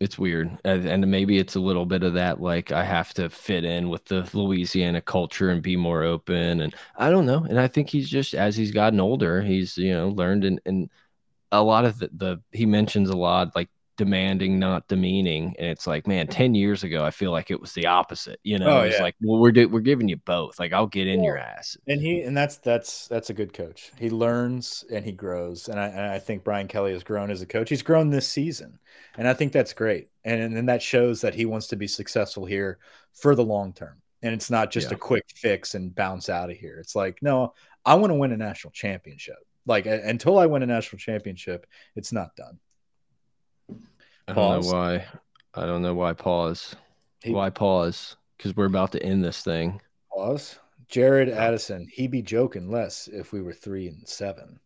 [0.00, 3.64] it's weird and maybe it's a little bit of that like i have to fit
[3.64, 7.66] in with the louisiana culture and be more open and i don't know and i
[7.66, 10.90] think he's just as he's gotten older he's you know learned and, and
[11.50, 13.68] a lot of the, the he mentions a lot like
[13.98, 15.54] demanding, not demeaning.
[15.58, 18.40] And it's like, man, 10 years ago, I feel like it was the opposite.
[18.44, 19.02] You know, oh, it's yeah.
[19.02, 20.58] like, well, we're we're giving you both.
[20.58, 21.26] Like, I'll get in yeah.
[21.26, 21.76] your ass.
[21.86, 23.92] And he and that's that's that's a good coach.
[23.98, 25.68] He learns and he grows.
[25.68, 27.68] And I, and I think Brian Kelly has grown as a coach.
[27.68, 28.78] He's grown this season.
[29.18, 30.08] And I think that's great.
[30.24, 32.78] And and then that shows that he wants to be successful here
[33.12, 34.00] for the long term.
[34.22, 34.96] And it's not just yeah.
[34.96, 36.78] a quick fix and bounce out of here.
[36.80, 37.54] It's like, no,
[37.84, 39.36] I want to win a national championship.
[39.66, 42.58] Like until I win a national championship, it's not done.
[44.28, 45.06] I don't know why.
[45.54, 46.76] I don't know why pause.
[47.22, 48.16] He, why pause?
[48.36, 49.80] Because we're about to end this thing.
[50.14, 50.58] Pause.
[50.88, 54.60] Jared Addison, he'd be joking less if we were three and seven.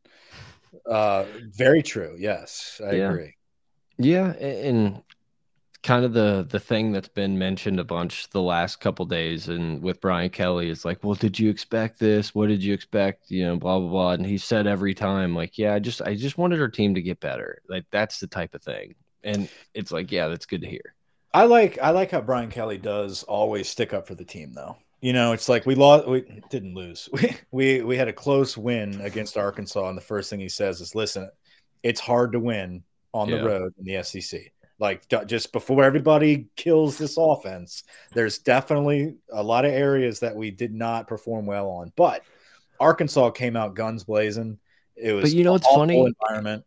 [0.87, 1.25] Uh,
[1.57, 2.17] very true.
[2.19, 3.11] Yes, I yeah.
[3.11, 3.35] agree.
[3.99, 5.03] Yeah, and
[5.83, 9.83] kind of the the thing that's been mentioned a bunch the last couple days and
[9.83, 12.35] with Brian Kelly is like, well, did you expect this?
[12.35, 13.31] What did you expect?
[13.31, 14.13] You know, blah blah blah.
[14.13, 17.03] And he said every time, like, yeah, I just I just wanted our team to
[17.03, 17.63] get better.
[17.69, 20.95] Like that's the type of thing and it's like, yeah, that's good to hear.
[21.35, 24.77] I like I like how Brian Kelly does always stick up for the team though.
[25.01, 27.09] You know, it's like we lost we didn't lose.
[27.13, 30.81] We we we had a close win against Arkansas and the first thing he says
[30.81, 31.31] is listen,
[31.83, 32.83] it's hard to win
[33.15, 33.43] on the yeah.
[33.43, 34.53] road in the SEC.
[34.79, 37.85] Like just before everybody kills this offense,
[38.15, 41.93] there's definitely a lot of areas that we did not perform well on.
[41.95, 42.23] But
[42.81, 44.59] Arkansas came out guns blazing.
[44.97, 46.65] It was but you know it's funny environment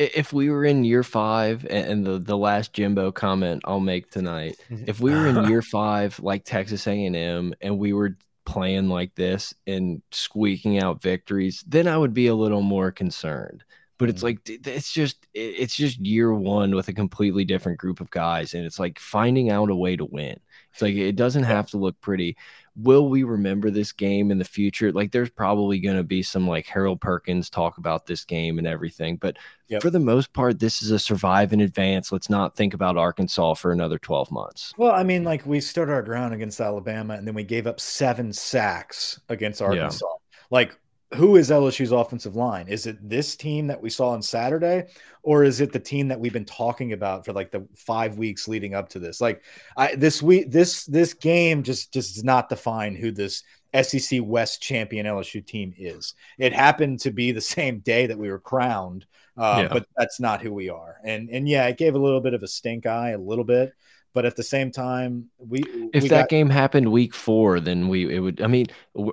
[0.00, 4.56] if we were in year five and the, the last jimbo comment i'll make tonight
[4.70, 4.84] mm-hmm.
[4.86, 8.16] if we were in year five like texas a&m and we were
[8.46, 13.64] playing like this and squeaking out victories then i would be a little more concerned.
[13.98, 18.08] But it's like it's just it's just year one with a completely different group of
[18.10, 20.40] guys and it's like finding out a way to win.
[20.72, 22.38] It's like it doesn't have to look pretty
[22.76, 26.46] will we remember this game in the future like there's probably going to be some
[26.46, 29.36] like harold perkins talk about this game and everything but
[29.68, 29.82] yep.
[29.82, 33.54] for the most part this is a survive in advance let's not think about arkansas
[33.54, 37.26] for another 12 months well i mean like we stood our ground against alabama and
[37.26, 40.46] then we gave up seven sacks against arkansas yeah.
[40.50, 40.78] like
[41.14, 42.68] who is LSU's offensive line?
[42.68, 44.86] Is it this team that we saw on Saturday,
[45.22, 48.46] or is it the team that we've been talking about for like the five weeks
[48.46, 49.20] leading up to this?
[49.20, 49.42] Like,
[49.76, 53.42] I this week, this this game just just does not define who this
[53.82, 56.14] SEC West champion LSU team is.
[56.38, 59.04] It happened to be the same day that we were crowned,
[59.36, 59.72] uh, yeah.
[59.72, 60.96] but that's not who we are.
[61.04, 63.72] And and yeah, it gave a little bit of a stink eye, a little bit.
[64.12, 65.60] But at the same time, we
[65.92, 68.40] if we that got, game happened week four, then we it would.
[68.40, 68.66] I mean,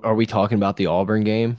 [0.04, 1.58] are we talking about the Auburn game?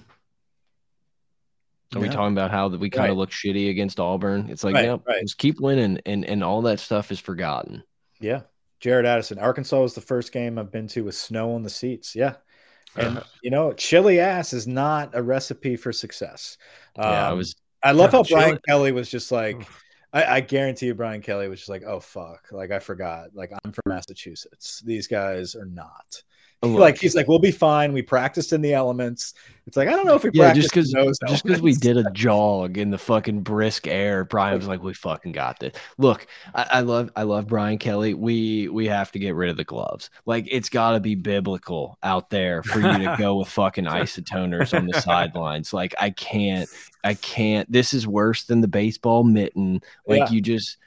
[1.94, 2.09] Are yeah.
[2.09, 3.10] we talking about how that we kind right.
[3.10, 4.51] of look shitty against Auburn?
[4.51, 5.23] It's like, right, yeah, right.
[5.23, 7.82] just keep winning, and and all that stuff is forgotten.
[8.20, 8.43] Yeah,
[8.81, 9.39] Jared Addison.
[9.39, 12.15] Arkansas was the first game I've been to with snow on the seats.
[12.15, 12.35] Yeah,
[12.97, 16.59] and you know, chilly ass is not a recipe for success.
[16.97, 17.55] Um, yeah, I was.
[17.82, 18.23] I love how.
[18.23, 19.66] Brian Kelly was just like.
[20.10, 23.28] I, I, guarantee you, Brian Kelly was just like, "Oh fuck!" Like I forgot.
[23.35, 24.82] Like I'm from Massachusetts.
[24.85, 26.23] These guys are not.
[26.63, 26.81] Oh, look.
[26.81, 27.93] Like he's like, we'll be fine.
[27.93, 29.35] We practiced in the elements.
[29.69, 30.91] It's like I don't know if we yeah, just because
[31.29, 34.25] just because we did a jog in the fucking brisk air.
[34.25, 35.77] Brian was like, we fucking got this.
[35.99, 38.15] Look, I, I love I love Brian Kelly.
[38.15, 40.11] We we have to get rid of the gloves.
[40.25, 44.77] Like it's got to be biblical out there for you to go with fucking isotoners
[44.77, 45.73] on the sidelines.
[45.73, 46.69] Like I can't
[47.05, 47.71] I can't.
[47.71, 49.83] This is worse than the baseball mitten.
[50.07, 50.31] Like yeah.
[50.31, 50.79] you just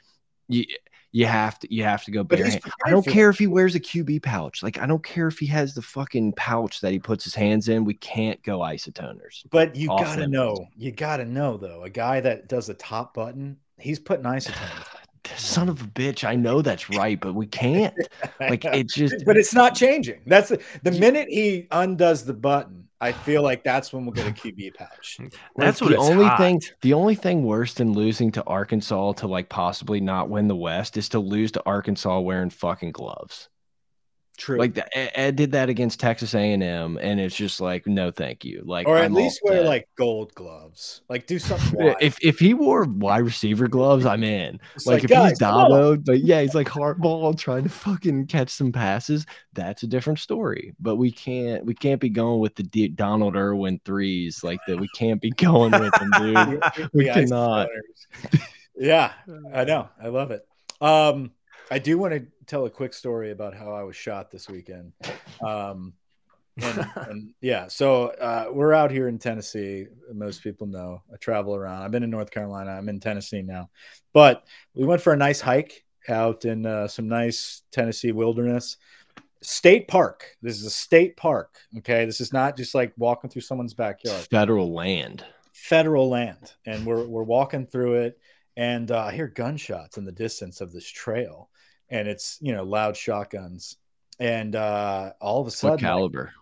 [0.48, 0.64] you
[1.12, 3.80] you have to you have to go bare I don't care if he wears a
[3.80, 4.62] QB pouch.
[4.62, 7.68] Like I don't care if he has the fucking pouch that he puts his hands
[7.68, 7.84] in.
[7.84, 9.44] We can't go isotoners.
[9.50, 13.58] But you gotta know, you gotta know though, a guy that does a top button,
[13.78, 14.86] he's putting isotoners.
[15.36, 17.94] Son of a bitch, I know that's right, but we can't.
[18.40, 20.20] Like it's just but it's not changing.
[20.26, 24.28] That's the, the minute he undoes the button, I feel like that's when we'll get
[24.28, 25.18] a QB patch.
[25.56, 26.38] That's the only hot.
[26.38, 26.62] thing.
[26.82, 30.96] The only thing worse than losing to Arkansas to like possibly not win the West
[30.96, 33.48] is to lose to Arkansas wearing fucking gloves.
[34.42, 34.58] True.
[34.58, 38.60] Like the, Ed did that against Texas A&M, and it's just like, no, thank you.
[38.64, 41.02] Like, or at I'm least wear like gold gloves.
[41.08, 41.94] Like, do something.
[42.00, 44.58] if if he wore wide receiver gloves, I'm in.
[44.84, 48.72] Like, like, if he's Dabo, but yeah, he's like hardball trying to fucking catch some
[48.72, 49.26] passes.
[49.52, 50.74] That's a different story.
[50.80, 54.80] But we can't we can't be going with the D Donald Irwin threes like that.
[54.80, 56.90] We can't be going with them, dude.
[56.92, 57.68] we cannot.
[58.74, 59.12] yeah,
[59.54, 59.88] I know.
[60.02, 60.44] I love it.
[60.80, 61.30] Um,
[61.72, 64.92] I do want to tell a quick story about how I was shot this weekend.
[65.42, 65.94] Um,
[66.60, 69.86] and, and, yeah, so uh, we're out here in Tennessee.
[70.12, 71.82] Most people know I travel around.
[71.82, 72.72] I've been in North Carolina.
[72.72, 73.70] I'm in Tennessee now,
[74.12, 74.44] but
[74.74, 78.76] we went for a nice hike out in uh, some nice Tennessee wilderness.
[79.40, 80.26] State park.
[80.42, 81.58] This is a state park.
[81.78, 84.26] Okay, this is not just like walking through someone's backyard.
[84.30, 85.24] Federal land.
[85.54, 88.18] Federal land, and we're we're walking through it,
[88.58, 91.48] and uh, I hear gunshots in the distance of this trail
[91.92, 93.76] and it's you know loud shotguns,
[94.18, 96.24] and uh, all of a sudden, what caliber?
[96.24, 96.32] Like,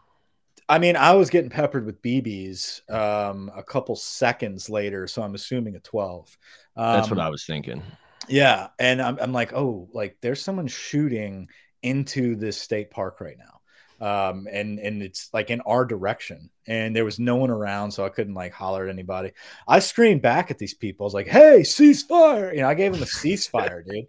[0.68, 5.35] I mean, I was getting peppered with BBs um, a couple seconds later, so I'm
[5.35, 6.39] assuming a 12.
[6.77, 7.82] Um, That's what um, I was thinking.
[8.28, 11.48] Yeah, and I'm, I'm like, oh, like there's someone shooting
[11.82, 13.60] into this state park right now
[14.01, 18.05] um, and and it's like in our direction and there was no one around so
[18.05, 19.32] i couldn't like holler at anybody
[19.68, 22.93] i screamed back at these people i was like hey ceasefire you know i gave
[22.93, 24.06] them a ceasefire dude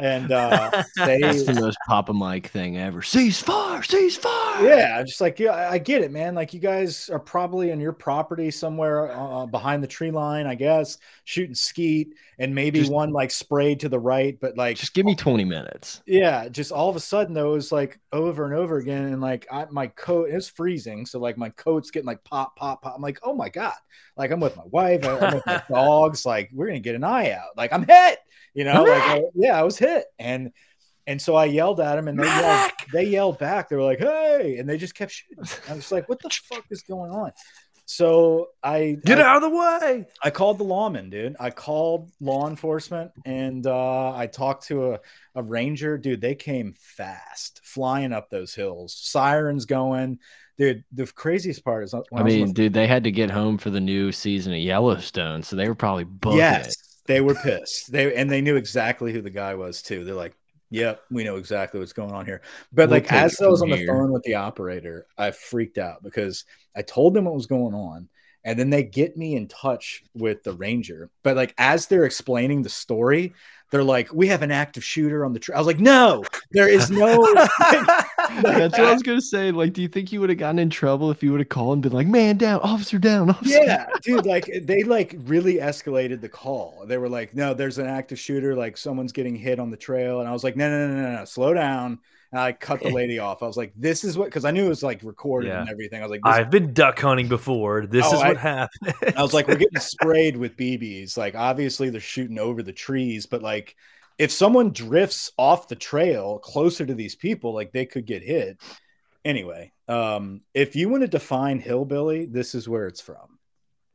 [0.00, 3.02] and uh, they, that's the most Papa Mike thing ever.
[3.02, 4.66] Cease fire, cease fire.
[4.66, 6.34] Yeah, just like yeah, I get it, man.
[6.34, 10.54] Like you guys are probably on your property somewhere uh, behind the tree line, I
[10.54, 14.94] guess, shooting skeet, and maybe just, one like sprayed to the right, but like just
[14.94, 16.02] give me twenty minutes.
[16.06, 19.20] Yeah, just all of a sudden though, it was like over and over again, and
[19.20, 22.94] like I, my coat is freezing, so like my coat's getting like pop, pop, pop.
[22.96, 23.74] I'm like, oh my god,
[24.16, 27.30] like I'm with my wife, I'm with my dogs, like we're gonna get an eye
[27.30, 28.18] out, like I'm hit
[28.54, 30.52] you know, like I, yeah, I was hit, and
[31.06, 33.68] and so I yelled at him, and they yelled, they yelled back.
[33.68, 35.44] They were like, "Hey!" and they just kept shooting.
[35.68, 37.32] I was like, "What the fuck is going on?"
[37.86, 40.06] So I get I, out of the way.
[40.22, 41.36] I called the lawman, dude.
[41.38, 45.00] I called law enforcement, and uh, I talked to a,
[45.34, 46.20] a ranger, dude.
[46.20, 50.18] They came fast, flying up those hills, sirens going.
[50.56, 53.80] Dude, the craziest part is I mean, dude, they had to get home for the
[53.80, 56.93] new season of Yellowstone, so they were probably booking yes.
[57.06, 57.92] They were pissed.
[57.92, 60.04] They and they knew exactly who the guy was too.
[60.04, 60.36] They're like,
[60.70, 63.70] "Yep, we know exactly what's going on here." But we'll like as I was on
[63.70, 66.44] the phone with the operator, I freaked out because
[66.76, 68.08] I told them what was going on,
[68.44, 72.62] and then they get me in touch with the ranger but like as they're explaining
[72.62, 73.32] the story
[73.70, 76.22] they're like we have an active shooter on the trail i was like no
[76.52, 77.16] there is no
[78.42, 80.70] that's what i was gonna say like do you think you would have gotten in
[80.70, 83.86] trouble if you would have called and been like man down officer down officer yeah
[84.02, 88.18] dude like they like really escalated the call they were like no there's an active
[88.18, 91.02] shooter like someone's getting hit on the trail and i was like no no no
[91.02, 91.98] no no slow down
[92.34, 93.44] and I cut the lady off.
[93.44, 95.60] I was like, "This is what," because I knew it was like recorded yeah.
[95.60, 96.00] and everything.
[96.00, 97.86] I was like, "I've been duck hunting before.
[97.86, 101.16] This oh, is what happened." I was like, "We're getting sprayed with BBs.
[101.16, 103.76] Like, obviously they're shooting over the trees, but like,
[104.18, 108.60] if someone drifts off the trail closer to these people, like they could get hit."
[109.24, 113.38] Anyway, um, if you want to define hillbilly, this is where it's from.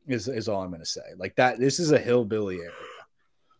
[0.06, 1.02] Is is all I'm going to say.
[1.16, 1.58] Like that.
[1.58, 2.70] This is a hillbilly area.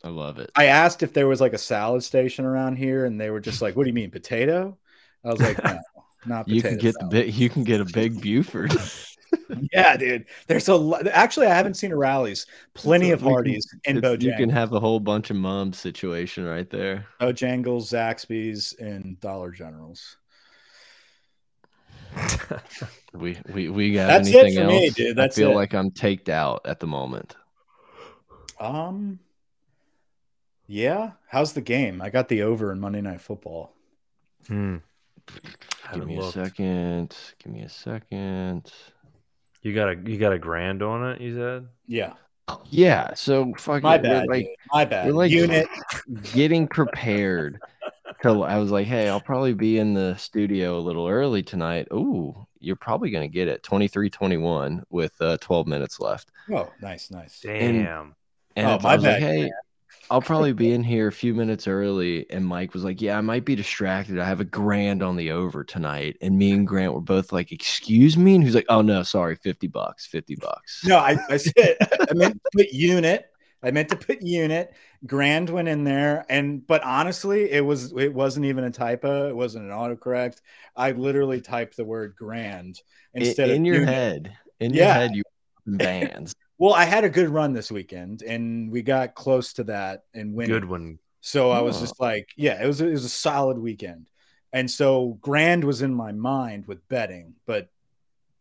[0.02, 0.50] I love it.
[0.56, 3.60] I asked if there was like a salad station around here, and they were just
[3.60, 4.78] like, "What do you mean, potato?"
[5.24, 5.78] I was like, "No,
[6.26, 7.10] not you can get salad.
[7.10, 8.72] the big, you can get a big Buford."
[9.72, 10.26] yeah, dude.
[10.46, 11.06] There's a lot.
[11.08, 12.46] Actually, I haven't seen a Rally's.
[12.74, 14.22] Plenty so of Hardee's in Bojangles.
[14.22, 17.06] You can have a whole bunch of moms situation right there.
[17.20, 20.16] Bojangles, Zaxby's, and Dollar Generals.
[23.14, 24.72] we we we got That's anything else?
[24.72, 25.16] Me, dude.
[25.16, 25.54] That's I feel it.
[25.54, 27.36] like I'm taked out at the moment.
[28.58, 29.20] Um,
[30.66, 31.12] yeah.
[31.28, 32.02] How's the game?
[32.02, 33.72] I got the over in Monday Night Football.
[34.46, 34.76] Hmm.
[35.94, 36.36] Give me looked.
[36.36, 37.16] a second.
[37.42, 38.70] Give me a second.
[39.62, 41.20] You got a you got a grand on it.
[41.20, 41.68] You said.
[41.86, 42.14] Yeah.
[42.66, 43.14] Yeah.
[43.14, 44.26] So fucking my bad.
[44.28, 45.12] Like, my bad.
[45.12, 45.68] Like unit
[46.32, 47.60] getting prepared.
[48.22, 51.88] So I was like, hey, I'll probably be in the studio a little early tonight.
[51.92, 56.30] Ooh, you're probably gonna get it 23-21 with uh, 12 minutes left.
[56.52, 57.40] Oh, nice, nice.
[57.40, 57.54] Damn.
[57.56, 58.14] And,
[58.56, 59.02] and oh, my bad.
[59.02, 59.50] Like, hey,
[60.10, 62.28] I'll probably be in here a few minutes early.
[62.30, 64.18] And Mike was like, Yeah, I might be distracted.
[64.18, 66.16] I have a grand on the over tonight.
[66.20, 68.34] And me and Grant were both like, Excuse me?
[68.34, 70.82] And he's like, Oh, no, sorry, 50 bucks, 50 bucks.
[70.82, 73.26] No, I, I said, I meant to put unit.
[73.62, 74.74] I meant to put unit.
[75.06, 76.24] Grand went in there.
[76.28, 79.28] And, but honestly, it was, it wasn't even a typo.
[79.28, 80.40] It wasn't an autocorrect.
[80.74, 82.80] I literally typed the word grand
[83.14, 83.88] instead in, in of your unit.
[83.88, 84.36] head.
[84.58, 85.22] In your head, you
[85.66, 86.34] bands.
[86.60, 90.34] Well, I had a good run this weekend, and we got close to that and
[90.34, 90.52] winning.
[90.52, 90.98] Good one.
[91.22, 91.80] So I was oh.
[91.80, 94.10] just like, yeah, it was it was a solid weekend,
[94.52, 97.70] and so grand was in my mind with betting, but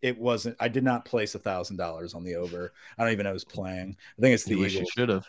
[0.01, 0.57] it wasn't.
[0.59, 2.73] I did not place a thousand dollars on the over.
[2.97, 3.95] I don't even know who's playing.
[4.17, 4.89] I think it's the you Eagles.
[4.89, 5.25] should have.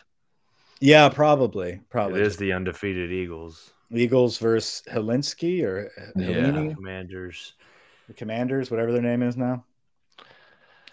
[0.80, 1.80] Yeah, probably.
[1.90, 2.20] Probably.
[2.20, 3.70] It is the undefeated Eagles.
[3.92, 6.74] Eagles versus Helinski or yeah.
[6.74, 7.54] Commanders.
[8.08, 9.64] The Commanders, whatever their name is now.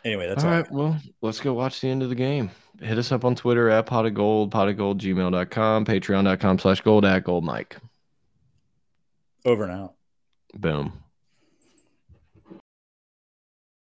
[0.06, 0.72] Anyway, that's all, all right.
[0.72, 2.52] Well, let's go watch the end of the game.
[2.80, 6.82] Hit us up on Twitter at pot of gold, pot of gold, gmail.com, patreon.com slash
[6.82, 7.78] gold at gold Mike.
[9.45, 9.94] Over and out.
[10.53, 10.94] Boom.